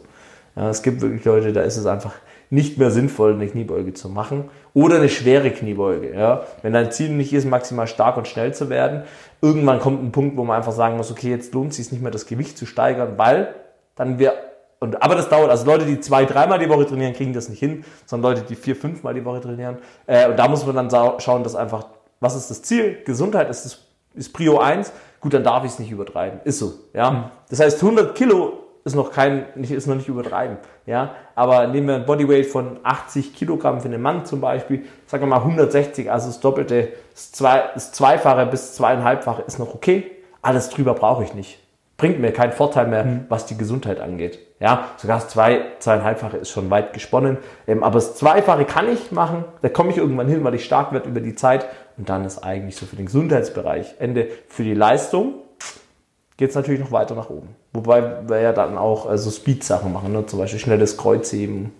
Ja, 0.55 0.69
es 0.69 0.81
gibt 0.83 1.01
wirklich 1.01 1.25
Leute, 1.25 1.51
da 1.53 1.61
ist 1.61 1.77
es 1.77 1.85
einfach 1.85 2.13
nicht 2.49 2.77
mehr 2.77 2.91
sinnvoll, 2.91 3.33
eine 3.33 3.47
Kniebeuge 3.47 3.93
zu 3.93 4.09
machen. 4.09 4.45
Oder 4.73 4.97
eine 4.97 5.09
schwere 5.09 5.51
Kniebeuge. 5.51 6.13
Ja? 6.13 6.45
Wenn 6.61 6.73
dein 6.73 6.91
Ziel 6.91 7.09
nicht 7.09 7.33
ist, 7.33 7.45
maximal 7.45 7.87
stark 7.87 8.17
und 8.17 8.27
schnell 8.27 8.53
zu 8.53 8.69
werden, 8.69 9.03
irgendwann 9.41 9.79
kommt 9.79 10.03
ein 10.03 10.11
Punkt, 10.11 10.37
wo 10.37 10.43
man 10.43 10.57
einfach 10.57 10.71
sagen 10.71 10.97
muss, 10.97 11.11
okay, 11.11 11.29
jetzt 11.29 11.53
lohnt 11.53 11.71
es 11.71 11.77
sich 11.77 11.91
nicht 11.91 12.01
mehr, 12.01 12.11
das 12.11 12.25
Gewicht 12.25 12.57
zu 12.57 12.65
steigern, 12.65 13.13
weil 13.17 13.55
dann 13.95 14.19
wir, 14.19 14.33
und, 14.79 15.01
aber 15.01 15.15
das 15.15 15.29
dauert, 15.29 15.49
also 15.49 15.65
Leute, 15.65 15.85
die 15.85 15.99
zwei, 15.99 16.25
dreimal 16.25 16.59
die 16.59 16.69
Woche 16.69 16.85
trainieren, 16.85 17.13
kriegen 17.13 17.33
das 17.33 17.49
nicht 17.49 17.59
hin, 17.59 17.83
sondern 18.05 18.33
Leute, 18.33 18.45
die 18.47 18.55
vier, 18.55 18.75
fünfmal 18.75 19.13
die 19.13 19.25
Woche 19.25 19.41
trainieren. 19.41 19.77
Äh, 20.05 20.29
und 20.29 20.37
da 20.37 20.47
muss 20.47 20.65
man 20.65 20.75
dann 20.75 21.19
schauen, 21.19 21.43
dass 21.43 21.55
einfach, 21.55 21.87
was 22.19 22.35
ist 22.35 22.49
das 22.49 22.61
Ziel? 22.61 22.99
Gesundheit 23.05 23.49
ist, 23.49 23.65
das, 23.65 23.79
ist 24.13 24.33
Prio 24.33 24.59
1. 24.59 24.91
Gut, 25.19 25.33
dann 25.33 25.43
darf 25.43 25.63
ich 25.65 25.71
es 25.71 25.79
nicht 25.79 25.91
übertreiben. 25.91 26.39
Ist 26.43 26.59
so. 26.59 26.73
Ja? 26.93 27.31
Das 27.49 27.59
heißt, 27.59 27.81
100 27.81 28.15
Kilo 28.15 28.64
ist 28.85 28.95
noch 28.95 29.11
kein, 29.11 29.45
nicht, 29.55 29.71
ist 29.71 29.87
noch 29.87 29.95
nicht 29.95 30.07
übertreiben. 30.07 30.57
Ja, 30.85 31.15
aber 31.33 31.65
nehmen 31.65 31.87
wir 31.87 31.95
ein 31.95 32.05
Bodyweight 32.05 32.45
von 32.45 32.79
80 32.83 33.33
Kilogramm 33.33 33.81
für 33.81 33.87
einen 33.87 34.01
Mann 34.01 34.25
zum 34.25 34.39
Beispiel, 34.39 34.85
sagen 35.07 35.23
wir 35.23 35.27
mal 35.27 35.39
160, 35.39 36.11
also 36.11 36.27
das 36.27 36.39
Doppelte, 36.39 36.89
das, 37.11 37.31
zwei, 37.31 37.63
das 37.73 37.91
Zweifache 37.91 38.45
bis 38.45 38.75
Zweieinhalbfache 38.75 39.41
ist 39.41 39.57
noch 39.57 39.73
okay. 39.73 40.11
Alles 40.43 40.69
drüber 40.69 40.93
brauche 40.93 41.23
ich 41.23 41.33
nicht. 41.33 41.59
Bringt 41.97 42.19
mir 42.19 42.31
keinen 42.31 42.51
Vorteil 42.51 42.87
mehr, 42.87 43.21
was 43.29 43.47
die 43.47 43.57
Gesundheit 43.57 43.99
angeht. 43.99 44.37
Ja, 44.59 44.89
sogar 44.97 45.17
das 45.17 45.29
zwei, 45.29 45.61
zweieinhalbfache 45.79 46.37
ist 46.37 46.51
schon 46.51 46.69
weit 46.69 46.93
gesponnen. 46.93 47.37
Ähm, 47.67 47.83
aber 47.83 47.95
das 47.95 48.15
Zweifache 48.15 48.65
kann 48.65 48.87
ich 48.89 49.11
machen. 49.11 49.45
Da 49.61 49.69
komme 49.69 49.91
ich 49.91 49.97
irgendwann 49.97 50.27
hin, 50.27 50.43
weil 50.43 50.53
ich 50.53 50.65
stark 50.65 50.91
werde 50.91 51.09
über 51.09 51.21
die 51.21 51.35
Zeit. 51.35 51.65
Und 51.97 52.09
dann 52.09 52.25
ist 52.25 52.43
eigentlich 52.43 52.75
so 52.75 52.85
für 52.85 52.97
den 52.97 53.05
Gesundheitsbereich 53.05 53.95
Ende. 53.97 54.27
Für 54.49 54.63
die 54.63 54.73
Leistung 54.73 55.35
geht 56.37 56.49
es 56.49 56.55
natürlich 56.55 56.79
noch 56.81 56.91
weiter 56.91 57.15
nach 57.15 57.29
oben. 57.29 57.49
Wobei 57.73 58.27
wir 58.27 58.39
ja 58.41 58.51
dann 58.53 58.77
auch 58.77 59.11
äh, 59.11 59.17
so 59.17 59.29
Speed-Sachen 59.31 59.91
machen, 59.93 60.11
ne? 60.11 60.25
zum 60.25 60.39
Beispiel 60.39 60.59
schnelles 60.59 60.97
Kreuzheben, 60.97 61.71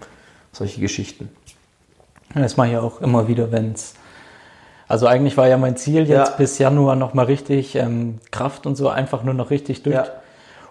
solche 0.52 0.80
Geschichten. 0.82 1.30
Das 2.34 2.58
mache 2.58 2.70
ich 2.72 2.78
auch 2.78 3.02
immer 3.02 3.28
wieder, 3.28 3.52
wenn's. 3.52 3.96
Also 4.88 5.08
eigentlich 5.08 5.36
war 5.38 5.48
ja 5.48 5.58
mein 5.58 5.78
Ziel 5.78 6.08
jetzt 6.08 6.30
Ja. 6.30 6.36
bis 6.38 6.58
Januar 6.60 6.96
nochmal 6.96 7.26
richtig 7.26 7.76
ähm, 7.76 8.20
Kraft 8.32 8.66
und 8.66 8.76
so 8.76 8.90
einfach 8.90 9.24
nur 9.24 9.34
noch 9.34 9.50
richtig 9.50 9.84
durch. 9.84 9.96
Ja. 9.96 10.06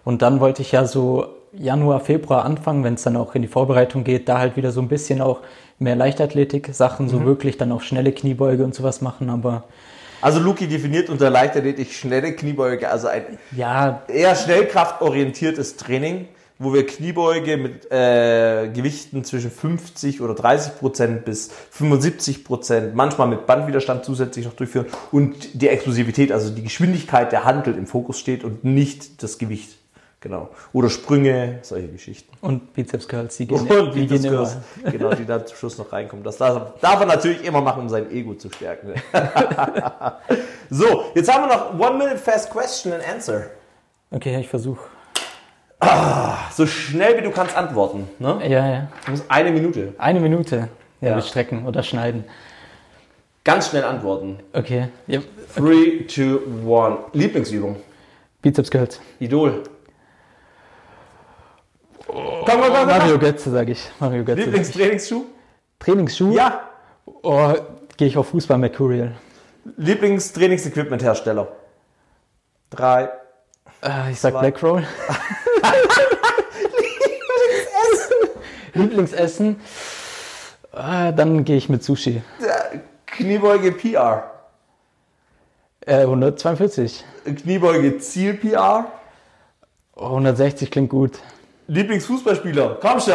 Und 0.05 0.23
dann 0.23 0.41
wollte 0.41 0.63
ich 0.63 0.73
ja 0.73 0.85
so 0.87 1.27
Januar, 1.53 2.01
Februar 2.01 2.45
anfangen, 2.45 2.85
wenn 2.85 2.95
es 2.95 3.03
dann 3.03 3.17
auch 3.17 3.35
in 3.35 3.43
die 3.43 3.49
Vorbereitung 3.49 4.05
geht, 4.05 4.29
da 4.29 4.39
halt 4.39 4.57
wieder 4.57 4.73
so 4.73 4.81
ein 4.81 4.89
bisschen 4.89 5.21
auch 5.21 5.41
mehr 5.79 5.97
Leichtathletik-Sachen, 5.97 7.07
Mhm. 7.07 7.11
so 7.11 7.25
wirklich 7.25 7.57
dann 7.59 7.73
auch 7.73 7.81
schnelle 7.81 8.13
Kniebeuge 8.13 8.65
und 8.65 8.75
sowas 8.75 9.01
machen. 9.01 9.31
Aber 9.31 9.65
Also 10.25 10.41
Luki 10.41 10.67
definiert 10.67 11.11
unter 11.11 11.29
Leichtathletik 11.29 11.93
schnelle 11.93 12.33
Kniebeuge, 12.33 12.91
also 12.91 13.09
ein 13.09 13.25
ja, 13.55 14.05
eher 14.09 14.35
schnellkraftorientiertes 14.35 15.77
Training, 15.77 16.29
wo 16.59 16.73
wir 16.73 16.87
Kniebeuge 16.87 17.59
mit 17.59 17.93
äh, 17.93 18.71
Gewichten 18.73 19.23
zwischen 19.25 19.51
50 19.51 20.23
oder 20.23 20.35
30 20.35 20.79
Prozent 20.79 21.27
bis 21.27 21.51
75 21.73 22.43
Prozent, 22.43 22.95
manchmal 22.95 23.29
mit 23.29 23.45
Bandwiderstand 23.45 24.07
zusätzlich 24.07 24.47
noch 24.47 24.55
durchführen 24.55 24.87
und 25.13 25.61
die 25.61 25.69
Explosivität, 25.69 26.33
also 26.33 26.49
die 26.49 26.63
Geschwindigkeit 26.63 27.31
der 27.31 27.45
Handel 27.45 27.77
im 27.77 27.87
Fokus 27.87 28.19
steht 28.19 28.45
und 28.45 28.65
nicht 28.65 29.23
das 29.23 29.37
Gewicht. 29.37 29.77
Genau. 30.25 30.49
Oder 30.73 30.89
Sprünge, 30.89 31.59
solche 31.61 31.87
Geschichten. 31.89 32.33
Und 32.41 32.73
Bizeps 32.73 33.07
Curls, 33.07 33.37
die 33.37 33.47
gehen, 33.47 33.59
Und 33.61 33.95
die 33.95 34.07
immer. 34.07 34.37
Curls, 34.37 34.57
genau, 34.91 35.15
die 35.15 35.27
da 35.27 35.45
zum 35.45 35.55
Schluss 35.55 35.77
noch 35.77 35.93
reinkommen. 35.93 36.25
Das 36.25 36.39
darf, 36.39 36.81
darf 36.81 36.99
er 37.01 37.05
natürlich 37.05 37.45
immer 37.45 37.61
machen, 37.61 37.83
um 37.83 37.89
sein 37.91 38.11
Ego 38.11 38.33
zu 38.33 38.49
stärken. 38.49 38.95
so, 40.71 41.05
jetzt 41.15 41.31
haben 41.31 41.47
wir 41.47 41.55
noch 41.55 41.79
One 41.79 41.99
Minute 41.99 42.17
Fast 42.17 42.51
Question 42.51 42.95
and 42.95 43.07
Answer. 43.07 43.51
Okay, 44.11 44.41
ich 44.41 44.49
versuche. 44.49 44.81
So 46.53 46.67
schnell 46.67 47.19
wie 47.19 47.23
du 47.23 47.31
kannst 47.31 47.55
antworten. 47.55 48.09
Ne? 48.19 48.41
Ja, 48.49 48.67
ja. 48.67 48.89
Du 49.05 49.11
musst 49.11 49.25
eine 49.29 49.51
Minute. 49.51 49.93
Eine 49.99 50.21
Minute. 50.21 50.69
Ja, 51.03 51.11
Ja. 51.11 51.21
strecken 51.21 51.67
oder 51.67 51.83
schneiden. 51.83 52.25
Ganz 53.45 53.69
schnell 53.69 53.85
antworten. 53.85 54.39
Okay. 54.55 54.89
Ja. 55.07 55.21
3, 55.57 56.07
2, 56.09 56.39
1. 56.65 56.99
Lieblingsübung. 57.13 57.77
Bizeps 58.41 58.71
Curls. 58.71 59.01
Idol. 59.21 59.65
Komm, 62.07 62.17
komm, 62.47 62.61
komm, 62.61 62.73
komm. 62.73 62.87
Mario 62.87 63.19
Götze, 63.19 63.51
sage 63.51 63.73
ich. 63.73 63.91
Mario 63.99 64.25
Götze. 64.25 64.37
sag 64.37 64.39
ich. 64.41 64.47
Lieblingstrainingsschuh? 64.47 65.25
Trainingsschuh? 65.79 66.33
Ja. 66.33 66.69
Oh, 67.23 67.55
gehe 67.97 68.09
ich 68.09 68.17
auf 68.17 68.29
Fußball 68.29 68.59
Mercurial. 68.59 69.15
Lieblingstrainingsequipment-Hersteller? 69.77 71.49
Drei. 72.71 73.09
Äh, 73.83 74.11
ich 74.13 74.21
sag 74.21 74.33
Zwei. 74.33 74.41
Blackroll. 74.41 74.87
Lieblingsessen. 78.75 79.61
Äh, 80.73 81.13
dann 81.13 81.45
gehe 81.45 81.57
ich 81.57 81.69
mit 81.69 81.85
Sushi. 81.85 82.23
Kniebeuge 83.07 83.73
PR. 83.73 84.31
Äh, 85.87 86.01
142. 86.01 87.05
Kniebeuge 87.25 87.99
Ziel 87.99 88.35
PR. 88.35 88.87
Oh, 89.95 90.07
160 90.07 90.71
klingt 90.71 90.91
gut. 90.91 91.21
Lieblingsfußballspieler. 91.67 92.79
Komm 92.81 93.01
schon. 93.01 93.15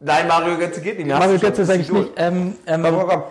Nein, 0.00 0.28
Mario 0.28 0.56
Götze 0.58 0.80
geht 0.80 0.98
nicht 0.98 1.06
mehr. 1.06 1.18
Mario. 1.18 1.38
Götze 1.38 1.64
sage 1.64 1.80
ich 1.80 1.90
nicht. 1.90 2.10
Ähm, 2.16 2.54
ähm, 2.66 2.82
Komm, 2.82 2.96
komm, 2.98 3.08
komm. 3.08 3.22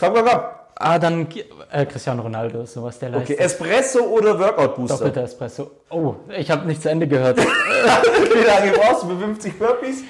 Komm, 0.00 0.14
komm, 0.14 0.24
komm. 0.26 0.40
ah, 0.76 0.98
dann 0.98 1.28
äh, 1.70 1.84
Cristiano 1.86 2.22
Ronaldo, 2.22 2.64
sowas 2.64 2.98
der 2.98 3.10
Okay, 3.10 3.18
leistet. 3.18 3.40
Espresso 3.40 4.00
oder 4.04 4.38
Workout 4.38 4.76
Booster? 4.76 4.96
Doppelter 4.98 5.22
Espresso. 5.24 5.70
Oh, 5.90 6.14
ich 6.36 6.50
habe 6.50 6.66
nicht 6.66 6.82
zu 6.82 6.88
Ende 6.90 7.06
gehört. 7.06 7.38
Wie 7.38 8.46
lange 8.46 8.72
brauchst 8.72 9.02
du 9.02 9.08
für 9.08 9.18
50 9.18 9.58
Burpees? 9.58 10.02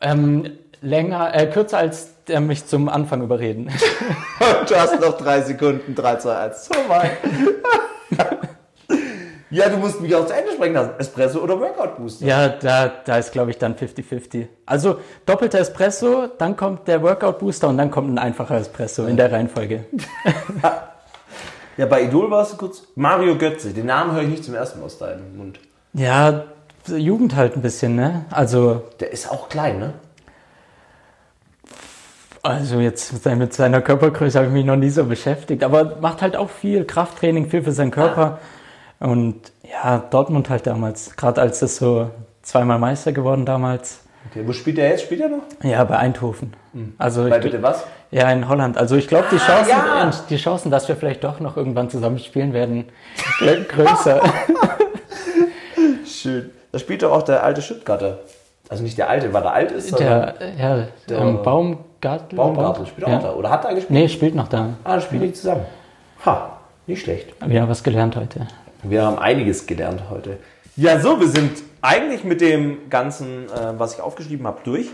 ähm, 0.00 0.58
länger, 0.80 1.34
äh, 1.34 1.46
kürzer 1.46 1.78
als 1.78 2.08
der 2.26 2.40
mich 2.40 2.66
zum 2.66 2.88
Anfang 2.88 3.22
überreden. 3.22 3.70
Du 4.68 4.74
hast 4.76 5.00
noch 5.00 5.16
drei 5.16 5.40
Sekunden. 5.42 5.94
3, 5.94 6.16
2, 6.16 6.36
1. 6.36 6.64
So 6.66 6.74
weit. 6.88 7.12
ja, 9.54 9.68
du 9.68 9.76
musst 9.76 10.00
mich 10.00 10.14
auch 10.14 10.26
zu 10.26 10.34
Ende 10.34 10.52
sprechen 10.52 10.74
lassen. 10.74 10.90
Espresso 10.98 11.40
oder 11.40 11.58
Workout 11.60 11.96
Booster? 11.96 12.26
ja, 12.26 12.48
da, 12.48 12.92
da 13.04 13.18
ist, 13.18 13.32
glaube 13.32 13.50
ich, 13.50 13.58
dann 13.58 13.74
50-50. 13.74 14.46
Also 14.66 14.98
doppelter 15.26 15.60
Espresso, 15.60 16.28
dann 16.38 16.56
kommt 16.56 16.88
der 16.88 17.02
Workout 17.02 17.38
Booster 17.38 17.68
und 17.68 17.78
dann 17.78 17.90
kommt 17.90 18.12
ein 18.12 18.18
einfacher 18.18 18.56
Espresso 18.56 19.06
in 19.06 19.16
der 19.16 19.30
Reihenfolge. 19.32 19.84
Ja, 21.76 21.86
bei 21.86 22.04
Idol 22.04 22.30
warst 22.30 22.52
du 22.52 22.56
kurz. 22.56 22.84
Mario 22.94 23.36
Götze. 23.36 23.72
Den 23.72 23.86
Namen 23.86 24.12
höre 24.12 24.22
ich 24.22 24.28
nicht 24.28 24.44
zum 24.44 24.54
ersten 24.54 24.78
Mal 24.78 24.86
aus 24.86 24.98
deinem 24.98 25.36
Mund. 25.36 25.58
Ja, 25.92 26.44
Jugend 26.86 27.34
halt 27.34 27.56
ein 27.56 27.62
bisschen, 27.62 27.96
ne? 27.96 28.26
Also, 28.30 28.84
Der 29.00 29.10
ist 29.12 29.28
auch 29.28 29.48
klein, 29.48 29.80
ne? 29.80 29.94
also 32.44 32.78
jetzt 32.78 33.24
mit 33.24 33.54
seiner 33.54 33.80
Körpergröße 33.80 34.38
habe 34.38 34.48
ich 34.48 34.52
mich 34.52 34.66
noch 34.66 34.76
nie 34.76 34.90
so 34.90 35.04
beschäftigt, 35.04 35.64
aber 35.64 35.96
macht 36.00 36.20
halt 36.20 36.36
auch 36.36 36.50
viel 36.50 36.84
Krafttraining, 36.84 37.48
viel 37.48 37.62
für 37.62 37.72
seinen 37.72 37.90
Körper. 37.90 38.38
Und 39.00 39.36
ja, 39.70 39.98
Dortmund 40.10 40.48
halt 40.50 40.66
damals, 40.66 41.14
gerade 41.16 41.40
als 41.40 41.60
das 41.60 41.76
so 41.76 42.10
zweimal 42.42 42.78
Meister 42.78 43.12
geworden 43.12 43.44
damals. 43.44 44.00
Okay, 44.30 44.42
wo 44.46 44.52
spielt 44.52 44.78
der 44.78 44.88
jetzt? 44.88 45.02
Spielt 45.02 45.20
er 45.20 45.28
noch? 45.28 45.42
Ja, 45.62 45.84
bei 45.84 45.98
Eindhoven. 45.98 46.54
Also 46.98 47.28
Bei 47.28 47.36
ich, 47.38 47.42
bitte 47.44 47.62
was? 47.62 47.84
ja, 48.10 48.30
in 48.30 48.48
Holland. 48.48 48.78
Also 48.78 48.96
ich 48.96 49.06
glaube, 49.06 49.26
die 49.30 49.36
Chancen, 49.36 49.68
ja. 49.70 50.10
die 50.30 50.36
Chancen, 50.36 50.70
dass 50.70 50.88
wir 50.88 50.96
vielleicht 50.96 51.22
doch 51.22 51.40
noch 51.40 51.56
irgendwann 51.56 51.90
zusammen 51.90 52.18
spielen 52.18 52.52
werden, 52.52 52.86
grö- 53.38 53.64
größer. 53.64 54.20
Schön. 56.06 56.50
Da 56.72 56.78
spielt 56.78 57.02
doch 57.02 57.12
auch 57.12 57.22
der 57.22 57.42
alte 57.44 57.62
Stuttgarter. 57.62 58.18
Also 58.68 58.82
nicht 58.82 58.96
der 58.96 59.08
alte, 59.10 59.32
weil 59.32 59.42
der 59.42 59.52
alt 59.52 59.72
ist, 59.72 59.88
sondern 59.90 60.32
der, 60.38 60.54
ja, 60.58 60.86
Der- 61.08 61.18
ähm, 61.18 61.42
Baumgartel. 61.42 62.36
Baumgartel 62.36 62.86
spielt 62.86 63.06
auch 63.06 63.10
ja. 63.12 63.18
da. 63.18 63.32
Oder 63.34 63.50
hat 63.50 63.64
er 63.66 63.74
gespielt? 63.74 63.90
Nee, 63.90 64.08
spielt 64.08 64.34
noch 64.34 64.48
da. 64.48 64.70
Ah, 64.84 65.00
spielen 65.00 65.22
die 65.22 65.32
zusammen. 65.32 65.66
Ha, 66.24 66.58
nicht 66.86 67.02
schlecht. 67.02 67.28
Wir 67.46 67.60
haben 67.60 67.68
was 67.68 67.82
gelernt 67.82 68.16
heute. 68.16 68.46
Wir 68.84 69.04
haben 69.04 69.18
einiges 69.18 69.66
gelernt 69.66 70.04
heute. 70.10 70.38
Ja, 70.76 70.98
so, 71.00 71.18
wir 71.20 71.28
sind 71.28 71.62
eigentlich 71.80 72.24
mit 72.24 72.40
dem 72.40 72.90
Ganzen, 72.90 73.46
äh, 73.46 73.78
was 73.78 73.94
ich 73.94 74.00
aufgeschrieben 74.00 74.46
habe, 74.46 74.58
durch. 74.64 74.88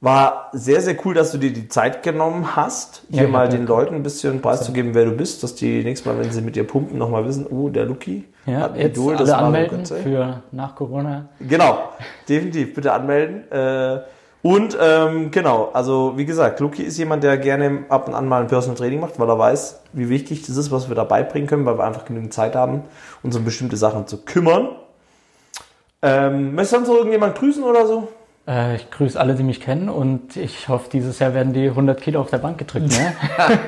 War 0.00 0.50
sehr, 0.52 0.80
sehr 0.80 0.96
cool, 1.04 1.14
dass 1.14 1.30
du 1.30 1.38
dir 1.38 1.52
die 1.52 1.68
Zeit 1.68 2.02
genommen 2.02 2.56
hast, 2.56 3.04
hier 3.08 3.22
Ja, 3.22 3.28
mal 3.28 3.48
den 3.48 3.66
Leuten 3.66 3.94
ein 3.94 4.02
bisschen 4.02 4.40
preiszugeben, 4.40 4.94
wer 4.94 5.04
du 5.04 5.12
bist, 5.12 5.44
dass 5.44 5.54
die 5.54 5.84
nächstes 5.84 6.06
Mal, 6.06 6.18
wenn 6.18 6.32
sie 6.32 6.42
mit 6.42 6.56
dir 6.56 6.64
pumpen, 6.64 6.98
nochmal 6.98 7.24
wissen, 7.24 7.46
oh, 7.48 7.68
der 7.68 7.84
Luki 7.86 8.24
Ja, 8.44 8.62
hat 8.62 8.74
ein 8.74 8.80
jetzt 8.80 8.96
Idol, 8.98 9.16
alle 9.16 9.30
Mario 9.30 9.46
anmelden 9.46 9.86
für 9.86 10.42
nach 10.50 10.74
Corona. 10.74 11.28
Genau, 11.38 11.90
definitiv, 12.28 12.74
bitte 12.74 12.92
anmelden. 12.92 13.50
Äh, 13.52 14.00
und 14.42 14.76
ähm, 14.80 15.30
genau, 15.30 15.70
also 15.72 16.14
wie 16.16 16.24
gesagt, 16.24 16.58
Luki 16.58 16.82
ist 16.82 16.98
jemand, 16.98 17.22
der 17.22 17.38
gerne 17.38 17.84
ab 17.88 18.08
und 18.08 18.14
an 18.14 18.26
mal 18.26 18.42
ein 18.42 18.48
Personal 18.48 18.76
Training 18.76 18.98
macht, 18.98 19.18
weil 19.20 19.28
er 19.28 19.38
weiß, 19.38 19.80
wie 19.92 20.08
wichtig 20.08 20.44
das 20.44 20.56
ist, 20.56 20.72
was 20.72 20.88
wir 20.88 20.96
da 20.96 21.04
beibringen 21.04 21.48
können, 21.48 21.64
weil 21.64 21.78
wir 21.78 21.84
einfach 21.84 22.04
genügend 22.04 22.34
Zeit 22.34 22.56
haben, 22.56 22.82
uns 23.22 23.36
um 23.36 23.44
bestimmte 23.44 23.76
Sachen 23.76 24.08
zu 24.08 24.24
kümmern. 24.24 24.70
Ähm, 26.02 26.56
möchtest 26.56 26.72
du 26.72 26.76
sonst 26.78 26.88
noch 26.88 26.96
irgendjemand 26.96 27.36
grüßen 27.36 27.62
oder 27.62 27.86
so? 27.86 28.08
Äh, 28.48 28.74
ich 28.74 28.90
grüße 28.90 29.18
alle, 29.18 29.36
die 29.36 29.44
mich 29.44 29.60
kennen 29.60 29.88
und 29.88 30.36
ich 30.36 30.68
hoffe, 30.68 30.88
dieses 30.90 31.20
Jahr 31.20 31.34
werden 31.34 31.52
die 31.52 31.68
100 31.68 32.00
Kilo 32.00 32.20
auf 32.20 32.30
der 32.30 32.38
Bank 32.38 32.58
gedrückt. 32.58 32.88
Ne? 32.88 33.14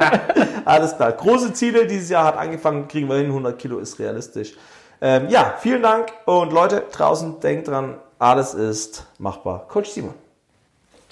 Alles 0.64 0.96
klar. 0.96 1.12
Große 1.12 1.52
Ziele 1.52 1.86
dieses 1.86 2.10
Jahr 2.10 2.24
hat 2.24 2.36
angefangen, 2.36 2.88
kriegen 2.88 3.08
wir 3.08 3.16
hin, 3.16 3.26
100 3.26 3.56
Kilo 3.56 3.78
ist 3.78 4.00
realistisch. 4.00 4.54
Ähm, 5.00 5.28
ja, 5.28 5.54
vielen 5.60 5.82
Dank 5.82 6.06
und 6.24 6.52
Leute 6.52 6.82
draußen, 6.90 7.38
denkt 7.38 7.68
dran, 7.68 7.98
alles 8.18 8.54
ist 8.54 9.06
machbar. 9.18 9.68
Coach 9.68 9.90
Simon. 9.90 10.23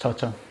Chao, 0.03 0.11
chao. 0.11 0.42